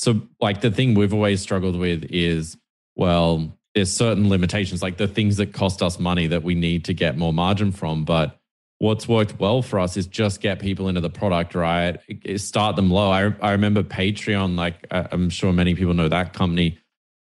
so, 0.00 0.22
like, 0.40 0.62
the 0.62 0.70
thing 0.70 0.94
we've 0.94 1.12
always 1.12 1.42
struggled 1.42 1.76
with 1.76 2.06
is, 2.08 2.56
well, 2.96 3.54
there's 3.74 3.92
certain 3.92 4.30
limitations, 4.30 4.82
like 4.82 4.96
the 4.96 5.06
things 5.06 5.36
that 5.36 5.52
cost 5.52 5.82
us 5.82 6.00
money 6.00 6.26
that 6.28 6.42
we 6.42 6.54
need 6.54 6.86
to 6.86 6.94
get 6.94 7.18
more 7.18 7.34
margin 7.34 7.70
from. 7.70 8.06
But 8.06 8.40
what's 8.78 9.06
worked 9.06 9.38
well 9.38 9.60
for 9.60 9.78
us 9.78 9.98
is 9.98 10.06
just 10.06 10.40
get 10.40 10.58
people 10.58 10.88
into 10.88 11.02
the 11.02 11.10
product 11.10 11.54
right? 11.54 11.98
Start 12.36 12.76
them 12.76 12.90
low. 12.90 13.10
I, 13.10 13.34
I 13.42 13.50
remember 13.52 13.82
patreon 13.82 14.56
like 14.56 14.86
i'm 14.90 15.28
sure 15.28 15.52
many 15.52 15.74
people 15.74 15.92
know 15.92 16.08
that 16.08 16.32
company. 16.32 16.78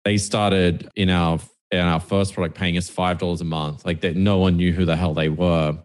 They 0.06 0.16
started 0.16 0.90
in 0.96 1.10
our 1.10 1.40
in 1.70 1.80
our 1.80 2.00
first 2.00 2.32
product 2.32 2.56
paying 2.56 2.78
us 2.78 2.88
five 2.88 3.18
dollars 3.18 3.42
a 3.42 3.44
month. 3.44 3.84
Like 3.84 4.00
that 4.00 4.16
no 4.16 4.38
one 4.38 4.56
knew 4.56 4.72
who 4.72 4.86
the 4.86 4.96
hell 4.96 5.12
they 5.12 5.28
were. 5.28 5.76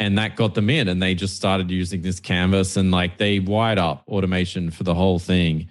And 0.00 0.18
that 0.18 0.34
got 0.34 0.56
them 0.56 0.68
in 0.68 0.88
and 0.88 1.00
they 1.00 1.14
just 1.14 1.36
started 1.36 1.70
using 1.70 2.02
this 2.02 2.18
canvas 2.18 2.76
and 2.76 2.90
like 2.90 3.18
they 3.18 3.38
wired 3.38 3.78
up 3.78 4.02
automation 4.08 4.72
for 4.72 4.82
the 4.82 4.94
whole 4.96 5.20
thing 5.20 5.70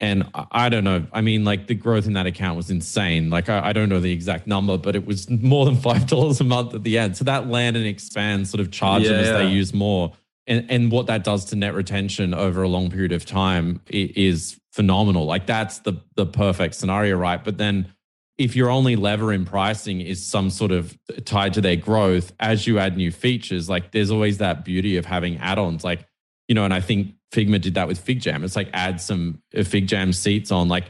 and 0.00 0.28
I 0.50 0.68
don't 0.68 0.84
know. 0.84 1.06
I 1.12 1.20
mean, 1.20 1.44
like 1.44 1.66
the 1.66 1.74
growth 1.74 2.06
in 2.06 2.14
that 2.14 2.26
account 2.26 2.56
was 2.56 2.70
insane. 2.70 3.30
Like 3.30 3.48
I, 3.48 3.68
I 3.68 3.72
don't 3.72 3.88
know 3.88 4.00
the 4.00 4.12
exact 4.12 4.46
number, 4.46 4.76
but 4.76 4.96
it 4.96 5.06
was 5.06 5.30
more 5.42 5.64
than 5.64 5.76
five 5.76 6.06
dollars 6.06 6.40
a 6.40 6.44
month 6.44 6.74
at 6.74 6.82
the 6.82 6.98
end. 6.98 7.16
So 7.16 7.24
that 7.24 7.48
land 7.48 7.76
and 7.76 7.86
expand 7.86 8.48
sort 8.48 8.60
of 8.60 8.70
charge 8.70 9.04
yeah, 9.04 9.12
as 9.12 9.26
yeah. 9.28 9.38
they 9.38 9.48
use 9.48 9.72
more. 9.72 10.12
And 10.46 10.70
and 10.70 10.90
what 10.90 11.06
that 11.06 11.24
does 11.24 11.46
to 11.46 11.56
net 11.56 11.74
retention 11.74 12.34
over 12.34 12.62
a 12.62 12.68
long 12.68 12.90
period 12.90 13.12
of 13.12 13.24
time 13.24 13.80
is 13.88 14.60
phenomenal. 14.72 15.24
Like 15.24 15.46
that's 15.46 15.78
the 15.78 15.94
the 16.16 16.26
perfect 16.26 16.74
scenario, 16.74 17.16
right? 17.16 17.42
But 17.42 17.56
then 17.58 17.94
if 18.36 18.56
your 18.56 18.68
only 18.68 18.96
lever 18.96 19.32
in 19.32 19.44
pricing 19.44 20.00
is 20.00 20.24
some 20.24 20.50
sort 20.50 20.72
of 20.72 20.98
tied 21.24 21.54
to 21.54 21.60
their 21.60 21.76
growth, 21.76 22.32
as 22.40 22.66
you 22.66 22.78
add 22.78 22.96
new 22.96 23.12
features, 23.12 23.68
like 23.68 23.92
there's 23.92 24.10
always 24.10 24.38
that 24.38 24.64
beauty 24.64 24.96
of 24.96 25.06
having 25.06 25.36
add-ons. 25.38 25.84
Like, 25.84 26.04
you 26.48 26.54
know, 26.54 26.64
and 26.64 26.74
I 26.74 26.80
think 26.80 27.14
Figma 27.34 27.60
did 27.60 27.74
that 27.74 27.88
with 27.88 28.04
FigJam. 28.04 28.44
It's 28.44 28.56
like 28.56 28.70
add 28.72 29.00
some 29.00 29.42
uh, 29.54 29.60
FigJam 29.60 30.14
seats 30.14 30.52
on. 30.52 30.68
Like 30.68 30.84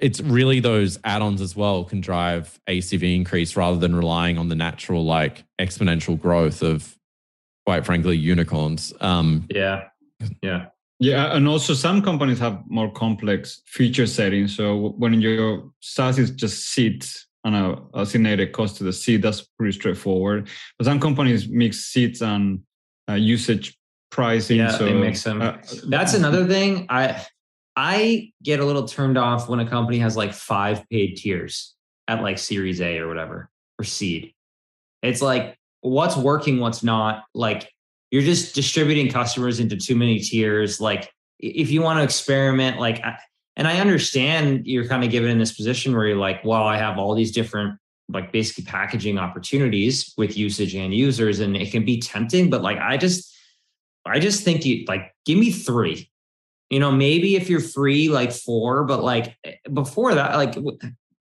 it's 0.00 0.20
really 0.20 0.60
those 0.60 0.98
add-ons 1.04 1.40
as 1.40 1.56
well 1.56 1.84
can 1.84 2.00
drive 2.00 2.60
ACV 2.68 3.16
increase 3.16 3.56
rather 3.56 3.78
than 3.78 3.94
relying 3.94 4.38
on 4.38 4.48
the 4.48 4.54
natural 4.54 5.04
like 5.04 5.44
exponential 5.58 6.20
growth 6.20 6.62
of 6.62 6.96
quite 7.66 7.84
frankly 7.84 8.16
unicorns. 8.16 8.92
Um, 9.00 9.46
yeah, 9.50 9.88
yeah. 10.42 10.66
Yeah, 11.00 11.36
and 11.36 11.46
also 11.46 11.74
some 11.74 12.02
companies 12.02 12.40
have 12.40 12.60
more 12.66 12.90
complex 12.90 13.62
feature 13.66 14.06
settings. 14.06 14.56
So 14.56 14.94
when 14.98 15.20
your 15.20 15.70
SaaS 15.80 16.18
is 16.18 16.30
just 16.32 16.70
seats 16.70 17.28
and 17.44 17.54
a 17.54 17.80
assignated 17.94 18.52
cost 18.52 18.76
to 18.78 18.84
the 18.84 18.92
seat, 18.92 19.18
that's 19.18 19.42
pretty 19.42 19.78
straightforward. 19.78 20.48
But 20.76 20.86
some 20.86 20.98
companies 20.98 21.48
mix 21.48 21.84
seats 21.84 22.20
and 22.20 22.62
uh, 23.08 23.14
usage 23.14 23.77
pricing. 24.10 24.58
Yeah, 24.58 24.70
so, 24.70 24.84
they 24.84 24.94
mix 24.94 25.22
them. 25.22 25.42
Uh, 25.42 25.56
That's 25.86 26.14
another 26.14 26.46
thing. 26.46 26.86
I 26.88 27.24
I 27.76 28.32
get 28.42 28.60
a 28.60 28.64
little 28.64 28.88
turned 28.88 29.16
off 29.16 29.48
when 29.48 29.60
a 29.60 29.68
company 29.68 29.98
has 29.98 30.16
like 30.16 30.32
five 30.32 30.88
paid 30.90 31.16
tiers 31.16 31.74
at 32.08 32.22
like 32.22 32.38
Series 32.38 32.80
A 32.80 32.98
or 32.98 33.08
whatever 33.08 33.50
or 33.78 33.84
seed. 33.84 34.32
It's 35.02 35.22
like 35.22 35.56
what's 35.80 36.16
working, 36.16 36.58
what's 36.58 36.82
not. 36.82 37.24
Like 37.34 37.70
you're 38.10 38.22
just 38.22 38.54
distributing 38.54 39.10
customers 39.10 39.60
into 39.60 39.76
too 39.76 39.94
many 39.94 40.18
tiers. 40.18 40.80
Like 40.80 41.12
if 41.38 41.70
you 41.70 41.82
want 41.82 41.98
to 41.98 42.02
experiment, 42.02 42.80
like, 42.80 43.02
and 43.56 43.68
I 43.68 43.78
understand 43.78 44.66
you're 44.66 44.86
kind 44.86 45.04
of 45.04 45.10
given 45.10 45.30
in 45.30 45.38
this 45.38 45.52
position 45.52 45.94
where 45.94 46.06
you're 46.06 46.16
like, 46.16 46.44
well, 46.44 46.64
I 46.64 46.78
have 46.78 46.98
all 46.98 47.14
these 47.14 47.30
different 47.30 47.78
like 48.08 48.32
basically 48.32 48.64
packaging 48.64 49.18
opportunities 49.18 50.14
with 50.16 50.36
usage 50.36 50.74
and 50.74 50.94
users, 50.94 51.40
and 51.40 51.56
it 51.56 51.70
can 51.70 51.84
be 51.84 52.00
tempting. 52.00 52.48
But 52.50 52.62
like, 52.62 52.78
I 52.78 52.96
just, 52.96 53.36
I 54.08 54.18
just 54.18 54.44
think 54.44 54.64
you 54.64 54.84
like 54.86 55.14
give 55.24 55.38
me 55.38 55.50
three. 55.50 56.10
You 56.70 56.80
know, 56.80 56.90
maybe 56.90 57.36
if 57.36 57.48
you're 57.48 57.60
free, 57.60 58.08
like 58.08 58.30
four, 58.30 58.84
but 58.84 59.02
like 59.02 59.36
eh, 59.44 59.54
before 59.72 60.14
that, 60.14 60.36
like 60.36 60.54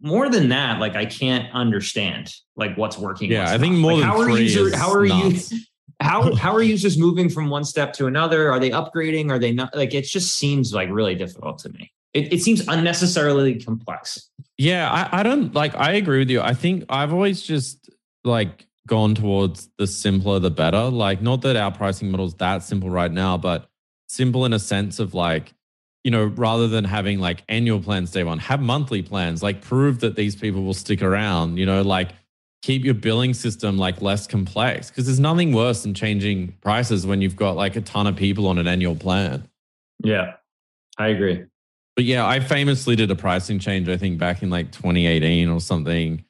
more 0.01 0.29
than 0.29 0.49
that, 0.49 0.79
like 0.79 0.95
I 0.95 1.05
can't 1.05 1.51
understand 1.53 2.33
like 2.55 2.75
what's 2.77 2.97
working. 2.97 3.31
Yeah, 3.31 3.41
what's 3.41 3.51
I 3.53 3.57
think 3.57 3.75
not. 3.75 3.81
more 3.81 3.93
like, 3.93 4.01
than 4.01 4.09
how 4.09 4.19
are 4.19 4.25
three 4.25 4.43
user, 4.43 4.77
how 4.77 4.91
are 4.91 5.05
nuts. 5.05 5.51
you 5.51 5.59
how 5.99 6.35
how 6.35 6.53
are 6.53 6.61
users 6.61 6.97
moving 6.97 7.29
from 7.29 7.49
one 7.49 7.63
step 7.63 7.93
to 7.93 8.07
another? 8.07 8.51
Are 8.51 8.59
they 8.59 8.71
upgrading? 8.71 9.31
Are 9.31 9.39
they 9.39 9.51
not? 9.51 9.75
Like 9.75 9.93
it 9.93 10.03
just 10.03 10.37
seems 10.37 10.73
like 10.73 10.89
really 10.91 11.15
difficult 11.15 11.59
to 11.59 11.69
me. 11.69 11.91
It, 12.13 12.33
it 12.33 12.41
seems 12.41 12.67
unnecessarily 12.67 13.55
complex. 13.55 14.29
Yeah, 14.57 14.91
I, 14.91 15.19
I 15.19 15.23
don't 15.23 15.53
like. 15.53 15.75
I 15.75 15.93
agree 15.93 16.19
with 16.19 16.29
you. 16.29 16.41
I 16.41 16.53
think 16.53 16.85
I've 16.89 17.13
always 17.13 17.41
just 17.41 17.89
like 18.23 18.67
gone 18.87 19.13
towards 19.13 19.69
the 19.77 19.85
simpler 19.85 20.39
the 20.39 20.49
better. 20.49 20.89
Like, 20.89 21.21
not 21.21 21.41
that 21.41 21.55
our 21.55 21.71
pricing 21.71 22.09
model 22.09 22.25
is 22.25 22.33
that 22.35 22.63
simple 22.63 22.89
right 22.89 23.11
now, 23.11 23.37
but 23.37 23.69
simple 24.07 24.45
in 24.45 24.53
a 24.53 24.59
sense 24.59 24.99
of 24.99 25.13
like, 25.13 25.53
you 26.03 26.11
know, 26.11 26.25
rather 26.25 26.67
than 26.67 26.85
having 26.85 27.19
like 27.19 27.43
annual 27.49 27.81
plans 27.81 28.11
day 28.11 28.23
one, 28.23 28.39
have 28.39 28.61
monthly 28.61 29.01
plans. 29.01 29.43
Like, 29.43 29.61
prove 29.61 29.99
that 29.99 30.15
these 30.15 30.35
people 30.35 30.63
will 30.63 30.73
stick 30.73 31.01
around. 31.01 31.57
You 31.57 31.65
know, 31.65 31.81
like 31.81 32.11
keep 32.61 32.83
your 32.83 32.93
billing 32.93 33.33
system 33.33 33.77
like 33.77 34.01
less 34.01 34.27
complex 34.27 34.89
because 34.89 35.05
there's 35.05 35.19
nothing 35.19 35.53
worse 35.53 35.83
than 35.83 35.93
changing 35.93 36.53
prices 36.61 37.05
when 37.05 37.21
you've 37.21 37.35
got 37.35 37.55
like 37.55 37.75
a 37.75 37.81
ton 37.81 38.07
of 38.07 38.15
people 38.15 38.47
on 38.47 38.57
an 38.57 38.67
annual 38.67 38.95
plan. 38.95 39.47
Yeah, 40.03 40.33
I 40.97 41.07
agree. 41.07 41.45
But 41.95 42.05
yeah, 42.05 42.27
I 42.27 42.39
famously 42.39 42.95
did 42.95 43.09
a 43.09 43.15
pricing 43.15 43.59
change, 43.59 43.89
I 43.89 43.97
think 43.97 44.19
back 44.19 44.43
in 44.43 44.49
like 44.49 44.71
2018 44.71 45.49
or 45.49 45.59
something. 45.59 46.23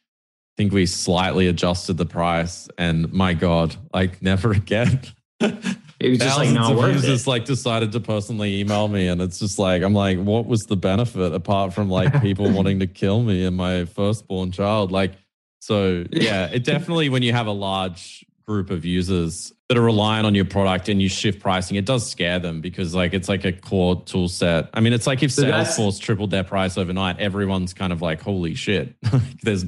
I 0.57 0.63
think 0.63 0.73
we 0.73 0.87
slightly 0.87 1.45
adjusted 1.45 1.97
the 1.97 2.05
price 2.07 2.67
and 2.79 3.13
my 3.13 3.35
God, 3.35 3.75
like 3.93 4.21
never 4.23 4.51
again. 4.51 5.01
It 5.39 6.09
was 6.09 6.17
just 6.17 6.35
like 6.35 6.49
not 6.49 6.71
of 6.71 6.77
worth 6.79 6.95
users 6.95 7.27
it. 7.27 7.29
like 7.29 7.45
decided 7.45 7.91
to 7.91 7.99
personally 7.99 8.59
email 8.59 8.87
me 8.87 9.07
and 9.07 9.21
it's 9.21 9.37
just 9.37 9.59
like 9.59 9.83
I'm 9.83 9.93
like, 9.93 10.17
what 10.17 10.47
was 10.47 10.65
the 10.65 10.75
benefit 10.75 11.31
apart 11.31 11.73
from 11.73 11.91
like 11.91 12.21
people 12.23 12.49
wanting 12.49 12.79
to 12.79 12.87
kill 12.87 13.21
me 13.21 13.45
and 13.45 13.55
my 13.55 13.85
firstborn 13.85 14.51
child? 14.51 14.91
Like 14.91 15.13
so 15.59 16.05
yeah, 16.11 16.47
it 16.47 16.63
definitely 16.63 17.09
when 17.09 17.21
you 17.21 17.33
have 17.33 17.45
a 17.45 17.51
large 17.51 18.25
group 18.47 18.71
of 18.71 18.83
users 18.83 19.53
that 19.69 19.77
are 19.77 19.83
relying 19.83 20.25
on 20.25 20.33
your 20.33 20.45
product 20.45 20.89
and 20.89 21.01
you 21.01 21.09
shift 21.09 21.39
pricing, 21.39 21.77
it 21.77 21.85
does 21.85 22.09
scare 22.09 22.39
them 22.39 22.61
because 22.61 22.95
like 22.95 23.13
it's 23.13 23.29
like 23.29 23.45
a 23.45 23.51
core 23.51 24.01
tool 24.05 24.27
set. 24.27 24.69
I 24.73 24.79
mean, 24.79 24.93
it's 24.93 25.05
like 25.05 25.21
if 25.21 25.31
So 25.31 25.43
Salesforce 25.43 25.99
tripled 25.99 26.31
their 26.31 26.45
price 26.45 26.77
overnight, 26.77 27.19
everyone's 27.19 27.73
kind 27.73 27.91
of 27.93 28.01
like, 28.01 28.21
holy 28.21 28.55
shit. 28.55 28.95
There's 29.43 29.65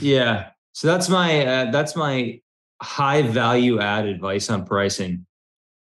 Yeah. 0.00 0.50
So 0.72 0.88
that's 0.88 1.08
my 1.08 1.46
uh, 1.46 1.70
that's 1.70 1.94
my 1.94 2.40
high 2.80 3.22
value 3.22 3.80
add 3.80 4.06
advice 4.06 4.50
on 4.50 4.64
pricing. 4.64 5.26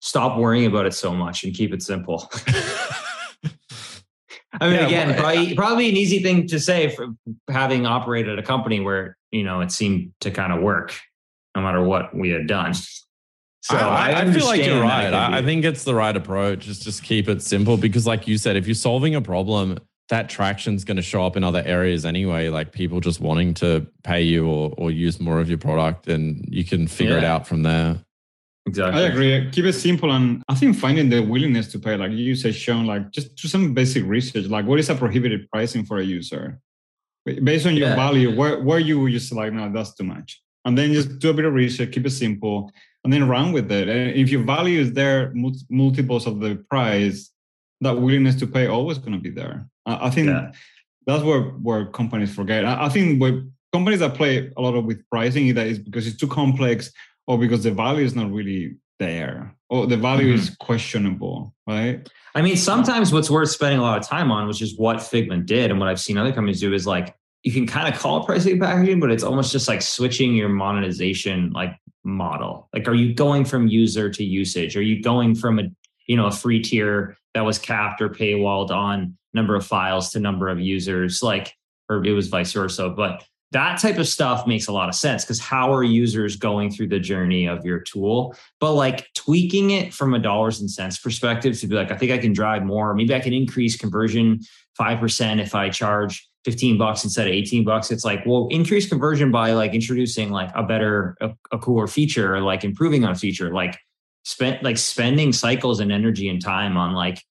Stop 0.01 0.37
worrying 0.37 0.65
about 0.65 0.85
it 0.85 0.93
so 0.93 1.13
much 1.13 1.43
and 1.43 1.53
keep 1.53 1.73
it 1.73 1.83
simple. 1.83 2.31
I 4.61 4.67
mean, 4.67 4.79
Yeah, 4.79 4.87
again, 4.87 5.09
well, 5.09 5.19
probably, 5.19 5.55
probably 5.55 5.89
an 5.89 5.95
easy 5.95 6.23
thing 6.23 6.47
to 6.47 6.59
say 6.59 6.89
for 6.89 7.09
having 7.49 7.85
operated 7.85 8.39
a 8.39 8.43
company 8.43 8.79
where 8.79 9.15
you 9.31 9.43
know 9.43 9.61
it 9.61 9.71
seemed 9.71 10.13
to 10.21 10.31
kind 10.31 10.51
of 10.51 10.61
work, 10.61 10.97
no 11.55 11.61
matter 11.61 11.83
what 11.83 12.15
we 12.15 12.29
had 12.29 12.47
done. 12.47 12.73
So 13.61 13.75
I, 13.75 14.11
I, 14.11 14.21
I 14.21 14.31
feel 14.31 14.45
like 14.45 14.65
you're 14.65 14.81
right. 14.81 15.13
I, 15.13 15.39
I 15.39 15.41
think 15.43 15.65
it's 15.65 15.83
the 15.83 15.93
right 15.93 16.15
approach. 16.15 16.67
Is 16.67 16.79
just 16.79 17.03
keep 17.03 17.27
it 17.29 17.41
simple 17.41 17.77
because, 17.77 18.07
like 18.07 18.27
you 18.27 18.37
said, 18.37 18.55
if 18.55 18.65
you're 18.65 18.73
solving 18.73 19.15
a 19.15 19.21
problem, 19.21 19.77
that 20.09 20.27
traction's 20.29 20.83
going 20.83 20.97
to 20.97 21.03
show 21.03 21.23
up 21.25 21.37
in 21.37 21.43
other 21.43 21.63
areas 21.65 22.03
anyway. 22.05 22.49
Like 22.49 22.71
people 22.71 22.99
just 22.99 23.19
wanting 23.19 23.53
to 23.55 23.85
pay 24.03 24.21
you 24.23 24.47
or 24.47 24.73
or 24.77 24.91
use 24.91 25.19
more 25.19 25.39
of 25.39 25.49
your 25.49 25.57
product, 25.59 26.07
and 26.07 26.45
you 26.49 26.63
can 26.65 26.87
figure 26.87 27.17
it 27.17 27.23
out 27.23 27.47
from 27.47 27.63
there. 27.63 27.99
exactly. 28.67 29.01
I 29.03 29.05
agree. 29.07 29.49
Keep 29.51 29.65
it 29.65 29.73
simple, 29.73 30.11
and 30.11 30.43
I 30.49 30.55
think 30.55 30.75
finding 30.75 31.09
the 31.09 31.21
willingness 31.21 31.71
to 31.73 31.79
pay, 31.79 31.95
like 31.95 32.11
you 32.11 32.35
said, 32.35 32.55
Sean, 32.55 32.85
like 32.85 33.11
just 33.11 33.35
do 33.35 33.47
some 33.47 33.73
basic 33.73 34.03
research. 34.05 34.45
Like, 34.45 34.65
what 34.65 34.79
is 34.79 34.89
a 34.89 34.95
prohibited 34.95 35.49
pricing 35.51 35.85
for 35.85 35.97
a 35.99 36.03
user? 36.03 36.59
Based 37.43 37.65
on 37.67 37.75
your 37.77 37.89
Yeah. 37.89 37.95
value, 37.95 38.35
where 38.35 38.63
where 38.63 38.79
you 38.79 38.99
would 38.99 39.11
just 39.11 39.31
like, 39.31 39.53
no, 39.53 39.71
that's 39.71 39.93
too 39.95 40.03
much, 40.03 40.41
and 40.65 40.75
then 40.77 40.93
just 40.93 41.19
do 41.19 41.29
a 41.29 41.33
bit 41.33 41.45
of 41.45 41.53
research, 41.53 41.91
keep 41.91 42.05
it 42.05 42.09
simple, 42.11 42.71
and 43.03 43.13
then 43.13 43.27
run 43.27 43.51
with 43.51 43.71
it. 43.71 43.87
And 43.87 44.15
if 44.21 44.29
your 44.31 44.43
value 44.43 44.79
is 44.79 44.93
there, 44.93 45.31
multiples 45.69 46.25
of 46.25 46.39
the 46.39 46.55
price, 46.71 47.29
that 47.81 47.95
willingness 47.99 48.35
to 48.37 48.47
pay 48.47 48.65
always 48.67 48.97
going 48.97 49.13
to 49.13 49.19
be 49.19 49.29
there. 49.29 49.67
I, 49.89 50.07
I 50.07 50.09
think 50.09 50.27
Yeah. 50.27 50.51
that's 51.07 51.23
where 51.23 51.41
where 51.41 51.85
companies 51.87 52.33
forget. 52.33 52.65
I, 52.65 52.85
I 52.85 52.89
think 52.89 53.21
where 53.21 53.43
companies 53.73 53.99
that 53.99 54.15
play 54.15 54.51
a 54.57 54.61
lot 54.61 54.75
of 54.75 54.85
with 54.85 55.07
pricing 55.09 55.45
either 55.47 55.61
is 55.61 55.79
because 55.79 56.07
it's 56.07 56.17
too 56.17 56.27
complex 56.27 56.91
or 57.27 57.37
because 57.37 57.63
the 57.63 57.71
value 57.71 58.05
is 58.05 58.15
not 58.15 58.31
really 58.31 58.75
there 58.99 59.55
or 59.69 59.87
the 59.87 59.97
value 59.97 60.33
mm-hmm. 60.33 60.39
is 60.39 60.55
questionable, 60.59 61.53
right? 61.67 62.07
I 62.35 62.41
mean, 62.41 62.57
sometimes 62.57 63.13
what's 63.13 63.29
worth 63.29 63.49
spending 63.49 63.79
a 63.79 63.81
lot 63.81 63.97
of 63.99 64.07
time 64.07 64.31
on, 64.31 64.47
which 64.47 64.61
is 64.61 64.77
what 64.77 64.97
Figma 64.97 65.45
did 65.45 65.71
and 65.71 65.79
what 65.79 65.89
I've 65.89 65.99
seen 65.99 66.17
other 66.17 66.31
companies 66.31 66.59
do, 66.59 66.73
is 66.73 66.85
like 66.87 67.15
you 67.43 67.51
can 67.51 67.65
kind 67.65 67.91
of 67.93 67.99
call 67.99 68.21
it 68.21 68.25
pricing 68.25 68.59
packaging, 68.59 68.99
but 68.99 69.11
it's 69.11 69.23
almost 69.23 69.51
just 69.51 69.67
like 69.67 69.81
switching 69.81 70.35
your 70.35 70.49
monetization 70.49 71.51
like 71.51 71.75
model. 72.03 72.69
Like, 72.73 72.87
are 72.87 72.93
you 72.93 73.13
going 73.13 73.45
from 73.45 73.67
user 73.67 74.09
to 74.09 74.23
usage? 74.23 74.75
Are 74.75 74.81
you 74.81 75.01
going 75.01 75.35
from 75.35 75.59
a 75.59 75.63
you 76.07 76.17
know 76.17 76.25
a 76.25 76.31
free 76.31 76.61
tier 76.61 77.15
that 77.33 77.41
was 77.41 77.59
capped 77.59 78.01
or 78.01 78.09
paywalled 78.09 78.71
on 78.71 79.17
number 79.33 79.55
of 79.55 79.65
files 79.65 80.11
to 80.11 80.19
number 80.19 80.49
of 80.49 80.59
users? 80.59 81.21
Like, 81.21 81.53
or 81.89 82.03
it 82.05 82.11
was 82.11 82.27
vice 82.27 82.53
versa. 82.53 82.89
But 82.89 83.23
that 83.51 83.79
type 83.79 83.97
of 83.97 84.07
stuff 84.07 84.45
makes 84.45 84.67
a 84.67 84.71
lot 84.71 84.89
of 84.89 84.95
sense 84.95 85.25
because 85.25 85.39
how 85.39 85.73
are 85.73 85.83
users 85.83 86.35
going 86.35 86.69
through 86.69 86.87
the 86.87 86.99
journey 86.99 87.47
of 87.47 87.65
your 87.65 87.79
tool? 87.79 88.35
But 88.59 88.73
like 88.73 89.11
tweaking 89.15 89.71
it 89.71 89.93
from 89.93 90.13
a 90.13 90.19
dollars 90.19 90.59
and 90.59 90.69
cents 90.69 90.99
perspective 90.99 91.59
to 91.59 91.67
be 91.67 91.75
like, 91.75 91.91
I 91.91 91.97
think 91.97 92.11
I 92.11 92.19
can 92.19 92.31
drive 92.31 92.63
more. 92.63 92.93
Maybe 92.93 93.15
I 93.15 93.19
can 93.19 93.33
increase 93.33 93.75
conversion 93.75 94.41
5% 94.79 95.41
if 95.41 95.55
I 95.55 95.69
charge 95.69 96.27
15 96.45 96.77
bucks 96.77 97.03
instead 97.03 97.27
of 97.27 97.33
18 97.33 97.63
bucks. 97.63 97.89
It's 97.89 98.05
like, 98.05 98.23
well, 98.25 98.47
increase 98.51 98.87
conversion 98.87 99.31
by 99.31 99.53
like 99.53 99.73
introducing 99.73 100.29
like 100.29 100.51
a 100.53 100.63
better, 100.63 101.17
a, 101.19 101.31
a 101.51 101.57
cooler 101.57 101.87
feature 101.87 102.35
or 102.35 102.41
like 102.41 102.63
improving 102.63 103.03
on 103.03 103.11
a 103.11 103.15
feature, 103.15 103.51
like 103.51 103.79
spent 104.23 104.61
like 104.61 104.77
spending 104.77 105.33
cycles 105.33 105.79
and 105.79 105.91
energy 105.91 106.29
and 106.29 106.41
time 106.41 106.77
on 106.77 106.93
like 106.93 107.23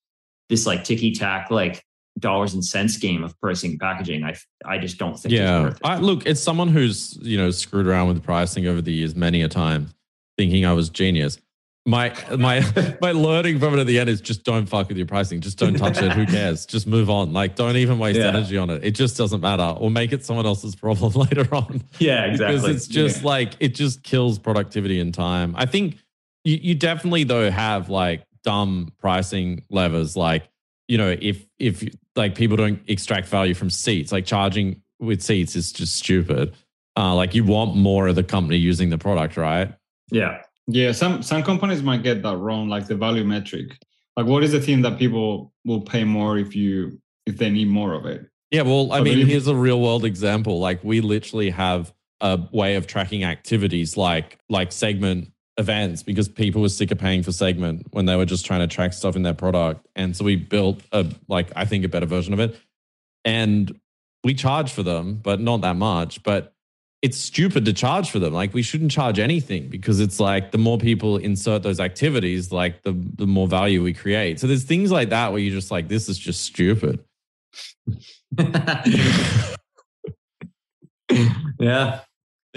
this 0.49 0.67
like 0.67 0.83
ticky 0.83 1.13
tack, 1.13 1.51
like 1.51 1.85
dollars 2.19 2.55
and 2.55 2.65
cents 2.65 2.97
game 2.97 3.23
of 3.25 3.39
pricing 3.41 3.73
and 3.73 3.81
packaging. 3.81 4.25
I, 4.25 4.35
I 4.65 4.79
just 4.79 4.99
don't 4.99 5.15
think 5.15 5.33
it's 5.35 5.41
Yeah, 5.41 5.63
worth 5.63 5.77
it. 5.77 5.81
I, 5.85 5.99
look, 5.99 6.27
it's 6.27 6.41
someone 6.41 6.69
who's 6.69 7.19
you 7.23 7.37
know 7.37 7.51
screwed 7.51 7.87
around 7.87 8.09
with 8.09 8.23
pricing 8.23 8.67
over 8.67 8.81
the 8.83 8.93
years 8.93 9.15
many 9.15 9.43
a 9.43 9.49
time, 9.49 9.89
thinking 10.37 10.65
I 10.67 10.73
was 10.73 10.91
genius. 10.91 11.39
My 11.87 12.13
my 12.37 12.61
my 13.01 13.13
learning 13.13 13.61
from 13.61 13.73
it 13.75 13.81
at 13.81 13.87
the 13.87 13.99
end 13.99 14.11
is 14.11 14.21
just 14.21 14.45
don't 14.45 14.67
fuck 14.67 14.89
with 14.89 14.99
your 14.99 15.07
pricing. 15.07 15.41
Just 15.41 15.59
don't 15.59 15.75
touch 15.75 15.97
it. 16.03 16.13
Who 16.13 16.27
cares? 16.37 16.67
Just 16.67 16.87
move 16.87 17.09
on. 17.09 17.33
Like 17.33 17.55
don't 17.57 17.77
even 17.77 17.99
waste 17.99 18.19
Yeah. 18.19 18.27
energy 18.29 18.59
on 18.59 18.69
it. 18.69 18.85
It 18.85 18.91
just 18.91 19.17
doesn't 19.17 19.41
matter. 19.41 19.75
Or 19.79 19.91
make 19.91 20.13
it 20.13 20.23
someone 20.25 20.45
else's 20.45 20.75
problem 20.75 21.13
later 21.15 21.49
on. 21.55 21.83
Yeah, 21.99 22.25
exactly. 22.27 22.57
Because 22.59 22.77
it's 22.77 22.87
just 22.89 23.25
like 23.25 23.55
it 23.61 23.75
just 23.75 24.03
kills 24.03 24.39
productivity 24.39 25.01
and 25.01 25.15
time. 25.15 25.55
I 25.57 25.65
think 25.65 25.97
you, 26.45 26.59
you 26.61 26.75
definitely 26.75 27.25
though 27.25 27.51
have 27.51 27.89
like 27.89 28.23
dumb 28.45 28.93
pricing 28.99 29.63
levers 29.71 30.15
like 30.15 30.49
you 30.89 30.99
know 30.99 31.17
if 31.21 31.47
if 31.59 31.85
like 32.17 32.35
people 32.35 32.57
don't 32.57 32.81
extract 32.89 33.29
value 33.29 33.55
from 33.55 33.71
seats 33.71 34.11
like 34.13 34.25
charging 34.27 34.83
with 34.99 35.23
seats 35.23 35.55
is 35.55 35.71
just 35.73 35.95
stupid 35.97 36.55
uh 36.97 37.15
like 37.15 37.35
you 37.35 37.45
want 37.45 37.77
more 37.77 38.09
of 38.09 38.15
the 38.17 38.25
company 38.25 38.57
using 38.57 38.91
the 38.91 38.99
product 38.99 39.37
right 39.37 39.73
yeah. 40.11 40.43
Yeah, 40.71 40.93
some 40.93 41.23
some 41.23 41.43
companies 41.43 41.83
might 41.83 42.03
get 42.03 42.23
that 42.23 42.37
wrong, 42.37 42.69
like 42.69 42.87
the 42.87 42.95
value 42.95 43.25
metric. 43.25 43.79
Like, 44.19 44.27
what 44.27 44.45
is 44.45 44.53
the 44.53 44.61
thing 44.61 44.83
that 44.83 44.99
people 44.99 45.51
will 45.65 45.81
pay 45.81 46.05
more 46.05 46.37
if 46.39 46.55
you 46.55 47.01
if 47.25 47.39
they 47.39 47.49
need 47.49 47.69
more 47.69 47.95
of 47.95 48.05
it? 48.05 48.27
yeah 48.51 48.63
well 48.63 48.93
i 48.93 48.99
But 48.99 49.05
mean 49.05 49.19
if- 49.21 49.29
here's 49.29 49.47
a 49.47 49.55
real 49.55 49.81
world 49.81 50.05
example 50.05 50.59
like 50.61 50.83
we 50.85 51.01
literally 51.01 51.49
have 51.51 51.93
a 52.21 52.39
way 52.53 52.77
of 52.77 52.87
tracking 52.87 53.25
activities 53.25 53.97
like 53.97 54.39
like 54.51 54.73
segment 54.73 55.33
events 55.59 56.03
because 56.03 56.29
people 56.29 56.63
were 56.63 56.69
sick 56.69 56.91
of 56.91 56.99
paying 56.99 57.23
for 57.23 57.33
segment 57.33 57.87
when 57.91 58.07
they 58.07 58.17
were 58.17 58.25
just 58.25 58.47
trying 58.47 58.61
to 58.61 58.67
track 58.67 58.93
stuff 58.93 59.17
in 59.17 59.23
their 59.23 59.35
product 59.35 59.87
and 59.97 60.17
so 60.17 60.25
we 60.25 60.37
built 60.37 60.81
a 60.93 61.05
like 61.27 61.51
i 61.57 61.65
think 61.65 61.85
a 61.85 61.89
better 61.89 62.07
version 62.07 62.33
of 62.33 62.41
it 62.41 62.57
and 63.25 63.79
we 64.25 64.33
charge 64.35 64.73
for 64.73 64.83
them 64.83 65.17
but 65.23 65.41
not 65.41 65.61
that 65.61 65.77
much 65.77 66.23
but 66.23 66.55
it's 67.01 67.17
stupid 67.17 67.65
to 67.65 67.73
charge 67.73 68.11
for 68.11 68.19
them. 68.19 68.35
Like 68.35 68.53
we 68.53 68.63
shouldn't 68.63 68.91
charge 68.91 69.21
anything 69.21 69.69
because 69.69 70.01
it's 70.01 70.19
like 70.19 70.51
the 70.51 70.59
more 70.59 70.79
people 70.79 71.17
insert 71.17 71.63
those 71.63 71.79
activities, 71.79 72.51
like 72.51 72.83
the 72.83 72.93
the 73.17 73.27
more 73.27 73.47
value 73.47 73.83
we 73.83 73.93
create. 73.93 74.41
So 74.41 74.47
there's 74.49 74.65
things 74.65 74.91
like 74.91 75.11
that 75.11 75.31
where 75.31 75.41
you're 75.41 75.55
just 75.55 75.71
like, 75.71 75.87
this 75.89 76.09
is 76.09 76.19
just 76.19 76.43
stupid. 76.43 76.99
yeah. 81.61 82.01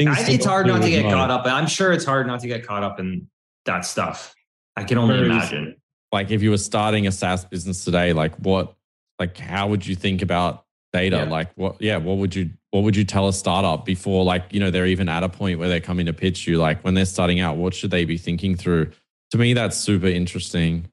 I 0.10 0.16
think 0.16 0.36
it's 0.36 0.46
hard 0.46 0.68
not 0.68 0.82
to 0.82 0.90
get 0.90 1.04
caught 1.04 1.32
up. 1.32 1.46
I'm 1.46 1.68
sure 1.68 1.92
it's 1.92 2.06
hard 2.06 2.28
not 2.28 2.40
to 2.42 2.48
get 2.48 2.66
caught 2.66 2.84
up 2.84 3.00
in 3.00 3.28
that 3.66 3.86
stuff. 3.86 4.36
I 4.76 4.84
can 4.84 4.98
only 4.98 5.20
imagine. 5.20 5.76
Like 6.12 6.32
if 6.32 6.42
you 6.42 6.50
were 6.50 6.58
starting 6.58 7.08
a 7.08 7.12
SaaS 7.12 7.46
business 7.46 7.86
today, 7.86 8.14
like 8.14 8.36
what 8.36 8.76
like 9.20 9.38
how 9.38 9.68
would 9.68 9.86
you 9.86 9.96
think 9.96 10.22
about 10.22 10.66
data? 10.94 11.18
Yeah. 11.18 11.24
Like 11.24 11.52
what 11.56 11.82
yeah, 11.82 11.98
what 11.98 12.18
would 12.18 12.36
you 12.36 12.50
what 12.72 12.84
would 12.84 12.96
you 12.96 13.04
tell 13.04 13.28
a 13.28 13.34
startup 13.34 13.86
before 13.86 14.24
like 14.24 14.46
you 14.52 14.60
know 14.60 14.72
they're 14.72 14.88
even 14.88 15.08
at 15.08 15.24
a 15.24 15.30
point 15.30 15.60
where 15.60 15.70
they're 15.70 15.80
coming 15.80 16.06
to 16.08 16.14
pitch 16.14 16.48
you 16.48 16.58
like 16.58 16.82
when 16.84 16.94
they're 16.94 17.06
starting 17.06 17.40
out 17.40 17.58
what 17.58 17.74
should 17.74 17.92
they 17.92 18.06
be 18.06 18.18
thinking 18.18 18.56
through 18.56 18.90
to 19.30 19.38
me 19.38 19.54
that's 19.54 19.78
super 19.78 20.08
interesting 20.08 20.90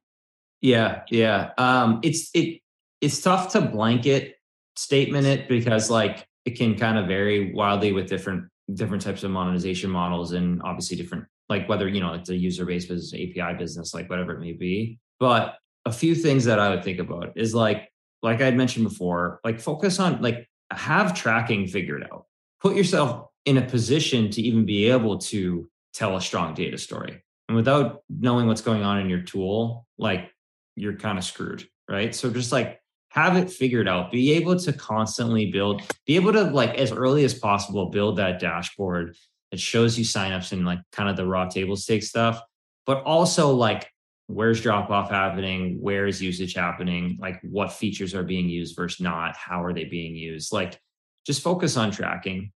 yeah 0.61 1.03
yeah 1.09 1.51
um 1.57 2.01
it's 2.03 2.31
it 2.35 2.61
it's 3.01 3.21
tough 3.21 3.53
to 3.53 3.61
blanket 3.61 4.37
statement 4.77 5.27
it 5.27 5.49
because 5.49 5.89
like 5.89 6.27
it 6.45 6.59
can 6.59 6.77
kind 6.77 6.99
of 6.99 7.07
vary 7.07 7.53
wildly 7.53 7.93
with 7.93 8.09
different 8.09 8.49
different 8.75 9.03
types 9.03 9.23
of 9.23 9.31
monetization 9.31 9.91
models 9.91 10.33
and 10.33 10.61
obviously 10.63 10.97
different 10.97 11.25
like 11.49 11.69
whether 11.69 11.89
you 11.89 12.01
know 12.01 12.13
it's 12.13 12.29
a 12.29 12.37
user 12.37 12.65
based 12.65 12.89
business 12.89 13.15
api 13.15 13.57
business 13.59 13.95
like 13.95 14.09
whatever 14.11 14.33
it 14.33 14.41
may 14.41 14.53
be 14.53 14.99
but 15.19 15.57
a 15.87 15.93
few 15.93 16.15
things 16.15 16.45
that 16.45 16.59
i 16.59 16.69
would 16.69 16.85
think 16.85 16.99
about 16.99 17.33
is 17.37 17.55
like 17.55 17.91
like 18.23 18.43
i 18.43 18.45
had 18.45 18.57
mentioned 18.57 18.87
before 18.87 19.41
like 19.43 19.59
focus 19.59 19.99
on 19.99 20.21
like 20.21 20.49
have 20.71 21.15
tracking 21.15 21.67
figured 21.67 22.07
out. 22.13 22.27
Put 22.61 22.77
yourself 22.77 23.29
in 23.45 23.57
a 23.57 23.63
position 23.63 24.31
to 24.31 24.43
even 24.43 24.65
be 24.65 24.91
able 24.91 25.19
to 25.19 25.69
tell 25.95 26.17
a 26.17 26.21
strong 26.21 26.55
data 26.55 26.79
story. 26.79 27.23
And 27.49 27.57
without 27.57 28.03
knowing 28.09 28.47
what's 28.47 28.61
going 28.61 28.83
on 28.83 28.99
in 28.99 29.09
your 29.09 29.23
tool, 29.23 29.87
like 29.97 30.31
you're 30.77 30.97
kind 30.97 31.19
of 31.19 31.25
screwed, 31.25 31.67
right? 31.89 32.15
So 32.15 32.31
just 32.31 32.53
like 32.53 32.81
have 33.11 33.37
it 33.37 33.51
figured 33.51 33.89
out, 33.89 34.13
be 34.13 34.33
able 34.33 34.59
to 34.59 34.73
constantly 34.73 35.51
build, 35.51 35.83
be 36.07 36.17
able 36.17 36.33
to 36.33 36.45
like 36.45 36.75
as 36.75 36.93
early 36.93 37.25
as 37.25 37.35
possible 37.35 37.87
build 37.91 38.17
that 38.17 38.39
dashboard 38.39 39.17
that 39.51 39.61
shows 39.61 39.99
you 39.99 40.05
signups 40.05 40.53
and 40.53 40.67
like 40.67 40.81
kind 40.93 41.09
of 41.09 41.17
the 41.17 41.27
raw 41.27 41.47
table 41.47 41.77
stake 41.77 42.03
stuff, 42.03 42.41
but 42.87 43.03
also 43.05 43.53
like 43.53 43.91
where's 44.27 44.61
drop 44.61 44.91
off 44.91 45.11
happening? 45.11 45.81
Where 45.81 46.07
is 46.07 46.21
usage 46.21 46.55
happening? 46.55 47.17
Like 47.19 47.41
what 47.43 47.73
features 47.73 48.15
are 48.15 48.23
being 48.23 48.49
used 48.49 48.77
versus 48.77 49.01
not? 49.01 49.37
How 49.37 49.65
are 49.65 49.73
they 49.73 49.85
being 49.85 50.15
used? 50.15 50.53
Like 50.53 50.79
just 51.27 51.43
focus 51.43 51.79
on 51.79 51.91
tracking. 51.91 52.53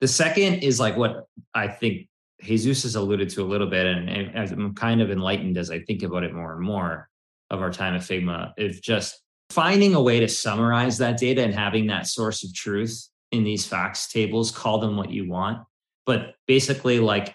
The 0.00 0.08
second 0.08 0.62
is 0.62 0.78
like 0.78 0.96
what 0.96 1.26
i 1.54 1.66
think 1.66 2.08
jesus 2.42 2.84
has 2.84 2.94
alluded 2.94 3.28
to 3.30 3.42
a 3.42 3.44
little 3.44 3.66
bit 3.66 3.86
and, 3.86 4.08
and 4.08 4.52
i'm 4.52 4.74
kind 4.74 5.00
of 5.00 5.10
enlightened 5.10 5.58
as 5.58 5.70
i 5.70 5.80
think 5.80 6.02
about 6.02 6.22
it 6.22 6.34
more 6.34 6.52
and 6.52 6.62
more 6.62 7.08
of 7.50 7.60
our 7.60 7.72
time 7.72 7.94
at 7.94 8.02
figma 8.02 8.52
is 8.56 8.80
just 8.80 9.20
finding 9.50 9.94
a 9.94 10.02
way 10.02 10.20
to 10.20 10.28
summarize 10.28 10.98
that 10.98 11.18
data 11.18 11.42
and 11.42 11.54
having 11.54 11.86
that 11.86 12.06
source 12.06 12.44
of 12.44 12.54
truth 12.54 13.08
in 13.32 13.44
these 13.44 13.66
facts 13.66 14.10
tables 14.10 14.50
call 14.50 14.78
them 14.78 14.96
what 14.96 15.10
you 15.10 15.28
want 15.28 15.62
but 16.06 16.34
basically 16.46 16.98
like 17.00 17.34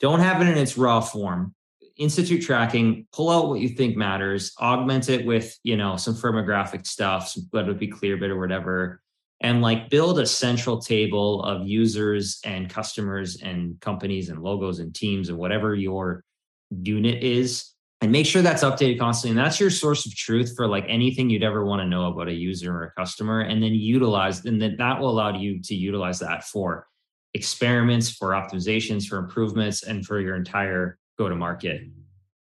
don't 0.00 0.20
have 0.20 0.40
it 0.40 0.48
in 0.48 0.58
its 0.58 0.76
raw 0.76 1.00
form 1.00 1.54
institute 1.96 2.42
tracking, 2.42 3.06
pull 3.12 3.30
out 3.30 3.48
what 3.48 3.60
you 3.60 3.68
think 3.68 3.96
matters, 3.96 4.52
augment 4.60 5.08
it 5.08 5.24
with, 5.26 5.58
you 5.62 5.76
know, 5.76 5.96
some 5.96 6.14
firmographic 6.14 6.86
stuff, 6.86 7.34
whether 7.50 7.68
it 7.68 7.72
would 7.72 7.78
be 7.78 7.90
Clearbit 7.90 8.28
or 8.28 8.38
whatever, 8.38 9.00
and 9.40 9.62
like 9.62 9.90
build 9.90 10.18
a 10.18 10.26
central 10.26 10.80
table 10.80 11.42
of 11.42 11.66
users 11.66 12.40
and 12.44 12.70
customers 12.70 13.42
and 13.42 13.80
companies 13.80 14.28
and 14.28 14.42
logos 14.42 14.78
and 14.78 14.94
teams 14.94 15.28
and 15.28 15.38
whatever 15.38 15.74
your 15.74 16.22
unit 16.70 17.22
is. 17.22 17.72
And 18.02 18.12
make 18.12 18.26
sure 18.26 18.42
that's 18.42 18.62
updated 18.62 18.98
constantly. 18.98 19.38
And 19.38 19.46
that's 19.46 19.58
your 19.58 19.70
source 19.70 20.04
of 20.04 20.14
truth 20.14 20.52
for 20.54 20.68
like 20.68 20.84
anything 20.86 21.30
you'd 21.30 21.42
ever 21.42 21.64
want 21.64 21.80
to 21.80 21.88
know 21.88 22.08
about 22.08 22.28
a 22.28 22.32
user 22.32 22.74
or 22.76 22.84
a 22.84 22.90
customer. 22.92 23.40
And 23.40 23.62
then 23.62 23.72
utilize, 23.72 24.44
and 24.44 24.60
then 24.60 24.76
that 24.76 25.00
will 25.00 25.08
allow 25.08 25.36
you 25.36 25.60
to 25.62 25.74
utilize 25.74 26.18
that 26.18 26.44
for 26.44 26.86
experiments, 27.32 28.10
for 28.10 28.30
optimizations, 28.30 29.06
for 29.06 29.18
improvements, 29.18 29.82
and 29.82 30.04
for 30.04 30.20
your 30.20 30.36
entire 30.36 30.98
go 31.18 31.28
to 31.28 31.34
market, 31.34 31.82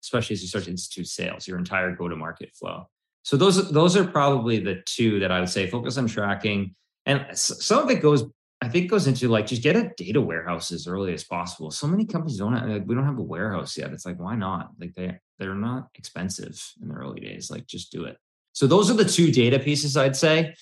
especially 0.03 0.35
as 0.35 0.41
you 0.41 0.47
start 0.47 0.65
to 0.65 0.71
institute 0.71 1.07
sales, 1.07 1.47
your 1.47 1.57
entire 1.57 1.95
go 1.95 2.07
to 2.07 2.15
market 2.15 2.51
flow. 2.55 2.87
So 3.23 3.37
those 3.37 3.71
those 3.71 3.95
are 3.95 4.05
probably 4.05 4.59
the 4.59 4.81
two 4.85 5.19
that 5.19 5.31
I 5.31 5.39
would 5.39 5.49
say 5.49 5.67
focus 5.67 5.97
on 5.97 6.07
tracking, 6.07 6.75
and 7.05 7.25
some 7.33 7.83
of 7.83 7.89
it 7.89 8.01
goes 8.01 8.23
I 8.61 8.69
think 8.69 8.91
goes 8.91 9.07
into 9.07 9.27
like 9.27 9.47
just 9.47 9.63
get 9.63 9.75
a 9.75 9.91
data 9.97 10.21
warehouse 10.21 10.71
as 10.71 10.87
early 10.87 11.13
as 11.13 11.23
possible. 11.23 11.71
So 11.71 11.87
many 11.87 12.05
companies 12.05 12.37
don't 12.37 12.53
have, 12.53 12.69
like, 12.69 12.83
we 12.85 12.93
don't 12.93 13.05
have 13.05 13.17
a 13.17 13.23
warehouse 13.23 13.77
yet. 13.77 13.91
It's 13.91 14.05
like 14.05 14.19
why 14.19 14.35
not? 14.35 14.69
Like 14.79 14.93
they 14.93 15.17
they're 15.41 15.55
not 15.55 15.89
expensive 15.95 16.73
in 16.81 16.87
the 16.87 16.93
early 16.93 17.19
days. 17.19 17.49
Like 17.49 17.65
just 17.65 17.91
do 17.91 18.05
it. 18.05 18.17
So 18.53 18.67
those 18.67 18.91
are 18.91 18.93
the 18.93 19.03
two 19.03 19.31
data 19.31 19.57
pieces 19.57 19.97
I'd 19.97 20.15
say. 20.15 20.53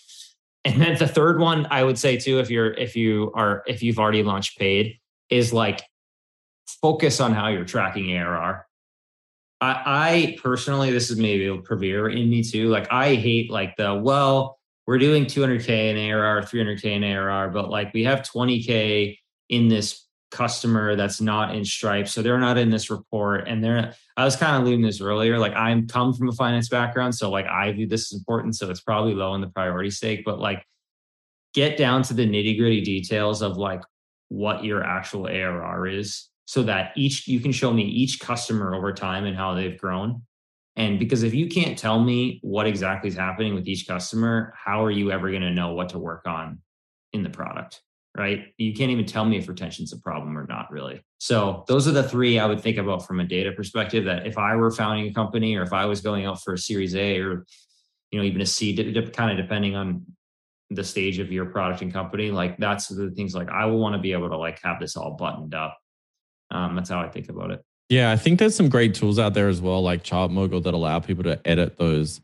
And 0.64 0.82
then 0.82 0.98
the 0.98 1.08
third 1.08 1.40
one 1.40 1.68
I 1.70 1.84
would 1.84 1.98
say 1.98 2.18
too, 2.18 2.40
if 2.40 2.50
you're 2.50 2.72
if 2.72 2.96
you 2.96 3.32
are 3.36 3.64
if 3.68 3.84
you've 3.84 4.00
already 4.00 4.24
launched 4.24 4.58
paid, 4.58 4.98
is 5.30 5.52
like 5.54 5.82
focus 6.82 7.20
on 7.20 7.34
how 7.34 7.50
you're 7.50 7.66
tracking 7.66 8.16
ARR. 8.16 8.66
I, 9.62 9.82
I 9.86 10.38
personally, 10.42 10.92
this 10.92 11.12
is 11.12 11.18
maybe 11.18 11.48
a 11.48 11.58
Praveer 11.58 12.10
in 12.12 12.30
me 12.30 12.42
too. 12.42 12.70
Like 12.70 12.88
I 12.92 13.16
hate 13.16 13.52
like 13.52 13.76
the 13.76 13.96
well, 13.96 14.60
we're 14.88 14.98
doing 14.98 15.26
200k 15.26 15.70
in 15.70 15.98
ARR, 15.98 16.44
300k 16.44 16.86
in 16.86 17.04
ARR, 17.04 17.50
but 17.50 17.70
like 17.70 17.94
we 17.94 18.06
have 18.06 18.22
20k 18.22 19.18
in 19.50 19.68
this 19.68 20.06
customer 20.32 20.96
that's 20.96 21.22
not 21.22 21.56
in 21.56 21.66
Stripe, 21.66 22.08
so 22.08 22.22
they're 22.22 22.40
not 22.40 22.58
in 22.58 22.70
this 22.70 22.90
report. 22.90 23.48
And 23.48 23.64
they're 23.64 23.94
I 24.18 24.26
was 24.26 24.36
kind 24.36 24.56
of 24.56 24.64
alluding 24.64 24.82
this 24.82 25.02
earlier. 25.02 25.40
Like 25.40 25.54
I'm 25.54 25.88
come 25.88 26.14
from 26.14 26.30
a 26.30 26.34
finance 26.34 26.70
background, 26.70 27.16
so 27.16 27.30
like 27.30 27.48
I 27.48 27.72
view 27.72 27.88
this 27.88 28.14
as 28.14 28.20
important, 28.20 28.56
so 28.56 28.70
it's 28.70 28.82
probably 28.82 29.14
low 29.14 29.34
in 29.36 29.42
the 29.42 29.48
priority 29.48 29.90
stake. 29.90 30.24
But 30.26 30.40
like 30.40 30.66
get 31.54 31.78
down 31.78 32.04
to 32.04 32.14
the 32.14 32.28
nitty 32.28 32.58
gritty 32.58 32.82
details 32.82 33.42
of 33.42 33.58
like 33.58 33.82
what 34.30 34.64
your 34.64 34.84
actual 34.84 35.28
ARR 35.28 35.88
is 35.88 36.30
so 36.46 36.64
that 36.64 36.94
each 36.96 37.28
you 37.28 37.40
can 37.40 37.52
show 37.52 37.72
me 37.72 37.84
each 37.84 38.20
customer 38.20 38.74
over 38.74 38.94
time 38.94 39.26
and 39.26 39.36
how 39.36 39.54
they've 39.54 39.78
grown. 39.78 40.22
And 40.76 40.98
because 40.98 41.24
if 41.24 41.34
you 41.34 41.48
can't 41.48 41.78
tell 41.78 42.00
me 42.00 42.40
what 42.42 42.66
exactly 42.66 43.10
is 43.10 43.16
happening 43.16 43.54
with 43.54 43.68
each 43.68 43.88
customer, 43.88 44.54
how 44.56 44.84
are 44.84 44.92
you 44.92 45.12
ever 45.12 45.30
going 45.30 45.42
to 45.42 45.52
know 45.52 45.74
what 45.74 45.90
to 45.90 46.00
work 46.00 46.26
on 46.26 46.60
in 47.12 47.22
the 47.22 47.30
product? 47.30 47.82
Right. 48.18 48.54
You 48.58 48.74
can't 48.74 48.92
even 48.92 49.06
tell 49.06 49.24
me 49.24 49.38
if 49.38 49.48
retention's 49.48 49.94
a 49.94 50.00
problem 50.00 50.38
or 50.38 50.46
not, 50.48 50.72
really. 50.72 51.02
So, 51.20 51.64
those 51.68 51.88
are 51.88 51.92
the 51.92 52.04
three 52.04 52.40
I 52.40 52.46
would 52.48 52.60
think 52.60 52.78
about 52.78 53.06
from 53.06 53.20
a 53.20 53.24
data 53.24 53.52
perspective. 53.52 54.06
That 54.06 54.26
if 54.26 54.38
I 54.38 54.56
were 54.56 54.72
founding 54.72 55.08
a 55.08 55.14
company 55.14 55.56
or 55.56 55.62
if 55.62 55.74
I 55.74 55.86
was 55.86 56.02
going 56.02 56.26
out 56.26 56.42
for 56.42 56.54
a 56.54 56.58
series 56.58 56.96
A 56.96 57.20
or, 57.20 57.46
you 58.12 58.20
know, 58.20 58.26
even 58.26 58.42
a 58.42 58.46
C, 58.46 58.76
kind 59.14 59.32
of 59.32 59.38
depending 59.38 59.76
on 59.76 60.06
the 60.72 60.84
stage 60.84 61.20
of 61.20 61.32
your 61.32 61.46
product 61.46 61.82
and 61.82 61.94
company, 61.94 62.32
like 62.32 62.58
that's 62.58 62.88
the 62.88 63.12
things 63.12 63.36
like 63.36 63.50
I 63.50 63.66
will 63.66 63.80
want 63.80 63.94
to 63.94 64.00
be 64.00 64.12
able 64.12 64.30
to 64.30 64.38
like 64.38 64.60
have 64.64 64.80
this 64.80 64.98
all 64.98 65.12
buttoned 65.12 65.54
up 65.54 65.78
um, 66.52 66.76
that's 66.76 66.90
how 66.90 67.00
I 67.00 67.10
think 67.10 67.30
about 67.30 67.52
it. 67.52 67.64
Yeah, 67.90 68.12
I 68.12 68.18
think 68.18 68.40
there's 68.40 68.56
some 68.56 68.70
great 68.70 68.94
tools 68.94 69.18
out 69.18 69.34
there 69.34 69.48
as 69.48 69.62
well, 69.62 69.82
like 69.82 70.04
ChartMogul, 70.04 70.64
that 70.64 70.74
allow 70.74 71.00
people 71.00 71.24
to 71.24 71.40
edit 71.46 71.78
those 71.78 72.22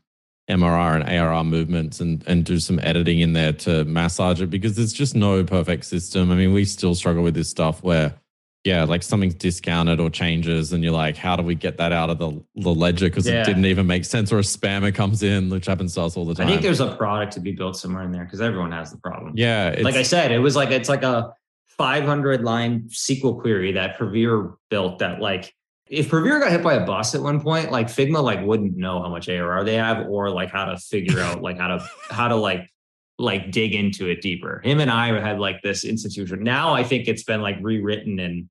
MRR 0.48 1.00
and 1.00 1.08
ARR 1.08 1.44
movements 1.44 2.00
and 2.00 2.22
and 2.26 2.44
do 2.44 2.58
some 2.60 2.78
editing 2.82 3.20
in 3.20 3.32
there 3.32 3.52
to 3.52 3.84
massage 3.84 4.40
it 4.40 4.48
because 4.48 4.76
there's 4.76 4.92
just 4.92 5.16
no 5.16 5.42
perfect 5.42 5.84
system. 5.84 6.30
I 6.30 6.36
mean, 6.36 6.52
we 6.52 6.64
still 6.64 6.94
struggle 6.94 7.24
with 7.24 7.34
this 7.34 7.48
stuff 7.48 7.82
where, 7.82 8.14
yeah, 8.62 8.84
like 8.84 9.02
something's 9.02 9.34
discounted 9.34 9.98
or 9.98 10.08
changes, 10.08 10.72
and 10.72 10.84
you're 10.84 10.92
like, 10.92 11.16
how 11.16 11.34
do 11.34 11.42
we 11.42 11.56
get 11.56 11.78
that 11.78 11.92
out 11.92 12.10
of 12.10 12.18
the, 12.18 12.40
the 12.54 12.72
ledger 12.72 13.06
because 13.06 13.26
yeah. 13.26 13.42
it 13.42 13.44
didn't 13.44 13.64
even 13.64 13.88
make 13.88 14.04
sense, 14.04 14.32
or 14.32 14.38
a 14.38 14.42
spammer 14.42 14.94
comes 14.94 15.24
in, 15.24 15.50
which 15.50 15.66
happens 15.66 15.94
to 15.94 16.02
us 16.02 16.16
all 16.16 16.24
the 16.24 16.34
time. 16.34 16.46
I 16.46 16.50
think 16.50 16.62
there's 16.62 16.80
a 16.80 16.94
product 16.94 17.32
to 17.32 17.40
be 17.40 17.50
built 17.50 17.76
somewhere 17.76 18.04
in 18.04 18.12
there 18.12 18.24
because 18.24 18.40
everyone 18.40 18.70
has 18.70 18.92
the 18.92 18.98
problem. 18.98 19.32
Yeah, 19.36 19.74
like 19.80 19.96
I 19.96 20.04
said, 20.04 20.30
it 20.30 20.38
was 20.38 20.54
like 20.54 20.70
it's 20.70 20.88
like 20.88 21.02
a 21.02 21.34
500 21.76 22.42
line 22.42 22.82
SQL 22.88 23.40
query 23.40 23.72
that 23.72 23.98
Praveer 23.98 24.54
built 24.70 25.00
that 25.00 25.20
like 25.20 25.52
if 25.88 26.10
Praveer 26.10 26.40
got 26.40 26.50
hit 26.50 26.62
by 26.62 26.74
a 26.74 26.84
bus 26.84 27.14
at 27.14 27.22
one 27.22 27.40
point, 27.40 27.70
like 27.70 27.86
Figma 27.86 28.22
like 28.22 28.44
wouldn't 28.44 28.76
know 28.76 29.00
how 29.00 29.08
much 29.08 29.28
ARR 29.28 29.64
they 29.64 29.74
have 29.74 30.08
or 30.08 30.30
like 30.30 30.50
how 30.50 30.64
to 30.64 30.76
figure 30.76 31.20
out 31.20 31.42
like 31.42 31.58
how 31.58 31.68
to 31.68 31.88
how 32.10 32.28
to 32.28 32.36
like 32.36 32.68
like 33.18 33.50
dig 33.52 33.74
into 33.74 34.08
it 34.08 34.20
deeper. 34.20 34.60
Him 34.64 34.80
and 34.80 34.90
I 34.90 35.18
had 35.20 35.38
like 35.38 35.62
this 35.62 35.84
institution. 35.84 36.42
Now 36.42 36.74
I 36.74 36.82
think 36.82 37.06
it's 37.06 37.22
been 37.22 37.40
like 37.40 37.56
rewritten 37.60 38.18
and 38.18 38.48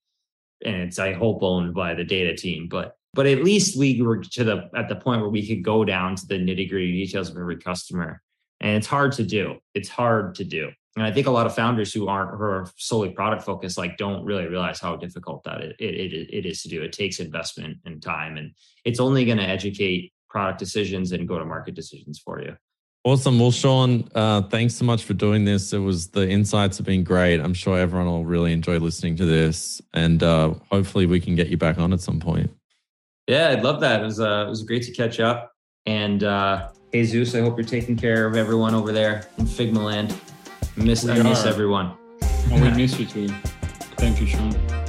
and 0.64 0.76
it's 0.76 0.98
I 0.98 1.14
hope 1.14 1.44
owned 1.44 1.74
by 1.74 1.94
the 1.94 2.06
data 2.06 2.36
team. 2.36 2.68
But 2.70 2.96
but 3.14 3.26
at 3.26 3.44
least 3.44 3.78
we 3.78 4.02
were 4.02 4.18
to 4.18 4.44
the 4.44 4.70
at 4.76 4.88
the 4.88 4.96
point 4.96 5.22
where 5.22 5.30
we 5.30 5.46
could 5.46 5.64
go 5.64 5.84
down 5.84 6.16
to 6.16 6.28
the 6.28 6.36
nitty 6.36 6.70
gritty 6.70 6.92
details 6.92 7.30
of 7.30 7.38
every 7.38 7.58
customer. 7.58 8.22
And 8.62 8.78
it's 8.78 8.88
hard 8.88 9.12
to 9.14 9.24
do. 9.24 9.58
It's 9.74 9.90
hard 9.90 10.36
to 10.36 10.46
do 10.46 10.72
and 10.96 11.06
I 11.06 11.12
think 11.12 11.28
a 11.28 11.32
lot 11.32 11.46
of 11.46 11.54
founders 11.54 11.94
who 11.94 12.08
aren't 12.08 12.32
who 12.32 12.44
are 12.44 12.68
solely 12.78 13.10
product 13.10 13.44
focused 13.44 13.78
like 13.78 13.98
don't 13.98 14.24
really 14.24 14.48
realize 14.48 14.80
how 14.80 14.96
difficult 14.96 15.44
that 15.44 15.62
it, 15.62 15.76
it, 15.80 16.30
it 16.34 16.46
is 16.46 16.62
to 16.64 16.70
do. 16.70 16.82
It 16.82 16.94
takes 16.94 17.20
investment 17.20 17.78
and 17.86 18.02
time, 18.02 18.38
and 18.38 18.52
it's 18.86 19.00
only 19.00 19.26
going 19.26 19.38
to 19.38 19.44
educate 19.44 20.14
product 20.30 20.60
decisions 20.60 21.12
and 21.12 21.28
go 21.28 21.38
to 21.38 21.46
market 21.46 21.76
decisions 21.76 22.20
for 22.20 22.42
you. 22.42 22.56
Awesome. 23.04 23.40
Well, 23.40 23.52
Sean, 23.52 24.10
uh, 24.16 24.42
thanks 24.44 24.74
so 24.74 24.84
much 24.84 25.04
for 25.04 25.14
doing 25.14 25.46
this. 25.46 25.74
It 25.74 25.78
was 25.78 26.08
the 26.08 26.28
insights 26.28 26.78
have 26.78 26.88
been 26.88 27.04
great. 27.04 27.40
I'm 27.40 27.54
sure 27.54 27.78
everyone 27.78 28.08
will 28.08 28.26
really 28.26 28.52
enjoy 28.52 28.80
listening 28.80 29.16
to 29.18 29.26
this, 29.26 29.82
and 29.94 30.24
uh, 30.24 30.56
hopefully 30.72 31.06
we 31.06 31.20
can 31.20 31.36
get 31.36 31.50
you 31.50 31.58
back 31.58 31.78
on 31.78 31.94
at 31.94 32.00
some 32.02 32.20
point. 32.20 32.50
Yeah, 33.28 33.50
I'd 33.50 33.64
love 33.64 33.82
that. 33.82 34.02
It 34.02 34.06
was 34.06 34.20
uh, 34.20 34.46
it 34.48 34.50
was 34.50 34.64
great 34.64 34.84
to 34.84 34.92
catch 34.92 35.20
up. 35.20 35.52
And 35.86 36.24
uh, 36.24 36.70
Jesus, 36.94 37.36
I 37.36 37.42
hope 37.42 37.58
you're 37.58 37.66
taking 37.66 37.96
care 37.96 38.26
of 38.26 38.36
everyone 38.36 38.74
over 38.74 38.92
there 38.92 39.28
in 39.38 39.46
Figma 39.46 39.84
land. 39.84 40.20
Miss, 40.78 41.08
I 41.08 41.22
miss 41.24 41.46
everyone. 41.46 41.94
Oh, 42.52 42.62
we 42.62 42.70
miss 42.78 43.00
you 43.00 43.06
too. 43.06 43.28
Thank 43.98 44.20
you, 44.20 44.28
Sean. 44.28 44.85